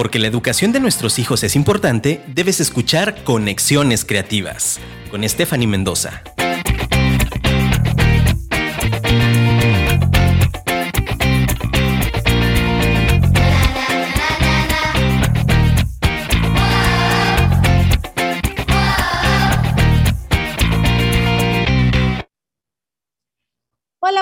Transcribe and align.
Porque 0.00 0.18
la 0.18 0.28
educación 0.28 0.72
de 0.72 0.80
nuestros 0.80 1.18
hijos 1.18 1.42
es 1.42 1.54
importante, 1.54 2.22
debes 2.26 2.58
escuchar 2.58 3.22
Conexiones 3.22 4.06
Creativas 4.06 4.80
con 5.10 5.28
Stephanie 5.28 5.66
Mendoza. 5.66 6.22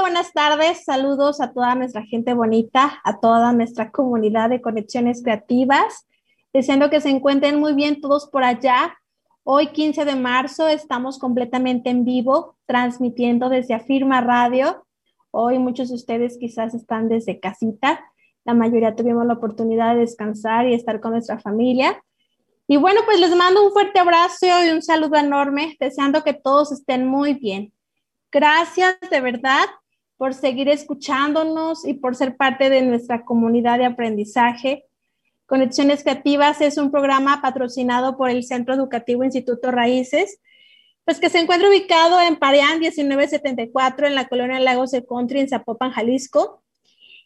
Buenas 0.08 0.32
tardes. 0.32 0.84
Saludos 0.86 1.38
a 1.38 1.52
toda 1.52 1.74
nuestra 1.74 2.02
gente 2.02 2.32
bonita, 2.32 2.98
a 3.04 3.20
toda 3.20 3.52
nuestra 3.52 3.90
comunidad 3.90 4.48
de 4.48 4.62
conexiones 4.62 5.22
creativas. 5.22 6.06
Deseando 6.50 6.88
que 6.88 7.02
se 7.02 7.10
encuentren 7.10 7.60
muy 7.60 7.74
bien 7.74 8.00
todos 8.00 8.26
por 8.30 8.42
allá. 8.42 8.96
Hoy, 9.44 9.66
15 9.66 10.06
de 10.06 10.16
marzo, 10.16 10.66
estamos 10.66 11.18
completamente 11.18 11.90
en 11.90 12.06
vivo, 12.06 12.56
transmitiendo 12.64 13.50
desde 13.50 13.74
Afirma 13.74 14.22
Radio. 14.22 14.86
Hoy 15.30 15.58
muchos 15.58 15.90
de 15.90 15.96
ustedes 15.96 16.38
quizás 16.38 16.72
están 16.72 17.10
desde 17.10 17.38
casita. 17.38 18.02
La 18.46 18.54
mayoría 18.54 18.96
tuvimos 18.96 19.26
la 19.26 19.34
oportunidad 19.34 19.92
de 19.92 20.00
descansar 20.00 20.66
y 20.66 20.72
estar 20.72 21.00
con 21.00 21.12
nuestra 21.12 21.38
familia. 21.38 22.02
Y 22.66 22.78
bueno, 22.78 23.02
pues 23.04 23.20
les 23.20 23.36
mando 23.36 23.62
un 23.62 23.72
fuerte 23.72 23.98
abrazo 23.98 24.46
y 24.64 24.70
un 24.70 24.80
saludo 24.80 25.16
enorme, 25.16 25.76
deseando 25.78 26.24
que 26.24 26.32
todos 26.32 26.72
estén 26.72 27.06
muy 27.06 27.34
bien. 27.34 27.74
Gracias 28.32 28.96
de 29.10 29.20
verdad 29.20 29.66
por 30.18 30.34
seguir 30.34 30.68
escuchándonos 30.68 31.86
y 31.86 31.94
por 31.94 32.16
ser 32.16 32.36
parte 32.36 32.68
de 32.68 32.82
nuestra 32.82 33.24
comunidad 33.24 33.78
de 33.78 33.86
aprendizaje. 33.86 34.84
Conexiones 35.46 36.02
Creativas 36.02 36.60
es 36.60 36.76
un 36.76 36.90
programa 36.90 37.40
patrocinado 37.40 38.18
por 38.18 38.28
el 38.28 38.44
Centro 38.44 38.74
Educativo 38.74 39.24
Instituto 39.24 39.70
Raíces, 39.70 40.40
pues 41.04 41.20
que 41.20 41.30
se 41.30 41.38
encuentra 41.38 41.70
ubicado 41.70 42.20
en 42.20 42.36
Pareán 42.36 42.80
1974 42.80 44.08
en 44.08 44.14
la 44.16 44.28
colonia 44.28 44.60
Lagos 44.60 44.90
de 44.90 45.06
Country 45.06 45.40
en 45.40 45.48
Zapopan, 45.48 45.92
Jalisco. 45.92 46.62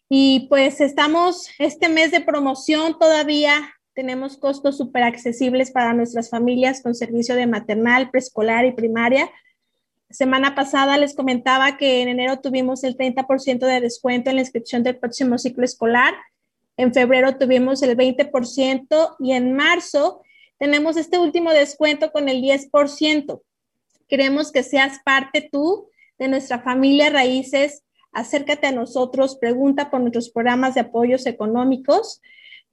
Y 0.08 0.46
pues 0.50 0.80
estamos 0.82 1.48
este 1.58 1.88
mes 1.88 2.10
de 2.10 2.20
promoción 2.20 2.98
todavía, 2.98 3.72
tenemos 3.94 4.36
costos 4.36 4.76
súper 4.76 5.02
accesibles 5.02 5.70
para 5.70 5.94
nuestras 5.94 6.28
familias 6.28 6.82
con 6.82 6.94
servicio 6.94 7.34
de 7.34 7.46
maternal, 7.46 8.10
preescolar 8.10 8.66
y 8.66 8.72
primaria 8.72 9.30
semana 10.12 10.54
pasada 10.54 10.98
les 10.98 11.14
comentaba 11.14 11.76
que 11.76 12.02
en 12.02 12.08
enero 12.08 12.40
tuvimos 12.40 12.84
el 12.84 12.96
30% 12.96 13.66
de 13.66 13.80
descuento 13.80 14.30
en 14.30 14.36
la 14.36 14.42
inscripción 14.42 14.82
del 14.82 14.98
próximo 14.98 15.38
ciclo 15.38 15.64
escolar. 15.64 16.14
En 16.76 16.92
febrero 16.92 17.36
tuvimos 17.36 17.82
el 17.82 17.96
20% 17.96 19.16
y 19.18 19.32
en 19.32 19.54
marzo 19.54 20.22
tenemos 20.58 20.96
este 20.96 21.18
último 21.18 21.50
descuento 21.50 22.12
con 22.12 22.28
el 22.28 22.42
10%. 22.42 23.42
Queremos 24.08 24.52
que 24.52 24.62
seas 24.62 25.00
parte 25.04 25.48
tú 25.50 25.88
de 26.18 26.28
nuestra 26.28 26.60
familia 26.60 27.10
Raíces. 27.10 27.82
Acércate 28.12 28.66
a 28.66 28.72
nosotros, 28.72 29.36
pregunta 29.36 29.90
por 29.90 30.00
nuestros 30.00 30.30
programas 30.30 30.74
de 30.74 30.82
apoyos 30.82 31.26
económicos. 31.26 32.20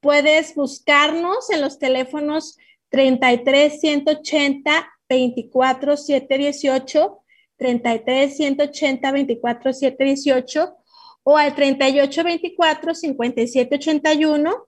Puedes 0.02 0.56
buscarnos 0.56 1.50
en 1.50 1.62
los 1.62 1.80
teléfonos 1.80 2.58
33 2.90 3.80
180 3.80 4.90
24 5.08 5.98
718 5.98 7.24
33 7.60 8.36
180 8.36 9.12
24 9.12 9.74
718 9.74 10.76
o 11.24 11.38
al 11.38 11.54
38 11.54 12.24
24 12.24 12.96
57 12.96 13.76
81 13.76 14.68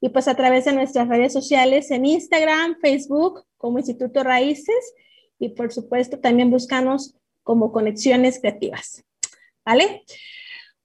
y 0.00 0.08
pues 0.10 0.28
a 0.28 0.36
través 0.36 0.64
de 0.64 0.72
nuestras 0.72 1.08
redes 1.08 1.32
sociales 1.32 1.90
en 1.90 2.06
Instagram, 2.06 2.76
Facebook 2.80 3.44
como 3.56 3.78
Instituto 3.78 4.22
Raíces 4.22 4.94
y 5.38 5.50
por 5.50 5.72
supuesto 5.72 6.18
también 6.18 6.50
buscamos 6.50 7.14
como 7.42 7.72
Conexiones 7.72 8.38
Creativas. 8.40 9.04
¿Vale? 9.64 10.04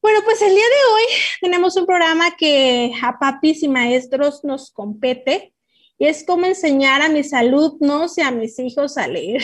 Bueno, 0.01 0.19
pues 0.25 0.41
el 0.41 0.49
día 0.49 0.57
de 0.57 0.93
hoy 0.93 1.03
tenemos 1.39 1.77
un 1.77 1.85
programa 1.85 2.35
que 2.35 2.91
a 3.01 3.17
papis 3.19 3.63
y 3.63 3.69
maestros 3.69 4.43
nos 4.43 4.71
compete 4.71 5.53
y 5.97 6.07
es 6.07 6.25
cómo 6.25 6.45
enseñar 6.45 7.01
a 7.01 7.07
mis 7.07 7.33
alumnos 7.33 8.17
y 8.17 8.21
a 8.21 8.31
mis 8.31 8.59
hijos 8.59 8.97
a 8.97 9.07
leer. 9.07 9.43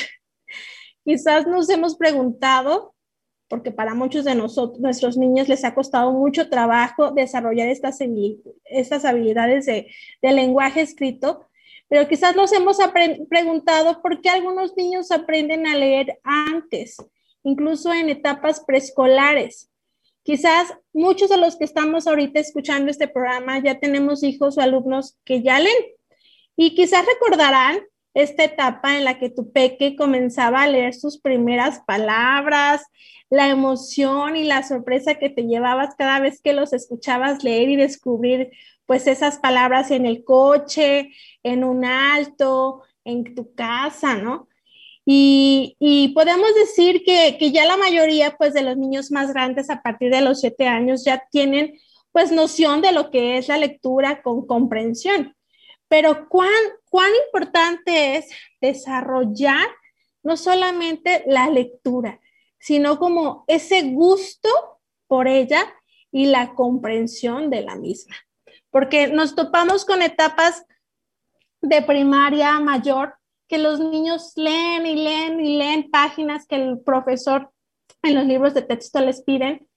Quizás 1.09 1.47
nos 1.47 1.67
hemos 1.71 1.95
preguntado, 1.95 2.93
porque 3.47 3.71
para 3.71 3.95
muchos 3.95 4.25
de 4.25 4.35
nosotros, 4.35 4.79
nuestros 4.79 5.17
niños 5.17 5.49
les 5.49 5.65
ha 5.65 5.73
costado 5.73 6.11
mucho 6.11 6.51
trabajo 6.51 7.09
desarrollar 7.09 7.67
estas, 7.67 7.97
estas 8.65 9.05
habilidades 9.05 9.65
de, 9.65 9.87
lenguaje 10.21 10.81
escrito, 10.81 11.47
pero 11.87 12.07
quizás 12.07 12.35
nos 12.35 12.53
hemos 12.53 12.77
preguntado 13.27 14.03
por 14.03 14.21
qué 14.21 14.29
algunos 14.29 14.77
niños 14.77 15.09
aprenden 15.09 15.65
a 15.65 15.75
leer 15.75 16.19
antes, 16.21 16.97
incluso 17.41 17.91
en 17.91 18.09
etapas 18.09 18.59
preescolares. 18.59 19.71
Quizás 20.21 20.75
muchos 20.93 21.31
de 21.31 21.37
los 21.37 21.55
que 21.55 21.65
estamos 21.65 22.05
ahorita 22.05 22.39
escuchando 22.39 22.91
este 22.91 23.07
programa 23.07 23.57
ya 23.57 23.79
tenemos 23.79 24.21
hijos 24.21 24.59
o 24.59 24.61
alumnos 24.61 25.17
que 25.25 25.41
ya 25.41 25.59
leen 25.59 25.85
y 26.55 26.75
quizás 26.75 27.03
recordarán 27.03 27.79
esta 28.21 28.43
etapa 28.43 28.97
en 28.97 29.05
la 29.05 29.17
que 29.19 29.29
tu 29.29 29.51
peque 29.51 29.95
comenzaba 29.95 30.63
a 30.63 30.67
leer 30.67 30.93
sus 30.93 31.19
primeras 31.19 31.79
palabras, 31.85 32.83
la 33.29 33.49
emoción 33.49 34.35
y 34.35 34.43
la 34.43 34.63
sorpresa 34.63 35.15
que 35.15 35.29
te 35.29 35.43
llevabas 35.43 35.95
cada 35.95 36.19
vez 36.19 36.41
que 36.41 36.53
los 36.53 36.73
escuchabas 36.73 37.43
leer 37.43 37.69
y 37.69 37.75
descubrir 37.75 38.51
pues 38.85 39.05
esas 39.07 39.37
palabras 39.37 39.91
en 39.91 40.05
el 40.05 40.23
coche, 40.23 41.11
en 41.43 41.63
un 41.63 41.85
alto, 41.85 42.81
en 43.03 43.35
tu 43.35 43.53
casa, 43.53 44.15
¿no? 44.15 44.47
Y, 45.05 45.75
y 45.79 46.09
podemos 46.09 46.53
decir 46.55 47.03
que, 47.03 47.37
que, 47.39 47.51
ya 47.51 47.65
la 47.65 47.77
mayoría 47.77 48.35
pues 48.37 48.53
de 48.53 48.61
los 48.61 48.77
niños 48.77 49.11
más 49.11 49.33
grandes 49.33 49.69
a 49.69 49.81
partir 49.81 50.11
de 50.11 50.21
los 50.21 50.41
siete 50.41 50.67
años 50.67 51.03
ya 51.03 51.23
tienen 51.31 51.79
pues 52.11 52.31
noción 52.31 52.81
de 52.81 52.91
lo 52.91 53.09
que 53.11 53.37
es 53.37 53.47
la 53.47 53.57
lectura 53.57 54.21
con 54.21 54.45
comprensión. 54.45 55.35
Pero 55.89 56.29
cuán, 56.29 56.53
cuán 56.89 57.11
importante 57.25 58.15
es 58.15 58.29
desarrollar 58.61 59.67
no 60.23 60.37
solamente 60.37 61.23
la 61.27 61.49
lectura, 61.49 62.19
sino 62.59 62.99
como 62.99 63.43
ese 63.47 63.81
gusto 63.91 64.49
por 65.07 65.27
ella 65.27 65.65
y 66.11 66.25
la 66.25 66.53
comprensión 66.55 67.49
de 67.49 67.61
la 67.61 67.75
misma. 67.75 68.15
Porque 68.69 69.07
nos 69.07 69.35
topamos 69.35 69.85
con 69.85 70.01
etapas 70.01 70.63
de 71.61 71.81
primaria 71.81 72.59
mayor 72.59 73.15
que 73.47 73.57
los 73.57 73.79
niños 73.79 74.33
leen 74.35 74.85
y 74.85 74.95
leen 74.95 75.39
y 75.43 75.57
leen 75.57 75.89
páginas 75.89 76.45
que 76.45 76.55
el 76.55 76.79
profesor 76.79 77.51
en 78.03 78.15
los 78.15 78.25
libros 78.25 78.53
de 78.53 78.61
texto 78.61 78.99
les 79.01 79.23
piden. 79.23 79.67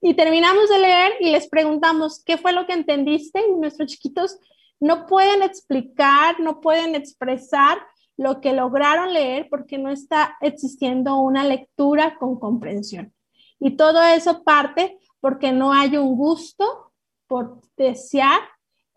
Y 0.00 0.14
terminamos 0.14 0.68
de 0.68 0.78
leer 0.78 1.12
y 1.20 1.30
les 1.30 1.48
preguntamos, 1.48 2.22
¿qué 2.24 2.36
fue 2.36 2.52
lo 2.52 2.66
que 2.66 2.74
entendiste? 2.74 3.40
Y 3.40 3.52
nuestros 3.58 3.88
chiquitos 3.88 4.38
no 4.80 5.06
pueden 5.06 5.42
explicar, 5.42 6.40
no 6.40 6.60
pueden 6.60 6.94
expresar 6.94 7.78
lo 8.16 8.40
que 8.40 8.52
lograron 8.52 9.12
leer 9.12 9.48
porque 9.48 9.78
no 9.78 9.90
está 9.90 10.36
existiendo 10.40 11.16
una 11.20 11.44
lectura 11.44 12.16
con 12.18 12.38
comprensión. 12.38 13.12
Y 13.60 13.76
todo 13.76 14.02
eso 14.02 14.42
parte 14.42 14.98
porque 15.20 15.52
no 15.52 15.72
hay 15.72 15.96
un 15.96 16.16
gusto 16.16 16.92
por 17.26 17.60
desear 17.76 18.40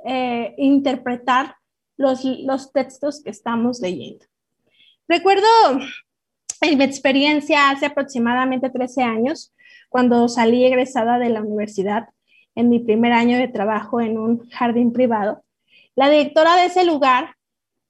eh, 0.06 0.56
interpretar 0.58 1.56
los, 1.98 2.24
los 2.24 2.72
textos 2.72 3.22
que 3.24 3.30
estamos 3.30 3.80
leyendo. 3.80 4.26
Recuerdo 5.08 5.48
en 6.62 6.78
mi 6.78 6.84
experiencia 6.84 7.70
hace 7.70 7.86
aproximadamente 7.86 8.70
13 8.70 9.04
años, 9.04 9.54
cuando 9.90 10.28
salí 10.30 10.66
egresada 10.66 11.20
de 11.20 11.30
la 11.30 11.42
universidad 11.42 12.10
en 12.56 12.70
mi 12.70 12.80
primer 12.80 13.12
año 13.14 13.38
de 13.38 13.48
trabajo 13.48 14.00
en 14.02 14.18
un 14.18 14.50
jardín 14.50 14.94
privado, 14.94 15.44
la 16.02 16.10
directora 16.10 16.56
de 16.56 16.66
ese 16.66 16.84
lugar 16.84 17.36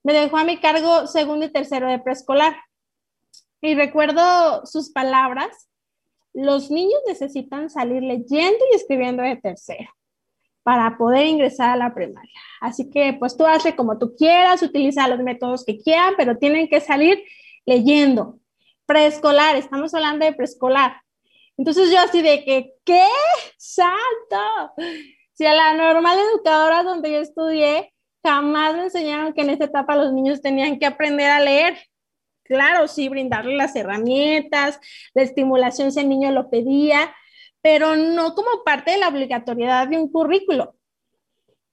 me 0.03 0.11
dejó 0.11 0.35
a 0.37 0.43
mi 0.43 0.57
cargo 0.57 1.07
segundo 1.07 1.45
y 1.45 1.49
tercero 1.49 1.89
de 1.89 1.97
preescolar. 1.97 2.53
Y 3.61 3.73
recuerdo 3.73 4.65
sus 4.65 4.89
palabras, 4.89 5.69
los 6.33 6.69
niños 6.69 6.99
necesitan 7.07 7.69
salir 7.69 8.03
leyendo 8.03 8.59
y 8.69 8.75
escribiendo 8.75 9.23
de 9.23 9.37
tercero 9.37 9.89
para 10.61 10.97
poder 10.97 11.25
ingresar 11.25 11.69
a 11.69 11.77
la 11.77 11.93
primaria. 11.93 12.33
Así 12.59 12.89
que 12.89 13.13
pues 13.13 13.37
tú 13.37 13.45
hazle 13.45 13.77
como 13.77 13.97
tú 13.97 14.13
quieras, 14.17 14.61
utiliza 14.61 15.07
los 15.07 15.19
métodos 15.19 15.63
que 15.63 15.77
quieran, 15.77 16.15
pero 16.17 16.37
tienen 16.37 16.67
que 16.67 16.81
salir 16.81 17.23
leyendo. 17.65 18.39
Preescolar, 18.85 19.55
estamos 19.55 19.93
hablando 19.93 20.25
de 20.25 20.33
preescolar. 20.33 21.01
Entonces 21.55 21.89
yo 21.89 21.99
así 22.01 22.21
de 22.21 22.43
que, 22.43 22.73
¿qué? 22.83 23.07
Salto. 23.55 24.73
Si 25.31 25.45
a 25.45 25.53
la 25.53 25.75
normal 25.75 26.19
educadora 26.19 26.83
donde 26.83 27.13
yo 27.13 27.19
estudié, 27.19 27.93
jamás 28.23 28.75
me 28.75 28.83
enseñaron 28.83 29.33
que 29.33 29.41
en 29.41 29.49
esta 29.51 29.65
etapa 29.65 29.95
los 29.95 30.13
niños 30.13 30.41
tenían 30.41 30.79
que 30.79 30.85
aprender 30.85 31.29
a 31.29 31.39
leer. 31.39 31.77
Claro, 32.43 32.87
sí, 32.87 33.09
brindarle 33.09 33.55
las 33.55 33.75
herramientas, 33.75 34.79
la 35.13 35.23
estimulación 35.23 35.91
si 35.91 35.99
el 36.01 36.09
niño 36.09 36.31
lo 36.31 36.49
pedía, 36.49 37.13
pero 37.61 37.95
no 37.95 38.35
como 38.35 38.63
parte 38.65 38.91
de 38.91 38.97
la 38.97 39.07
obligatoriedad 39.07 39.87
de 39.87 39.97
un 39.97 40.11
currículo. 40.11 40.75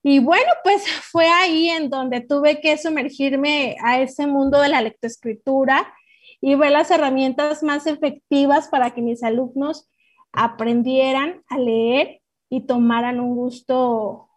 Y 0.02 0.20
bueno, 0.20 0.50
pues 0.62 0.86
fue 1.10 1.26
ahí 1.26 1.68
en 1.70 1.90
donde 1.90 2.20
tuve 2.20 2.60
que 2.60 2.78
sumergirme 2.78 3.76
a 3.84 4.00
ese 4.00 4.26
mundo 4.26 4.60
de 4.60 4.68
la 4.68 4.82
lectoescritura 4.82 5.92
y 6.40 6.54
ver 6.54 6.70
las 6.70 6.90
herramientas 6.90 7.62
más 7.62 7.86
efectivas 7.86 8.68
para 8.68 8.92
que 8.92 9.02
mis 9.02 9.22
alumnos 9.22 9.88
aprendieran 10.32 11.42
a 11.48 11.58
leer 11.58 12.20
y 12.48 12.66
tomaran 12.66 13.18
un 13.20 13.34
gusto 13.34 14.30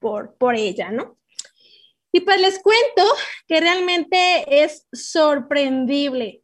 por, 0.00 0.36
por 0.36 0.56
ella, 0.56 0.90
¿no? 0.90 1.16
Y 2.14 2.20
pues 2.20 2.40
les 2.40 2.60
cuento 2.60 3.02
que 3.48 3.58
realmente 3.58 4.16
es 4.62 4.86
sorprendible 4.92 6.42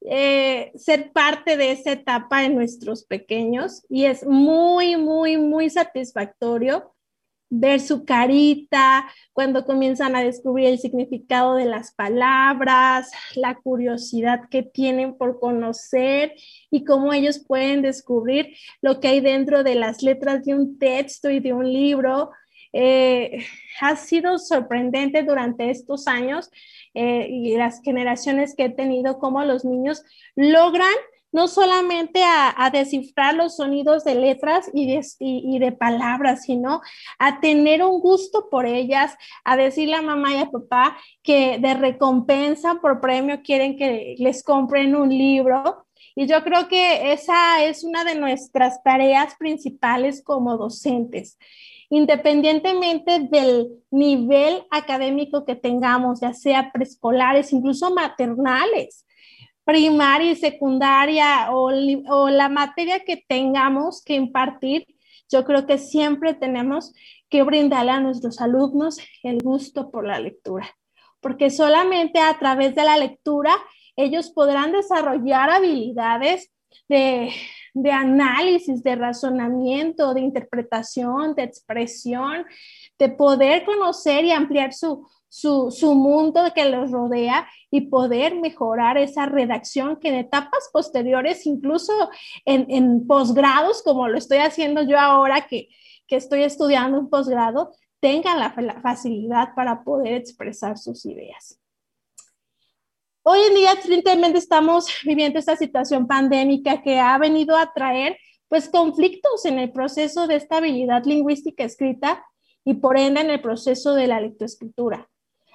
eh, 0.00 0.72
ser 0.76 1.12
parte 1.12 1.58
de 1.58 1.72
esa 1.72 1.92
etapa 1.92 2.40
de 2.40 2.48
nuestros 2.48 3.04
pequeños 3.04 3.84
y 3.90 4.06
es 4.06 4.24
muy, 4.24 4.96
muy, 4.96 5.36
muy 5.36 5.68
satisfactorio 5.68 6.94
ver 7.50 7.80
su 7.80 8.06
carita 8.06 9.10
cuando 9.34 9.66
comienzan 9.66 10.16
a 10.16 10.22
descubrir 10.22 10.68
el 10.68 10.78
significado 10.78 11.56
de 11.56 11.66
las 11.66 11.92
palabras, 11.92 13.10
la 13.34 13.56
curiosidad 13.56 14.48
que 14.48 14.62
tienen 14.62 15.18
por 15.18 15.38
conocer 15.38 16.32
y 16.70 16.84
cómo 16.84 17.12
ellos 17.12 17.44
pueden 17.46 17.82
descubrir 17.82 18.56
lo 18.80 19.00
que 19.00 19.08
hay 19.08 19.20
dentro 19.20 19.64
de 19.64 19.74
las 19.74 20.02
letras 20.02 20.46
de 20.46 20.54
un 20.54 20.78
texto 20.78 21.28
y 21.28 21.40
de 21.40 21.52
un 21.52 21.70
libro. 21.70 22.30
Eh, 22.72 23.44
ha 23.80 23.96
sido 23.96 24.38
sorprendente 24.38 25.22
durante 25.22 25.70
estos 25.70 26.06
años 26.06 26.50
eh, 26.94 27.26
y 27.28 27.56
las 27.56 27.80
generaciones 27.82 28.54
que 28.54 28.66
he 28.66 28.70
tenido, 28.70 29.18
cómo 29.18 29.44
los 29.44 29.64
niños 29.64 30.02
logran 30.36 30.92
no 31.32 31.46
solamente 31.46 32.22
a, 32.24 32.70
descifrar 32.72 33.34
los 33.34 33.56
sonidos 33.56 34.04
de 34.04 34.14
letras 34.16 34.68
y 34.74 34.92
de, 34.92 35.06
y, 35.20 35.58
de, 35.58 35.72
palabras, 35.72 36.42
sino 36.42 36.80
a 37.18 37.40
tener 37.40 37.84
un 37.84 38.00
gusto 38.00 38.48
por 38.50 38.66
ellas, 38.66 39.14
a 39.44 39.56
decirle 39.56 39.94
a 39.94 40.02
mamá 40.02 40.34
y 40.34 40.38
a 40.38 40.50
papá 40.50 40.96
que 41.22 41.58
de 41.58 41.74
recompensa 41.74 42.76
por 42.80 43.00
premio 43.00 43.42
quieren 43.42 43.76
que 43.76 44.16
les 44.18 44.42
compren 44.42 44.96
un 44.96 45.08
libro. 45.08 45.86
Y 46.16 46.26
yo 46.26 46.42
creo 46.42 46.66
que 46.66 47.12
esa 47.12 47.62
es 47.62 47.84
una 47.84 48.02
de 48.02 48.16
nuestras 48.16 48.82
tareas 48.82 49.36
principales 49.36 50.22
como 50.24 50.56
docentes 50.56 51.38
independientemente 51.90 53.18
del 53.20 53.68
nivel 53.90 54.62
académico 54.70 55.44
que 55.44 55.56
tengamos, 55.56 56.20
ya 56.20 56.32
sea 56.32 56.70
preescolares, 56.72 57.52
incluso 57.52 57.92
maternales 57.92 59.04
primaria 59.70 60.32
y 60.32 60.36
secundaria 60.36 61.52
o, 61.52 61.70
la 62.30 62.48
materia 62.48 63.04
que 63.04 63.16
tengamos 63.28 64.02
que 64.02 64.14
impartir, 64.14 64.84
yo 65.30 65.44
creo 65.44 65.64
que 65.66 65.78
siempre 65.78 66.34
tenemos 66.34 66.92
que 67.28 67.44
brindarle 67.44 67.92
a 67.92 68.00
nuestros 68.00 68.40
alumnos 68.40 68.98
el 69.22 69.38
gusto 69.38 69.92
por 69.92 70.06
la 70.06 70.18
lectura, 70.18 70.68
porque 71.20 71.50
solamente 71.50 72.18
a 72.18 72.36
través 72.38 72.74
de 72.74 72.82
la 72.82 72.96
lectura 72.96 73.54
ellos 73.94 74.30
podrán 74.30 74.72
desarrollar 74.72 75.50
habilidades 75.50 76.50
de, 76.88 77.30
de 77.74 77.92
análisis, 77.92 78.82
de 78.82 78.96
razonamiento, 78.96 80.14
de 80.14 80.20
interpretación, 80.20 81.34
de 81.34 81.44
expresión, 81.44 82.44
de 82.98 83.08
poder 83.08 83.64
conocer 83.64 84.24
y 84.24 84.32
ampliar 84.32 84.72
su, 84.72 85.06
su, 85.28 85.70
su, 85.70 85.94
mundo 85.94 86.42
que 86.54 86.68
los 86.68 86.90
rodea 86.90 87.48
y 87.70 87.82
poder 87.82 88.34
mejorar 88.34 88.98
esa 88.98 89.26
redacción 89.26 89.96
que 89.96 90.08
en 90.08 90.16
etapas 90.16 90.68
posteriores, 90.72 91.46
incluso 91.46 91.92
en, 92.44 92.66
en 92.68 93.06
posgrados, 93.06 93.82
como 93.82 94.08
lo 94.08 94.18
estoy 94.18 94.38
haciendo 94.38 94.82
yo 94.82 94.98
ahora 94.98 95.46
que, 95.46 95.68
que 96.06 96.16
estoy 96.16 96.42
estudiando 96.42 96.98
un 96.98 97.08
posgrado, 97.08 97.72
tengan 98.00 98.40
la, 98.40 98.54
la 98.56 98.80
facilidad 98.80 99.54
para 99.54 99.84
poder 99.84 100.14
expresar 100.14 100.76
sus 100.78 101.06
ideas. 101.06 101.60
Hoy 103.32 103.38
en 103.48 103.54
día, 103.54 103.76
tristemente, 103.80 104.40
estamos 104.40 104.88
viviendo 105.04 105.38
esta 105.38 105.54
situación 105.54 106.08
pandémica 106.08 106.82
que 106.82 106.98
ha 106.98 107.16
venido 107.16 107.56
a 107.56 107.72
traer 107.72 108.18
pues 108.48 108.68
conflictos 108.68 109.44
en 109.44 109.60
el 109.60 109.70
proceso 109.70 110.26
de 110.26 110.34
estabilidad 110.34 111.04
lingüística 111.04 111.62
escrita 111.62 112.24
y 112.64 112.74
por 112.74 112.98
ende 112.98 113.20
en 113.20 113.30
el 113.30 113.40
proceso 113.40 113.94
de 113.94 114.08
la 114.08 114.20
lectoescritura 114.20 115.08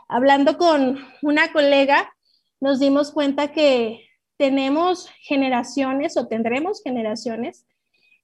hablando 0.08 0.58
con 0.58 1.00
una 1.22 1.52
colega, 1.52 2.16
nos 2.62 2.80
dimos 2.80 3.12
cuenta 3.12 3.52
que 3.52 4.08
tenemos 4.38 5.10
generaciones 5.22 6.16
o 6.16 6.28
tendremos 6.28 6.82
generaciones 6.82 7.66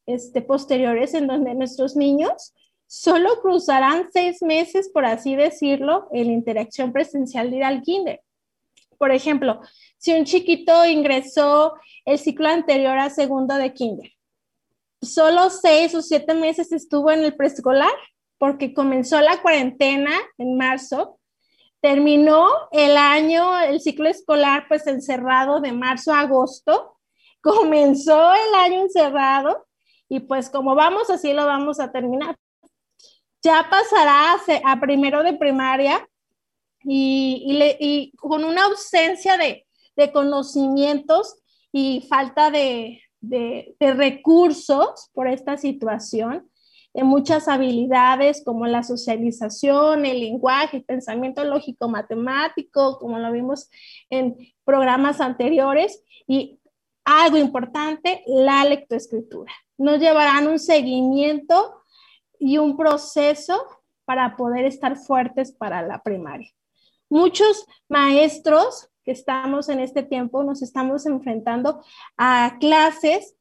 este, 0.05 0.41
posteriores 0.41 1.13
en 1.13 1.27
donde 1.27 1.55
nuestros 1.55 1.97
niños 1.97 2.53
solo 2.87 3.41
cruzarán 3.41 4.07
seis 4.13 4.41
meses, 4.41 4.89
por 4.93 5.05
así 5.05 5.35
decirlo, 5.35 6.07
en 6.13 6.27
la 6.27 6.33
interacción 6.33 6.93
presencial 6.93 7.51
de 7.51 7.57
ir 7.57 7.63
al 7.65 7.81
kinder. 7.81 8.21
Por 9.01 9.09
ejemplo, 9.11 9.61
si 9.97 10.13
un 10.13 10.25
chiquito 10.25 10.85
ingresó 10.85 11.73
el 12.05 12.19
ciclo 12.19 12.49
anterior 12.49 12.99
a 12.99 13.09
segundo 13.09 13.55
de 13.55 13.73
kinder, 13.73 14.11
solo 15.01 15.49
seis 15.49 15.95
o 15.95 16.03
siete 16.03 16.35
meses 16.35 16.71
estuvo 16.71 17.09
en 17.09 17.23
el 17.23 17.35
preescolar 17.35 17.89
porque 18.37 18.75
comenzó 18.75 19.19
la 19.19 19.41
cuarentena 19.41 20.11
en 20.37 20.55
marzo 20.55 21.17
terminó 21.81 22.47
el 22.71 22.95
año, 22.95 23.59
el 23.59 23.81
ciclo 23.81 24.07
escolar, 24.07 24.65
pues 24.67 24.85
encerrado 24.85 25.61
de 25.61 25.71
marzo 25.71 26.13
a 26.13 26.19
agosto, 26.19 26.97
comenzó 27.41 28.33
el 28.35 28.53
año 28.55 28.81
encerrado 28.81 29.65
y 30.07 30.19
pues 30.19 30.51
como 30.51 30.75
vamos, 30.75 31.09
así 31.09 31.33
lo 31.33 31.47
vamos 31.47 31.79
a 31.79 31.91
terminar. 31.91 32.35
Ya 33.43 33.67
pasará 33.67 34.35
a, 34.63 34.79
primero 34.79 35.23
de 35.23 35.33
primaria 35.33 36.07
y, 36.83 38.13
con 38.17 38.43
una 38.43 38.65
ausencia 38.65 39.37
de, 39.37 39.65
conocimientos 40.11 41.35
y 41.71 42.01
falta 42.09 42.49
de, 42.49 43.01
recursos 43.79 45.09
por 45.13 45.27
esta 45.27 45.57
situación 45.57 46.49
de 46.93 47.03
muchas 47.03 47.47
habilidades 47.47 48.43
como 48.43 48.65
la 48.65 48.83
socialización, 48.83 50.05
el 50.05 50.19
lenguaje, 50.19 50.77
el 50.77 50.83
pensamiento 50.83 51.43
lógico 51.43 51.87
matemático, 51.87 52.97
como 52.99 53.19
lo 53.19 53.31
vimos 53.31 53.69
en 54.09 54.35
programas 54.65 55.21
anteriores, 55.21 56.03
y 56.27 56.59
algo 57.05 57.37
importante, 57.37 58.23
la 58.27 58.65
lectoescritura. 58.65 59.53
Nos 59.77 59.99
llevarán 59.99 60.47
un 60.47 60.59
seguimiento 60.59 61.81
y 62.39 62.57
un 62.57 62.75
proceso 62.75 63.65
para 64.05 64.35
poder 64.35 64.65
estar 64.65 64.97
fuertes 64.97 65.51
para 65.51 65.81
la 65.81 66.01
primaria. 66.01 66.49
Muchos 67.11 67.65
maestros 67.89 68.87
que 69.03 69.11
estamos 69.11 69.67
en 69.67 69.81
este 69.81 70.01
tiempo 70.01 70.45
nos 70.45 70.61
estamos 70.61 71.05
enfrentando 71.05 71.83
a 72.15 72.55
clases 72.61 73.35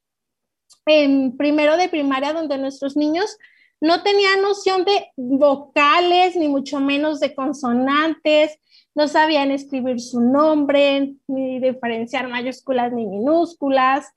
en 0.87 1.37
primero 1.37 1.77
de 1.77 1.89
primaria 1.89 2.33
donde 2.33 2.59
nuestros 2.59 2.97
niños 2.97 3.37
no 3.81 4.03
tenían 4.03 4.43
noción 4.43 4.85
de 4.85 5.13
vocales, 5.17 6.35
ni 6.35 6.49
mucho 6.49 6.81
menos 6.81 7.21
de 7.21 7.33
consonantes, 7.33 8.59
no 8.97 9.07
sabían 9.07 9.53
escribir 9.53 10.01
su 10.01 10.21
nombre, 10.21 11.15
ni 11.29 11.61
diferenciar 11.61 12.27
mayúsculas 12.27 12.93
ni 12.93 13.07
minúsculas. 13.07 14.09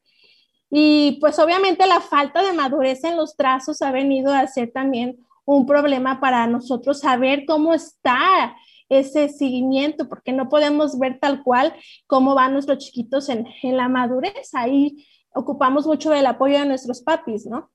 Y 0.71 1.19
pues 1.21 1.37
obviamente 1.37 1.85
la 1.85 2.01
falta 2.01 2.41
de 2.41 2.53
madurez 2.53 3.03
en 3.03 3.17
los 3.17 3.37
trazos 3.37 3.83
ha 3.83 3.91
venido 3.91 4.33
a 4.33 4.47
ser 4.47 4.71
también 4.71 5.23
un 5.45 5.67
problema 5.67 6.19
para 6.19 6.47
nosotros 6.47 7.01
saber 7.01 7.45
cómo 7.45 7.75
está 7.75 8.55
ese 8.89 9.29
seguimiento, 9.29 10.07
porque 10.09 10.31
no 10.31 10.49
podemos 10.49 10.99
ver 10.99 11.19
tal 11.19 11.43
cual 11.43 11.75
cómo 12.07 12.35
van 12.35 12.53
nuestros 12.53 12.79
chiquitos 12.79 13.29
en, 13.29 13.47
en 13.61 13.77
la 13.77 13.89
madurez. 13.89 14.53
Ahí 14.53 15.07
ocupamos 15.33 15.85
mucho 15.85 16.11
del 16.11 16.25
apoyo 16.25 16.59
de 16.59 16.65
nuestros 16.65 17.01
papis, 17.01 17.45
¿no? 17.45 17.71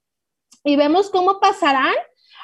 Y 0.64 0.76
vemos 0.76 1.10
cómo 1.10 1.40
pasarán 1.40 1.94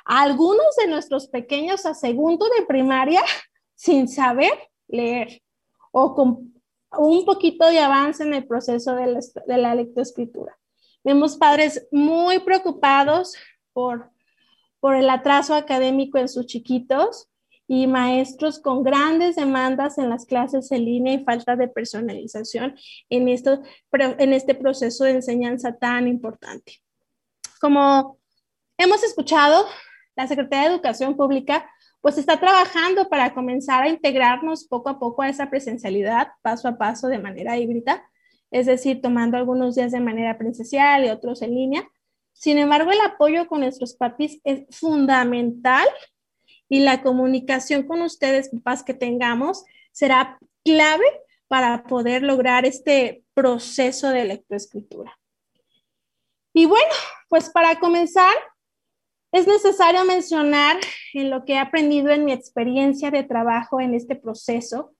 algunos 0.04 0.76
de 0.76 0.86
nuestros 0.86 1.28
pequeños 1.28 1.86
a 1.86 1.94
segundo 1.94 2.46
de 2.58 2.66
primaria 2.66 3.22
sin 3.74 4.08
saber 4.08 4.52
leer 4.88 5.42
o 5.92 6.14
con 6.14 6.54
un 6.96 7.24
poquito 7.24 7.66
de 7.66 7.80
avance 7.80 8.22
en 8.22 8.34
el 8.34 8.46
proceso 8.46 8.94
de 8.94 9.06
la, 9.06 9.20
de 9.46 9.58
la 9.58 9.74
lectoescritura. 9.74 10.56
Vemos 11.02 11.36
padres 11.36 11.86
muy 11.90 12.38
preocupados 12.38 13.34
por, 13.72 14.10
por 14.80 14.94
el 14.94 15.10
atraso 15.10 15.54
académico 15.54 16.18
en 16.18 16.28
sus 16.28 16.46
chiquitos 16.46 17.28
y 17.66 17.86
maestros 17.86 18.58
con 18.58 18.82
grandes 18.82 19.36
demandas 19.36 19.98
en 19.98 20.10
las 20.10 20.26
clases 20.26 20.70
en 20.70 20.84
línea 20.84 21.14
y 21.14 21.24
falta 21.24 21.56
de 21.56 21.68
personalización 21.68 22.76
en, 23.08 23.28
esto, 23.28 23.62
en 23.92 24.32
este 24.32 24.54
proceso 24.54 25.04
de 25.04 25.12
enseñanza 25.12 25.76
tan 25.76 26.06
importante. 26.06 26.82
Como 27.60 28.18
hemos 28.76 29.02
escuchado, 29.02 29.64
la 30.16 30.26
Secretaría 30.26 30.68
de 30.68 30.74
Educación 30.74 31.16
Pública 31.16 31.68
pues 32.00 32.18
está 32.18 32.38
trabajando 32.38 33.08
para 33.08 33.32
comenzar 33.32 33.82
a 33.82 33.88
integrarnos 33.88 34.66
poco 34.66 34.90
a 34.90 34.98
poco 34.98 35.22
a 35.22 35.30
esa 35.30 35.48
presencialidad, 35.48 36.28
paso 36.42 36.68
a 36.68 36.76
paso, 36.76 37.08
de 37.08 37.18
manera 37.18 37.56
híbrida, 37.56 38.04
es 38.50 38.66
decir, 38.66 39.00
tomando 39.00 39.38
algunos 39.38 39.74
días 39.74 39.90
de 39.90 40.00
manera 40.00 40.36
presencial 40.36 41.06
y 41.06 41.08
otros 41.08 41.40
en 41.40 41.54
línea. 41.54 41.88
Sin 42.34 42.58
embargo, 42.58 42.92
el 42.92 43.00
apoyo 43.00 43.46
con 43.46 43.60
nuestros 43.60 43.94
papis 43.94 44.38
es 44.44 44.66
fundamental 44.70 45.86
y 46.68 46.80
la 46.80 47.02
comunicación 47.02 47.84
con 47.84 48.02
ustedes, 48.02 48.50
papás, 48.50 48.82
que 48.82 48.94
tengamos, 48.94 49.64
será 49.92 50.38
clave 50.64 51.04
para 51.48 51.84
poder 51.84 52.22
lograr 52.22 52.64
este 52.64 53.22
proceso 53.34 54.10
de 54.10 54.24
lectoescritura. 54.24 55.18
Y 56.52 56.66
bueno, 56.66 56.94
pues 57.28 57.50
para 57.50 57.78
comenzar, 57.78 58.34
es 59.32 59.46
necesario 59.46 60.04
mencionar 60.04 60.76
en 61.12 61.30
lo 61.30 61.44
que 61.44 61.54
he 61.54 61.58
aprendido 61.58 62.10
en 62.10 62.24
mi 62.24 62.32
experiencia 62.32 63.10
de 63.10 63.24
trabajo 63.24 63.80
en 63.80 63.94
este 63.94 64.14
proceso 64.14 64.94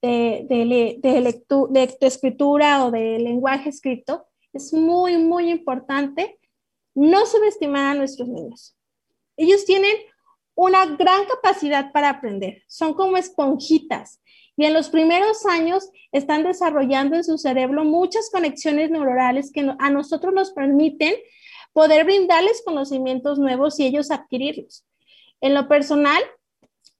de, 0.00 0.46
de, 0.48 0.98
de, 1.00 1.68
lectoescritura 1.70 2.84
o 2.84 2.90
de 2.90 3.18
lenguaje 3.20 3.68
escrito, 3.68 4.26
es 4.52 4.72
muy, 4.72 5.16
muy 5.16 5.50
importante 5.50 6.38
no 6.94 7.24
subestimar 7.24 7.86
a 7.86 7.94
nuestros 7.94 8.28
niños. 8.28 8.76
Ellos 9.36 9.64
tienen 9.64 9.92
una 10.54 10.86
gran 10.86 11.24
capacidad 11.26 11.92
para 11.92 12.10
aprender, 12.10 12.62
son 12.66 12.94
como 12.94 13.16
esponjitas 13.16 14.20
y 14.56 14.64
en 14.64 14.74
los 14.74 14.90
primeros 14.90 15.46
años 15.46 15.90
están 16.12 16.44
desarrollando 16.44 17.16
en 17.16 17.24
su 17.24 17.38
cerebro 17.38 17.84
muchas 17.84 18.28
conexiones 18.30 18.90
neuronales 18.90 19.50
que 19.50 19.72
a 19.78 19.90
nosotros 19.90 20.34
nos 20.34 20.52
permiten 20.52 21.14
poder 21.72 22.04
brindarles 22.04 22.62
conocimientos 22.64 23.38
nuevos 23.38 23.80
y 23.80 23.86
ellos 23.86 24.10
adquirirlos. 24.10 24.84
En 25.40 25.54
lo 25.54 25.68
personal, 25.68 26.22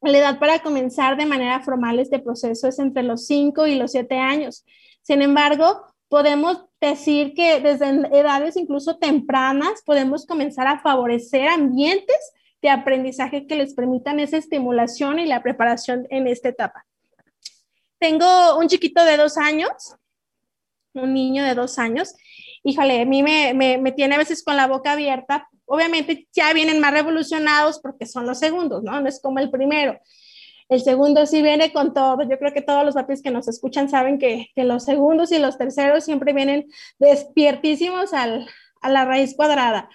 la 0.00 0.18
edad 0.18 0.38
para 0.38 0.60
comenzar 0.60 1.16
de 1.16 1.26
manera 1.26 1.60
formal 1.60 2.00
este 2.00 2.18
proceso 2.18 2.68
es 2.68 2.78
entre 2.78 3.02
los 3.02 3.26
5 3.26 3.66
y 3.66 3.76
los 3.76 3.92
7 3.92 4.16
años. 4.16 4.64
Sin 5.02 5.20
embargo, 5.20 5.84
podemos 6.08 6.64
decir 6.80 7.34
que 7.34 7.60
desde 7.60 7.86
edades 8.18 8.56
incluso 8.56 8.98
tempranas 8.98 9.82
podemos 9.84 10.26
comenzar 10.26 10.66
a 10.66 10.80
favorecer 10.80 11.48
ambientes 11.48 12.18
de 12.62 12.70
aprendizaje 12.70 13.46
que 13.46 13.56
les 13.56 13.74
permitan 13.74 14.20
esa 14.20 14.36
estimulación 14.36 15.18
y 15.18 15.26
la 15.26 15.42
preparación 15.42 16.06
en 16.10 16.28
esta 16.28 16.48
etapa. 16.48 16.86
Tengo 17.98 18.56
un 18.56 18.68
chiquito 18.68 19.04
de 19.04 19.16
dos 19.16 19.36
años, 19.36 19.96
un 20.94 21.12
niño 21.12 21.44
de 21.44 21.54
dos 21.54 21.78
años. 21.78 22.14
Híjole, 22.64 23.02
a 23.02 23.04
mí 23.04 23.22
me, 23.22 23.52
me, 23.54 23.92
tiene 23.92 24.14
a 24.14 24.18
veces 24.18 24.44
con 24.44 24.56
la 24.56 24.68
boca 24.68 24.92
abierta. 24.92 25.48
Obviamente 25.66 26.28
ya 26.32 26.52
vienen 26.52 26.80
más 26.80 26.92
revolucionados 26.92 27.80
porque 27.80 28.06
son 28.06 28.26
los 28.26 28.38
segundos, 28.38 28.82
¿no? 28.82 29.00
No 29.00 29.08
es 29.08 29.20
como 29.20 29.40
el 29.40 29.50
primero. 29.50 29.98
El 30.68 30.80
segundo 30.80 31.26
sí 31.26 31.42
viene 31.42 31.72
con 31.72 31.92
todo. 31.92 32.22
Yo 32.22 32.38
creo 32.38 32.52
que 32.52 32.62
todos 32.62 32.84
los 32.84 32.94
papis 32.94 33.22
que 33.22 33.30
nos 33.30 33.48
escuchan 33.48 33.88
saben 33.88 34.18
que, 34.18 34.48
que 34.54 34.64
los 34.64 34.84
segundos 34.84 35.32
y 35.32 35.38
los 35.38 35.58
terceros 35.58 36.04
siempre 36.04 36.32
vienen 36.32 36.68
despiertísimos 36.98 38.12
al, 38.14 38.48
a 38.80 38.90
la 38.90 39.04
raíz 39.04 39.34
cuadrada. 39.34 39.88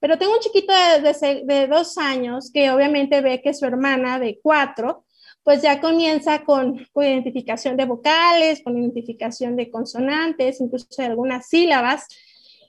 Pero 0.00 0.18
tengo 0.18 0.32
un 0.32 0.40
chiquito 0.40 0.72
de, 0.72 1.12
de, 1.12 1.42
de, 1.44 1.66
dos 1.66 1.98
años 1.98 2.50
que 2.52 2.70
obviamente 2.70 3.20
ve 3.20 3.40
que 3.42 3.54
su 3.54 3.66
hermana 3.66 4.18
de 4.18 4.40
cuatro 4.42 5.04
pues 5.42 5.62
ya 5.62 5.80
comienza 5.80 6.44
con, 6.44 6.86
identificación 6.94 7.76
de 7.76 7.86
vocales, 7.86 8.62
con 8.62 8.78
identificación 8.78 9.56
de 9.56 9.70
consonantes, 9.70 10.60
incluso 10.60 10.86
de 10.96 11.04
algunas 11.04 11.48
sílabas. 11.48 12.06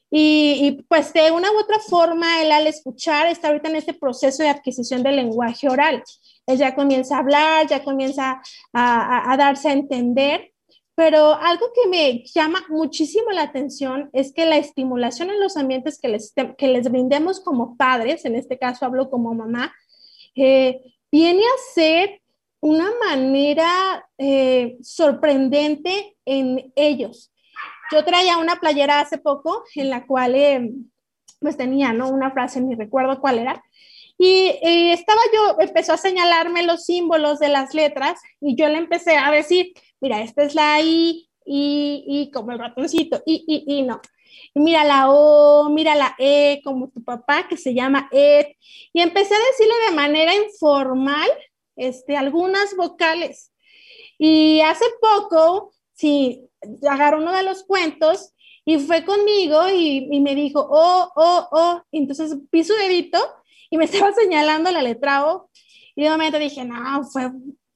Y, 0.10 0.84
pues 0.90 1.14
de 1.14 1.32
una 1.32 1.52
u 1.52 1.60
otra 1.60 1.80
forma, 1.80 2.42
él 2.42 2.52
al 2.52 2.68
escuchar 2.68 3.28
está 3.28 3.48
ahorita 3.48 3.70
en 3.70 3.78
este 3.78 3.94
proceso 3.94 4.44
de 4.44 4.50
adquisición 4.50 5.04
del 5.04 5.16
lenguaje 5.16 5.70
oral. 5.70 6.04
Él 6.48 6.58
ya 6.58 6.76
comienza 6.76 7.16
a 7.16 7.20
hablar, 7.20 7.68
ya 7.68 7.84
comienza 7.84 8.42
a, 8.74 9.36
darse 9.38 9.70
a 9.70 9.74
entender, 9.74 10.52
pero 10.96 11.34
algo 11.34 11.68
que 11.74 11.90
me 11.90 12.24
llama 12.26 12.64
muchísimo 12.70 13.32
la 13.32 13.44
atención 13.44 14.10
es 14.14 14.34
que 14.34 14.46
la 14.46 14.58
estimulación 14.58 15.30
en 15.30 15.40
los 15.40 15.58
ambientes 15.58 16.00
que 16.00 16.10
les, 16.10 16.34
que 16.58 16.68
les 16.68 16.92
brindemos 16.92 17.40
como 17.40 17.78
padres, 17.78 18.26
en 18.26 18.36
este 18.36 18.58
caso 18.58 18.86
hablo 18.86 19.10
como 19.10 19.34
mamá, 19.34 19.74
eh, 20.36 20.82
viene 21.12 21.44
a 21.44 21.74
ser 21.74 22.22
una 22.60 22.90
manera 23.06 24.08
eh, 24.18 24.78
sorprendente 24.82 26.16
en 26.26 26.72
ellos. 26.76 27.32
Yo 27.92 28.06
traía 28.06 28.38
una 28.38 28.58
playera 28.58 29.00
hace 29.00 29.18
poco 29.18 29.64
en 29.76 29.90
la 29.90 30.06
cual 30.06 30.36
eh, 30.36 30.72
pues 31.40 31.58
tenía 31.58 31.94
¿no? 31.94 32.10
una 32.10 32.32
frase, 32.32 32.62
ni 32.62 32.76
recuerdo 32.76 33.20
cuál 33.20 33.40
era, 33.40 33.64
y 34.24 34.60
estaba 34.92 35.20
yo, 35.34 35.58
empezó 35.60 35.94
a 35.94 35.98
señalarme 35.98 36.62
los 36.62 36.86
símbolos 36.86 37.40
de 37.40 37.50
las 37.50 37.74
letras 37.74 38.22
y 38.40 38.56
yo 38.56 38.70
le 38.70 38.78
empecé 38.78 39.18
a 39.18 39.32
decir, 39.32 39.74
mira, 40.02 40.22
esta 40.22 40.44
es 40.44 40.56
la 40.56 40.82
I, 40.82 41.30
I, 41.46 42.04
I, 42.08 42.32
como 42.32 42.52
el 42.52 42.60
ratoncito, 42.60 43.22
I, 43.26 43.44
I, 43.48 43.64
I, 43.68 43.82
no. 43.84 44.02
Y 44.54 44.60
mira 44.60 44.84
la 44.84 45.10
O, 45.10 45.70
mira 45.70 45.96
la 45.96 46.16
E, 46.18 46.62
como 46.64 46.90
tu 46.90 47.04
papá 47.04 47.48
que 47.48 47.58
se 47.58 47.74
llama 47.74 48.10
Ed. 48.12 48.48
Y 48.94 49.02
empecé 49.02 49.34
a 49.34 49.48
decirle 49.52 49.74
de 49.90 49.96
manera 49.96 50.34
informal 50.36 51.30
este, 51.76 52.18
algunas 52.18 52.76
vocales. 52.76 53.54
Y 54.18 54.62
hace 54.62 54.86
poco, 55.02 55.74
sí, 55.94 56.48
agarró 56.88 57.20
uno 57.20 57.34
de 57.34 57.44
los 57.44 57.64
cuentos 57.64 58.34
y 58.66 58.78
fue 58.80 59.04
conmigo 59.04 59.68
y, 59.70 60.20
me 60.22 60.36
dijo, 60.36 60.68
oh, 60.70 61.12
oh, 61.16 61.48
oh. 61.52 61.82
entonces 61.92 62.36
vi 62.52 62.64
su 62.64 62.74
dedito 62.74 63.18
y 63.70 63.78
me 63.78 63.86
estaba 63.86 64.14
señalando 64.14 64.72
la 64.72 64.82
letra 64.82 65.26
O. 65.28 65.50
Y 65.96 66.04
de 66.04 66.10
momento 66.10 66.40
dije, 66.40 66.64
no, 66.64 67.04
fue, 67.04 67.32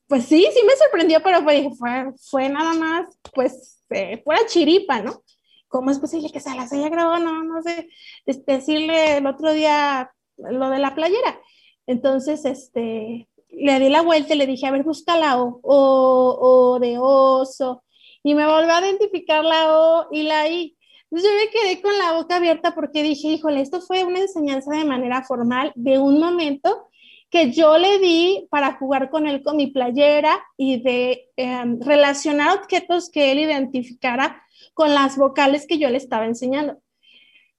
pues 0.07 0.25
sí, 0.25 0.47
sí 0.53 0.61
me 0.65 0.75
sorprendió, 0.75 1.21
pero 1.23 1.41
fue, 1.43 2.11
fue, 2.29 2.49
nada 2.49 2.73
más, 2.73 3.19
pues, 3.33 3.83
eh, 3.89 4.21
fuera 4.23 4.45
chiripa, 4.47 5.01
¿no? 5.01 5.23
¿Cómo 5.67 5.91
es 5.91 5.99
posible 5.99 6.31
que 6.31 6.39
se 6.39 6.55
las 6.55 6.71
haya 6.73 6.89
grabado? 6.89 7.23
No, 7.23 7.43
no 7.43 7.61
sé, 7.61 7.89
decirle 8.25 9.17
el 9.17 9.27
otro 9.27 9.51
día 9.53 10.11
lo 10.37 10.69
de 10.69 10.79
la 10.79 10.95
playera. 10.95 11.39
Entonces, 11.87 12.45
este, 12.45 13.27
le 13.49 13.79
di 13.79 13.89
la 13.89 14.01
vuelta 14.01 14.33
y 14.33 14.37
le 14.37 14.47
dije, 14.47 14.67
a 14.67 14.71
ver, 14.71 14.83
busca 14.83 15.17
la 15.17 15.41
O, 15.41 15.59
o, 15.63 16.79
de 16.79 16.97
oso. 16.99 17.83
Y 18.23 18.35
me 18.35 18.45
volvió 18.45 18.73
a 18.73 18.81
identificar 18.81 19.43
la 19.43 19.77
O 19.77 20.07
y 20.11 20.23
la 20.23 20.47
I. 20.47 20.77
Entonces 21.09 21.31
yo 21.31 21.37
me 21.37 21.51
quedé 21.51 21.81
con 21.81 21.97
la 21.97 22.13
boca 22.13 22.37
abierta 22.37 22.73
porque 22.75 23.03
dije, 23.03 23.29
híjole, 23.29 23.61
esto 23.61 23.81
fue 23.81 24.03
una 24.03 24.19
enseñanza 24.19 24.75
de 24.75 24.85
manera 24.85 25.23
formal 25.23 25.71
de 25.75 25.97
un 25.99 26.19
momento 26.19 26.89
que 27.35 27.51
yo 27.51 27.77
le 27.77 27.99
di 27.99 28.47
para 28.49 28.77
jugar 28.77 29.09
con 29.09 29.27
él 29.27 29.43
con 29.43 29.57
mi 29.57 29.67
playera 29.67 30.41
y 30.55 30.81
de 30.81 31.33
em, 31.35 31.81
relacionar 31.81 32.57
objetos 32.57 33.09
que 33.09 33.33
él 33.33 33.39
identificara 33.39 34.41
con 34.73 34.93
las 34.93 35.17
vocales 35.17 35.67
que 35.67 35.77
yo 35.77 35.89
le 35.89 35.97
estaba 35.97 36.27
enseñando. 36.27 36.77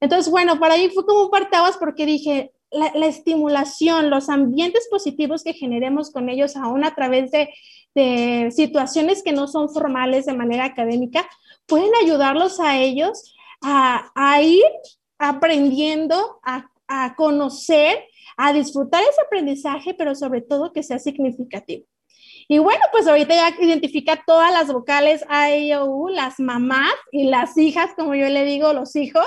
Entonces, 0.00 0.30
bueno, 0.30 0.58
para 0.58 0.74
ahí 0.76 0.88
fue 0.88 1.04
como 1.04 1.24
un 1.24 1.30
partabas 1.30 1.76
porque 1.76 2.06
dije, 2.06 2.52
la, 2.70 3.06
estimulación, 3.06 4.08
los 4.08 4.30
ambientes 4.30 4.88
positivos 4.90 5.44
que 5.44 5.52
generemos 5.52 6.10
con 6.10 6.30
ellos, 6.30 6.56
aún 6.56 6.82
a 6.82 6.94
través 6.94 7.30
de, 7.30 7.50
situaciones 8.52 9.22
que 9.22 9.32
no 9.32 9.46
son 9.46 9.68
formales 9.68 10.24
de 10.24 10.32
manera 10.32 10.64
académica, 10.64 11.28
pueden 11.66 11.90
ayudarlos 12.02 12.60
a 12.60 12.78
ellos 12.78 13.34
a, 13.60 14.40
ir 14.40 14.64
aprendiendo, 15.18 16.40
a, 16.42 16.70
a, 16.88 17.14
conocer, 17.14 17.98
a 18.36 18.52
disfrutar 18.52 19.02
ese 19.02 19.20
aprendizaje, 19.24 19.94
pero 19.94 20.14
sobre 20.14 20.40
todo 20.42 20.72
que 20.72 20.82
sea 20.82 20.98
significativo. 20.98 21.84
Y 22.48 22.58
bueno, 22.58 22.82
pues 22.92 23.06
ahorita 23.06 23.34
ya 23.34 23.56
identifica 23.64 24.22
todas 24.26 24.52
las 24.52 24.72
vocales 24.72 25.24
A, 25.28 25.50
E, 25.50 25.66
I, 25.66 25.74
O, 25.74 25.86
U, 25.86 26.08
las 26.08 26.38
mamás 26.38 26.94
y 27.10 27.24
las 27.24 27.56
hijas, 27.58 27.90
como 27.96 28.14
yo 28.14 28.28
le 28.28 28.44
digo, 28.44 28.72
los 28.72 28.94
hijos, 28.94 29.26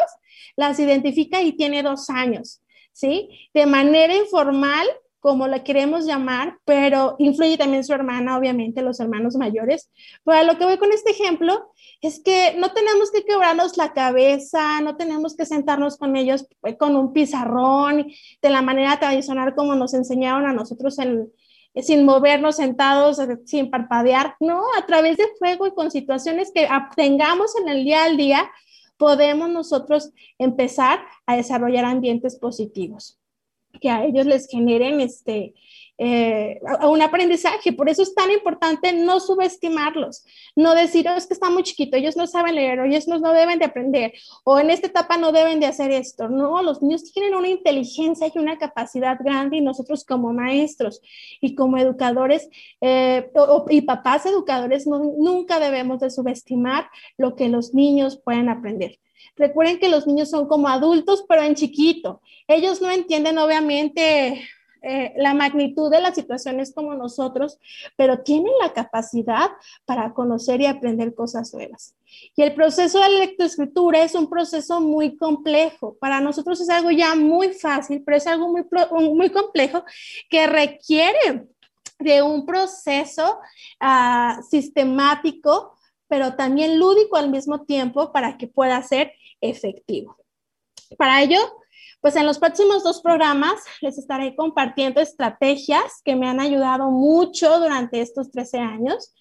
las 0.56 0.80
identifica 0.80 1.42
y 1.42 1.54
tiene 1.54 1.84
dos 1.84 2.10
años. 2.10 2.62
¿sí? 3.00 3.30
De 3.54 3.66
manera 3.66 4.16
informal, 4.16 4.88
como 5.20 5.48
la 5.48 5.64
queremos 5.64 6.06
llamar, 6.06 6.58
pero 6.66 7.16
influye 7.20 7.58
también 7.58 7.84
su 7.84 7.94
hermana, 7.94 8.38
obviamente, 8.38 8.82
los 8.82 9.00
hermanos 9.00 9.36
mayores. 9.36 9.92
Pero 10.24 10.44
lo 10.46 10.58
que 10.58 10.66
voy 10.66 10.78
con 10.78 10.92
este 10.92 11.12
ejemplo 11.12 11.72
es 12.02 12.22
que 12.24 12.56
no 12.58 12.72
tenemos 12.72 13.12
que 13.12 13.26
quebrarnos 13.26 13.78
la 13.78 13.94
cabeza, 13.94 14.82
no 14.82 14.96
tenemos 14.96 15.36
que 15.36 15.46
sentarnos 15.46 15.98
con 15.98 16.16
ellos 16.16 16.48
eh, 16.64 16.78
con 16.78 16.96
un 16.96 17.14
pizarrón 17.14 18.08
de 18.42 18.50
la 18.50 18.62
manera 18.62 19.00
tradicional 19.00 19.56
como 19.56 19.76
nos 19.76 19.94
enseñaron 19.94 20.48
a 20.48 20.54
nosotros 20.54 20.98
sin 21.76 22.06
movernos 22.06 22.56
sentados, 22.56 23.20
eh, 23.20 23.38
sin 23.46 23.70
parpadear, 23.70 24.36
no, 24.40 24.64
a 24.78 24.86
través 24.86 25.18
de 25.18 25.28
fuego 25.38 25.68
y 25.68 25.74
con 25.74 25.92
situaciones 25.92 26.52
que 26.54 26.68
tengamos 26.96 27.52
en 27.62 27.70
el 27.70 27.84
día 27.84 28.06
al 28.06 28.18
día, 28.18 28.50
podemos 28.98 29.50
nosotros 29.50 30.12
empezar 30.38 31.00
a 31.26 31.36
desarrollar 31.36 31.86
ambientes 31.86 32.38
positivos 32.38 33.19
que 33.80 33.90
a 33.90 34.06
ellos 34.06 34.26
les 34.26 34.48
generen 34.48 35.02
este, 35.02 35.54
eh, 36.02 36.62
un 36.88 37.02
aprendizaje. 37.02 37.74
Por 37.74 37.90
eso 37.90 38.02
es 38.02 38.16
tan 38.16 38.32
importante 38.32 38.94
no 38.94 39.20
subestimarlos, 39.20 40.26
no 40.56 40.74
decir, 40.74 41.06
oh, 41.10 41.18
es 41.18 41.28
que 41.28 41.34
está 41.34 41.50
muy 41.50 41.64
chiquito, 41.64 41.98
ellos 41.98 42.16
no 42.16 42.26
saben 42.26 42.56
leer, 42.56 42.80
o 42.80 42.86
ellos 42.86 43.06
no, 43.06 43.20
no 43.20 43.34
deben 43.34 43.60
de 43.60 43.66
aprender, 43.66 44.14
o 44.46 44.58
en 44.60 44.70
esta 44.70 44.88
etapa 44.88 45.18
no 45.18 45.34
deben 45.34 45.60
de 45.60 45.66
hacer 45.66 45.92
esto. 45.92 46.30
No, 46.30 46.64
los 46.64 46.82
niños 46.82 47.12
tienen 47.12 47.36
una 47.36 47.50
inteligencia 47.50 48.32
y 48.34 48.40
una 48.40 48.58
capacidad 48.58 49.18
grande 49.22 49.58
y 49.58 49.62
nosotros 49.62 50.06
como 50.06 50.32
maestros 50.32 51.02
y 51.42 51.54
como 51.54 51.78
educadores 51.78 52.48
eh, 52.80 53.30
y 53.70 53.82
papás 53.82 54.26
educadores 54.26 54.88
nunca 54.88 55.60
debemos 55.60 56.00
de 56.00 56.12
subestimar 56.12 56.90
lo 57.18 57.36
que 57.36 57.50
los 57.50 57.74
niños 57.74 58.22
pueden 58.24 58.48
aprender. 58.48 59.00
Recuerden 59.36 59.80
que 59.80 59.90
los 59.90 60.08
niños 60.08 60.30
son 60.30 60.48
como 60.48 60.68
adultos, 60.68 61.26
pero 61.28 61.44
en 61.44 61.56
chiquito. 61.56 62.22
Ellos 62.48 62.82
no 62.82 62.92
entienden, 62.92 63.38
obviamente, 63.38 64.48
eh, 64.82 65.14
la 65.18 65.34
magnitud 65.34 65.92
de 65.92 66.00
las 66.00 66.16
situaciones 66.16 66.74
como 66.74 66.96
nosotros, 66.96 67.60
pero 67.98 68.20
tienen 68.20 68.54
la 68.62 68.72
capacidad 68.72 69.50
para 69.84 70.14
conocer 70.14 70.62
y 70.62 70.68
aprender 70.68 71.14
cosas 71.14 71.54
nuevas. 71.54 71.96
Y 72.36 72.44
el 72.44 72.54
proceso 72.54 73.00
de 73.00 73.10
lectoescritura 73.10 74.02
es 74.04 74.16
un 74.16 74.30
proceso 74.30 74.80
muy 74.80 75.18
complejo. 75.18 75.98
Para 76.00 76.22
nosotros 76.22 76.62
es 76.62 76.70
algo 76.70 76.92
ya 76.92 77.14
muy 77.16 77.50
fácil, 77.50 78.04
pero 78.06 78.18
es 78.18 78.26
algo 78.26 78.48
muy, 78.48 78.64
muy 79.14 79.30
complejo 79.30 79.84
que 80.30 80.48
requiere 80.48 81.48
de 82.00 82.22
un 82.22 82.46
proceso 82.46 83.40
uh, 83.82 84.42
sistemático, 84.50 85.76
pero 86.10 86.36
también 86.36 86.80
lúdico 86.80 87.16
al 87.16 87.30
mismo 87.30 87.62
tiempo 87.62 88.12
para 88.12 88.38
que 88.38 88.48
pueda 88.48 88.82
ser 88.84 89.14
efectivo. 89.40 90.18
Para 90.98 91.22
ello, 91.22 91.38
pues 92.02 92.16
en 92.16 92.26
los 92.26 92.40
próximos 92.40 92.84
dos 92.84 93.02
programas 93.02 93.62
les 93.82 93.98
estaré 93.98 94.36
compartiendo 94.36 95.00
estrategias 95.00 96.02
que 96.04 96.16
me 96.16 96.28
han 96.28 96.40
ayudado 96.40 96.90
mucho 96.90 97.60
durante 97.60 98.02
estos 98.02 98.32
13 98.32 98.58
años, 98.58 99.14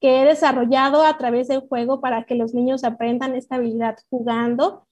que 0.00 0.20
he 0.20 0.24
desarrollado 0.24 1.02
a 1.02 1.16
través 1.16 1.48
del 1.48 1.60
juego 1.60 2.00
para 2.00 2.24
que 2.24 2.34
los 2.34 2.52
niños 2.52 2.84
aprendan 2.84 3.34
esta 3.34 3.56
habilidad 3.56 3.96
jugando. 4.10 4.86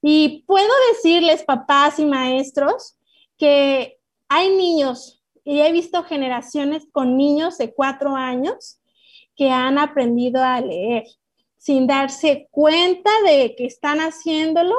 Y 0.00 0.44
puedo 0.46 0.72
decirles, 0.92 1.42
papás 1.42 1.98
y 1.98 2.06
maestros, 2.06 2.96
que 3.36 3.98
hay 4.28 4.56
niños, 4.56 5.22
y 5.44 5.60
he 5.60 5.70
visto 5.72 6.02
generaciones 6.04 6.88
con 6.90 7.16
niños 7.16 7.58
de 7.58 7.74
cuatro 7.74 8.16
años 8.16 8.80
que 9.36 9.50
han 9.50 9.78
aprendido 9.78 10.42
a 10.42 10.60
leer 10.60 11.04
sin 11.58 11.86
darse 11.86 12.48
cuenta 12.50 13.10
de 13.26 13.54
que 13.56 13.66
están 13.66 13.98
haciéndolo 13.98 14.74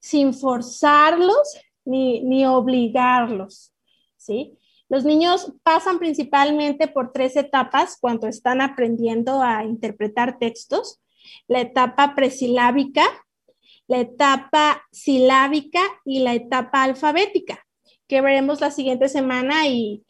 sin 0.00 0.34
forzarlos 0.34 1.56
ni, 1.84 2.44
obligarlos, 2.44 3.72
¿sí? 4.16 4.58
Los 4.88 5.04
niños 5.04 5.52
pasan 5.62 5.98
principalmente 5.98 6.88
por 6.88 7.12
tres 7.12 7.36
etapas 7.36 7.96
cuando 8.00 8.26
están 8.26 8.60
aprendiendo 8.60 9.40
a 9.40 9.64
interpretar 9.64 10.38
textos. 10.38 11.00
La 11.46 11.60
etapa 11.60 12.14
presilábica, 12.14 13.04
la 13.86 14.00
etapa 14.00 14.82
silábica 14.90 15.80
y 16.04 16.20
la 16.20 16.34
etapa 16.34 16.82
alfabética, 16.82 17.64
que 18.06 18.20
veremos 18.20 18.60
la 18.60 18.70
siguiente 18.70 19.08
semana 19.08 19.66
y, 19.68 20.04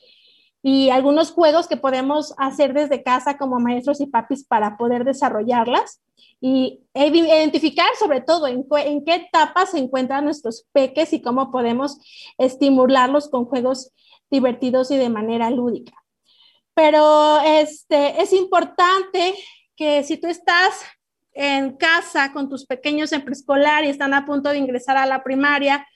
y 0.62 0.90
algunos 0.90 1.33
juegos 1.33 1.66
que 1.66 1.76
podemos 1.76 2.35
hacer 2.38 2.73
desde 2.73 3.02
casa 3.02 3.37
como 3.37 3.59
maestros 3.59 4.00
y 4.00 4.07
papis 4.07 4.45
para 4.45 4.76
poder 4.76 5.04
desarrollarlas 5.04 6.00
y 6.40 6.81
identificar 6.95 7.88
sobre 7.99 8.21
todo 8.21 8.47
en, 8.47 8.64
qué 9.04 9.14
etapa 9.14 9.66
se 9.66 9.78
encuentran 9.78 10.25
nuestros 10.25 10.66
peques 10.73 11.12
y 11.12 11.21
cómo 11.21 11.50
podemos 11.50 11.99
estimularlos 12.38 13.28
con 13.28 13.45
juegos 13.45 13.92
divertidos 14.31 14.90
y 14.90 14.97
de 14.97 15.09
manera 15.09 15.50
lúdica. 15.50 15.92
Pero 16.75 17.40
este, 17.40 18.23
es 18.23 18.33
importante 18.33 19.35
que 19.76 20.04
si 20.04 20.16
tú 20.16 20.28
estás 20.28 20.81
en 21.35 21.76
casa 21.76 22.33
con 22.33 22.49
tus 22.49 22.66
pequeños 22.66 23.12
en 23.12 23.25
preescolar 23.25 23.85
y 23.85 23.88
están 23.88 24.14
a 24.14 24.25
punto 24.25 24.50
de 24.50 24.59
ingresar 24.59 24.97
a 24.97 25.07
la 25.07 25.25
primaria 25.25 25.87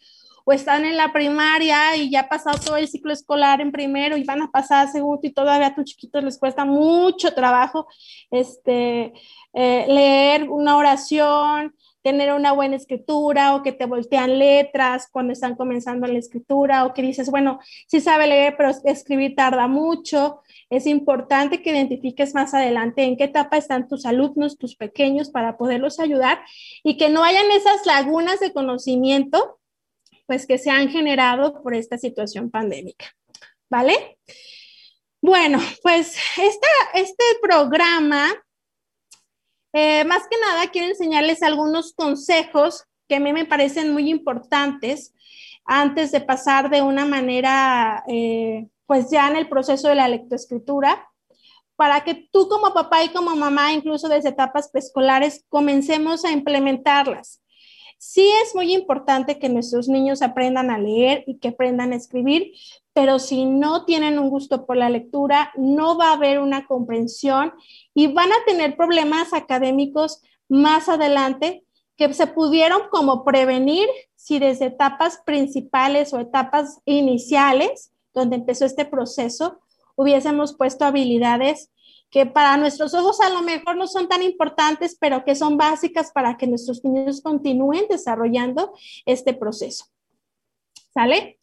o 0.49 0.53
están 0.53 0.85
en 0.85 0.97
la 0.97 1.13
primaria 1.13 1.97
y 1.97 2.09
ya 2.09 2.21
ha 2.21 2.29
pasado 2.29 2.57
todo 2.65 2.77
el 2.77 2.87
ciclo 2.87 3.13
escolar 3.13 3.61
en 3.61 3.73
primero 3.73 4.17
y 4.17 4.23
van 4.23 4.43
a 4.43 4.51
pasar 4.53 4.87
a 4.87 4.93
segundo 4.93 5.21
y 5.25 5.33
todavía 5.33 5.67
a 5.67 5.75
tus 5.75 5.87
chiquitos 5.87 6.23
les 6.23 6.39
cuesta 6.39 6.65
mucho 6.65 7.35
trabajo 7.35 7.89
este, 8.31 9.13
eh, 9.55 9.87
leer 9.89 10.49
una 10.49 10.77
oración, 10.77 11.75
tener 12.07 12.33
una 12.33 12.53
buena 12.53 12.77
escritura 12.77 13.57
o 13.57 13.65
que 13.65 13.73
te 13.73 13.87
voltean 13.87 14.39
letras 14.39 15.09
cuando 15.11 15.33
están 15.33 15.57
comenzando 15.57 16.07
la 16.07 16.17
escritura 16.17 16.85
o 16.85 16.95
que 16.95 17.03
dices, 17.03 17.29
bueno, 17.33 17.59
sí 17.89 18.01
sabe 18.01 18.29
leer, 18.29 18.55
pero 18.57 18.71
escribir 18.85 19.35
tarda 19.35 19.67
mucho. 19.67 20.43
Es 20.71 20.87
importante 20.87 21.61
que 21.61 21.71
identifiques 21.71 22.33
más 22.33 22.55
adelante 22.55 23.03
en 23.03 23.17
qué 23.17 23.25
etapa 23.25 23.57
están 23.57 23.89
tus 23.89 24.07
alumnos, 24.07 24.57
tus 24.57 24.77
pequeños, 24.77 25.31
para 25.31 25.57
poderlos 25.57 25.99
ayudar 25.99 26.39
y 26.85 26.97
que 26.97 27.09
no 27.09 27.25
hayan 27.25 27.51
esas 27.51 27.85
lagunas 27.87 28.39
de 28.39 28.53
conocimiento, 28.53 29.56
pues 30.27 30.47
que 30.47 30.59
se 30.59 30.71
han 30.71 30.89
generado 30.89 31.63
por 31.63 31.75
esta 31.75 31.99
situación 31.99 32.51
pandémica. 32.51 33.07
¿Vale? 33.71 34.19
Bueno, 35.21 35.59
pues 35.83 36.17
este 36.37 37.25
programa 37.43 38.33
eh, 39.79 40.05
más 40.07 40.23
que 40.31 40.39
nada, 40.41 40.71
quiero 40.71 40.89
enseñarles 40.89 41.43
algunos 41.43 41.93
consejos 41.93 42.85
que 43.07 43.17
a 43.17 43.21
mí 43.21 43.35
me 43.35 43.45
parecen 43.45 43.93
muy 43.93 44.09
importantes 44.09 45.13
antes 45.67 46.13
de 46.13 46.23
pasar 46.23 46.71
de 46.71 46.81
una 46.81 47.05
manera, 47.05 48.03
eh, 48.09 48.69
pues 48.87 49.11
ya 49.11 49.29
en 49.29 49.37
el 49.37 49.51
proceso 49.51 49.89
de 49.89 49.97
la 49.97 50.09
lectoescritura, 50.09 51.07
para 51.77 52.05
que 52.05 52.27
tú 52.33 52.49
como 52.49 52.73
papá 52.73 53.05
y 53.05 53.11
como 53.11 53.37
mamá, 53.37 53.75
incluso 53.75 54.09
desde 54.09 54.31
etapas 54.31 54.71
preescolares, 54.71 55.45
comencemos 55.51 56.25
a 56.25 56.33
implementarlas. 56.33 57.43
Sí 57.99 58.29
es 58.45 58.55
muy 58.55 58.75
importante 58.75 59.39
que 59.39 59.49
nuestros 59.49 59.89
niños 59.89 60.23
aprendan 60.23 60.71
a 60.71 60.79
leer 60.79 61.25
y 61.27 61.39
que 61.39 61.49
aprendan 61.49 61.93
a 61.93 61.97
escribir, 61.97 62.53
pero 62.93 63.19
si 63.19 63.47
no 63.47 63.85
tienen 63.85 64.19
un 64.19 64.29
gusto 64.29 64.67
por 64.67 64.77
la 64.77 64.91
lectura, 64.91 65.53
no 65.57 65.97
va 65.97 66.11
a 66.11 66.15
haber 66.15 66.39
una 66.39 66.67
comprensión 66.67 67.53
y 67.95 68.09
van 68.09 68.31
a 68.33 68.45
tener 68.47 68.77
problemas 68.77 69.33
académicos 69.33 70.23
más 70.49 70.89
adelante 70.89 71.65
que 71.97 72.13
se 72.13 72.27
pudieron 72.27 72.83
como 72.91 73.25
prevenir 73.25 73.89
si 74.15 74.39
desde 74.39 74.67
etapas 74.67 75.23
principales 75.25 76.13
o 76.13 76.21
etapas 76.21 76.81
iniciales, 76.85 77.93
donde 78.13 78.37
empezó 78.37 78.67
este 78.67 78.85
proceso, 78.85 79.61
hubiésemos 79.95 80.55
puesto 80.55 80.85
habilidades 80.85 81.71
que 82.11 82.27
para 82.27 82.57
nuestros 82.57 82.95
ojos 82.95 83.21
a 83.21 83.31
lo 83.31 83.43
mejor 83.43 83.77
no 83.77 83.87
son 83.87 84.09
tan 84.09 84.23
importantes, 84.23 84.97
pero 84.99 85.25
que 85.25 85.35
son 85.35 85.57
básicas 85.57 86.13
para 86.13 86.37
que 86.37 86.47
nuestros 86.47 86.85
niños 86.85 87.21
continúen 87.21 87.87
desarrollando 87.89 88.73
este 89.05 89.35
proceso. 89.35 89.87
¿Sale? 90.95 91.39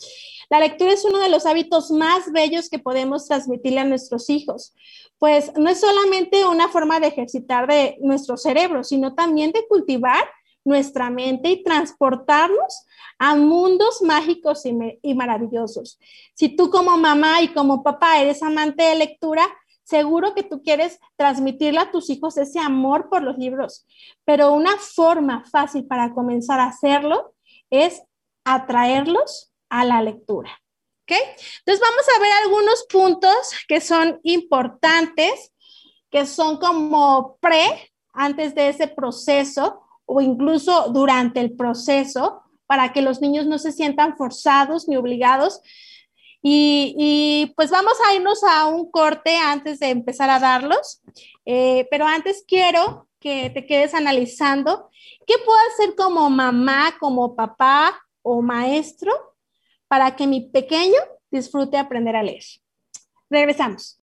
La 0.49 0.59
lectura 0.59 0.91
es 0.91 1.05
uno 1.05 1.19
de 1.19 1.29
los 1.29 1.45
hábitos 1.45 1.91
más 1.91 2.31
bellos 2.31 2.69
que 2.69 2.79
podemos 2.79 3.27
transmitirle 3.27 3.81
a 3.81 3.85
nuestros 3.85 4.29
hijos, 4.29 4.73
pues 5.19 5.51
no 5.57 5.69
es 5.69 5.79
solamente 5.79 6.45
una 6.45 6.69
forma 6.69 6.99
de 6.99 7.07
ejercitar 7.07 7.67
de 7.67 7.97
nuestro 8.01 8.37
cerebro, 8.37 8.83
sino 8.83 9.13
también 9.13 9.51
de 9.51 9.65
cultivar 9.67 10.23
nuestra 10.65 11.09
mente 11.09 11.49
y 11.49 11.63
transportarnos 11.63 12.85
a 13.19 13.35
mundos 13.35 14.01
mágicos 14.01 14.65
y, 14.65 14.75
y, 15.01 15.13
maravillosos. 15.13 15.99
Si 16.33 16.49
tú 16.49 16.69
como 16.69 16.97
mamá 16.97 17.41
y 17.41 17.49
como 17.49 17.83
papá 17.83 18.19
eres 18.19 18.41
amante 18.43 18.83
de 18.83 18.95
lectura, 18.95 19.47
seguro 19.83 20.33
que 20.33 20.43
tú 20.43 20.61
quieres 20.63 20.99
transmitirle 21.15 21.79
a 21.79 21.91
tus 21.91 22.09
hijos 22.09 22.37
ese 22.37 22.59
amor 22.59 23.09
por 23.09 23.21
los 23.21 23.37
libros, 23.37 23.85
pero 24.25 24.53
una 24.53 24.77
forma 24.77 25.43
fácil 25.45 25.85
para 25.85 26.13
comenzar 26.13 26.59
a 26.59 26.67
hacerlo 26.67 27.33
es 27.69 28.01
atraerlos 28.45 29.51
a 29.69 29.85
la 29.85 30.01
lectura. 30.01 30.51
¿Ok? 31.03 31.11
Entonces 31.11 31.81
vamos 31.81 32.05
a 32.15 32.19
ver 32.21 32.31
algunos 32.43 32.85
puntos 32.89 33.35
que 33.67 33.81
son 33.81 34.19
importantes, 34.23 35.53
que 36.09 36.25
son 36.25 36.57
como 36.57 37.37
pre, 37.41 37.91
antes 38.13 38.55
de 38.55 38.69
ese 38.69 38.87
proceso 38.87 39.81
o 40.05 40.21
incluso 40.21 40.89
durante 40.89 41.39
el 41.39 41.55
proceso, 41.55 42.43
para 42.67 42.93
que 42.93 43.01
los 43.01 43.21
niños 43.21 43.45
no 43.47 43.57
se 43.59 43.71
sientan 43.71 44.15
forzados 44.15 44.87
ni 44.87 44.95
obligados. 44.95 45.61
Y, 46.45 47.53
pues 47.55 47.71
vamos 47.71 47.93
a 48.05 48.13
irnos 48.13 48.43
a 48.43 48.65
un 48.65 48.91
corte 48.91 49.37
antes 49.37 49.79
de 49.79 49.89
empezar 49.89 50.29
a 50.29 50.39
darlos, 50.39 51.01
eh, 51.45 51.87
pero 51.89 52.05
antes 52.05 52.43
quiero 52.45 53.07
que 53.21 53.49
te 53.49 53.65
quedes 53.65 53.93
analizando 53.93 54.89
qué 55.25 55.35
puedo 55.45 55.57
hacer 55.71 55.95
como 55.95 56.29
mamá, 56.29 56.97
como 56.99 57.33
papá 57.33 57.97
o 58.21 58.41
maestro 58.41 59.13
para 59.87 60.17
que 60.17 60.27
mi 60.27 60.41
pequeño 60.49 60.99
disfrute 61.31 61.77
aprender 61.77 62.17
a 62.17 62.23
leer. 62.23 62.43
Regresamos. 63.29 64.02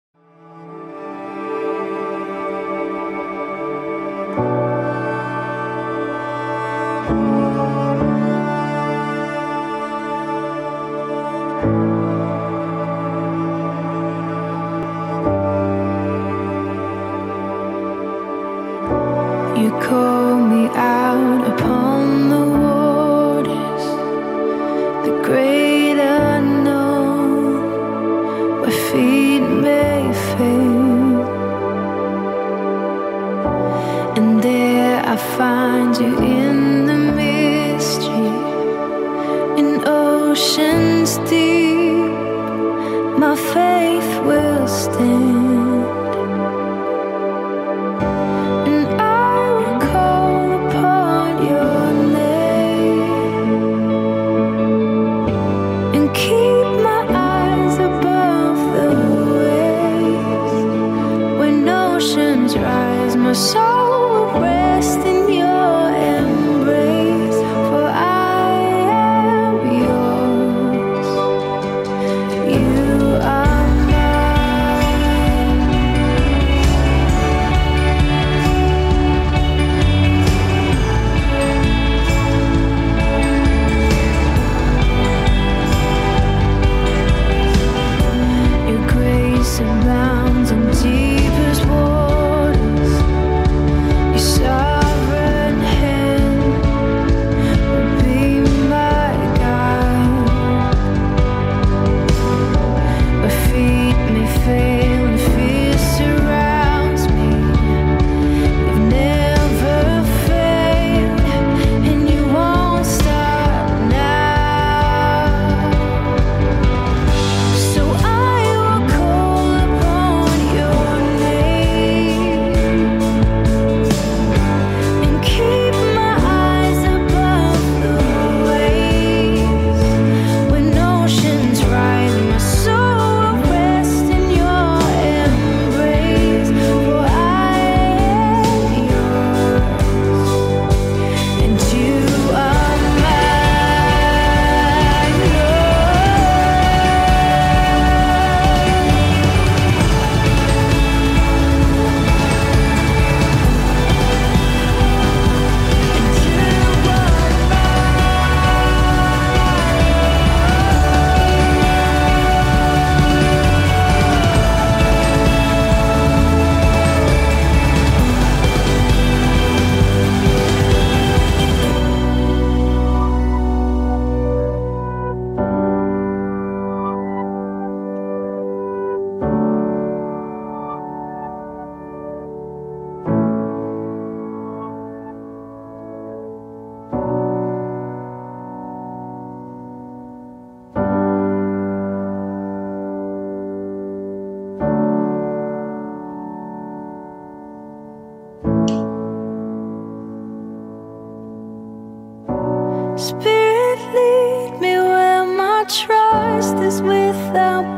without 207.35 207.74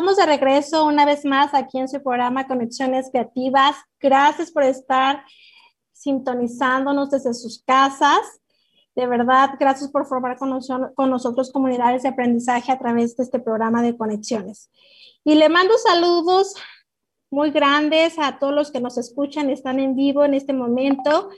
estamos 0.00 0.16
de 0.16 0.24
regreso 0.24 0.86
una 0.86 1.04
vez 1.04 1.26
más 1.26 1.52
aquí 1.52 1.78
en 1.78 1.86
su 1.86 2.02
programa 2.02 2.46
Conexiones 2.46 3.10
Creativas. 3.10 3.76
Gracias 4.00 4.50
por 4.50 4.62
estar 4.62 5.22
sintonizándonos 5.92 7.10
desde 7.10 7.34
sus 7.34 7.62
casas. 7.66 8.40
De 8.96 9.06
verdad, 9.06 9.50
gracias 9.60 9.90
por 9.90 10.06
formar 10.06 10.38
con, 10.38 10.48
nosotros 11.10 11.52
comunidades 11.52 12.02
de 12.02 12.08
aprendizaje 12.08 12.72
a 12.72 12.78
través 12.78 13.14
de 13.14 13.24
este 13.24 13.40
programa 13.40 13.82
de 13.82 13.94
conexiones. 13.94 14.70
Y 15.22 15.34
le 15.34 15.50
mando 15.50 15.76
saludos 15.76 16.54
muy 17.30 17.50
grandes 17.50 18.18
a 18.18 18.38
todos 18.38 18.54
los 18.54 18.70
que 18.70 18.80
nos 18.80 18.96
escuchan, 18.96 19.50
están 19.50 19.80
en 19.80 19.96
vivo 19.96 20.24
en 20.24 20.32
este 20.32 20.54
momento. 20.54 21.28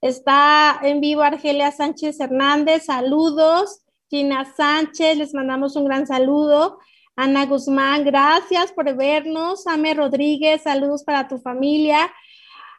Está 0.00 0.80
en 0.82 1.00
vivo 1.00 1.22
Argelia 1.22 1.70
Sánchez 1.70 2.18
Hernández, 2.18 2.86
saludos. 2.86 3.82
Gina 4.08 4.52
Sánchez, 4.56 5.16
les 5.16 5.32
mandamos 5.32 5.76
un 5.76 5.84
gran 5.84 6.08
saludo. 6.08 6.80
Ana 7.16 7.46
Guzmán, 7.46 8.04
gracias 8.04 8.72
por 8.72 8.94
vernos. 8.96 9.66
Ame 9.66 9.94
Rodríguez, 9.94 10.62
saludos 10.62 11.04
para 11.04 11.28
tu 11.28 11.38
familia. 11.38 12.10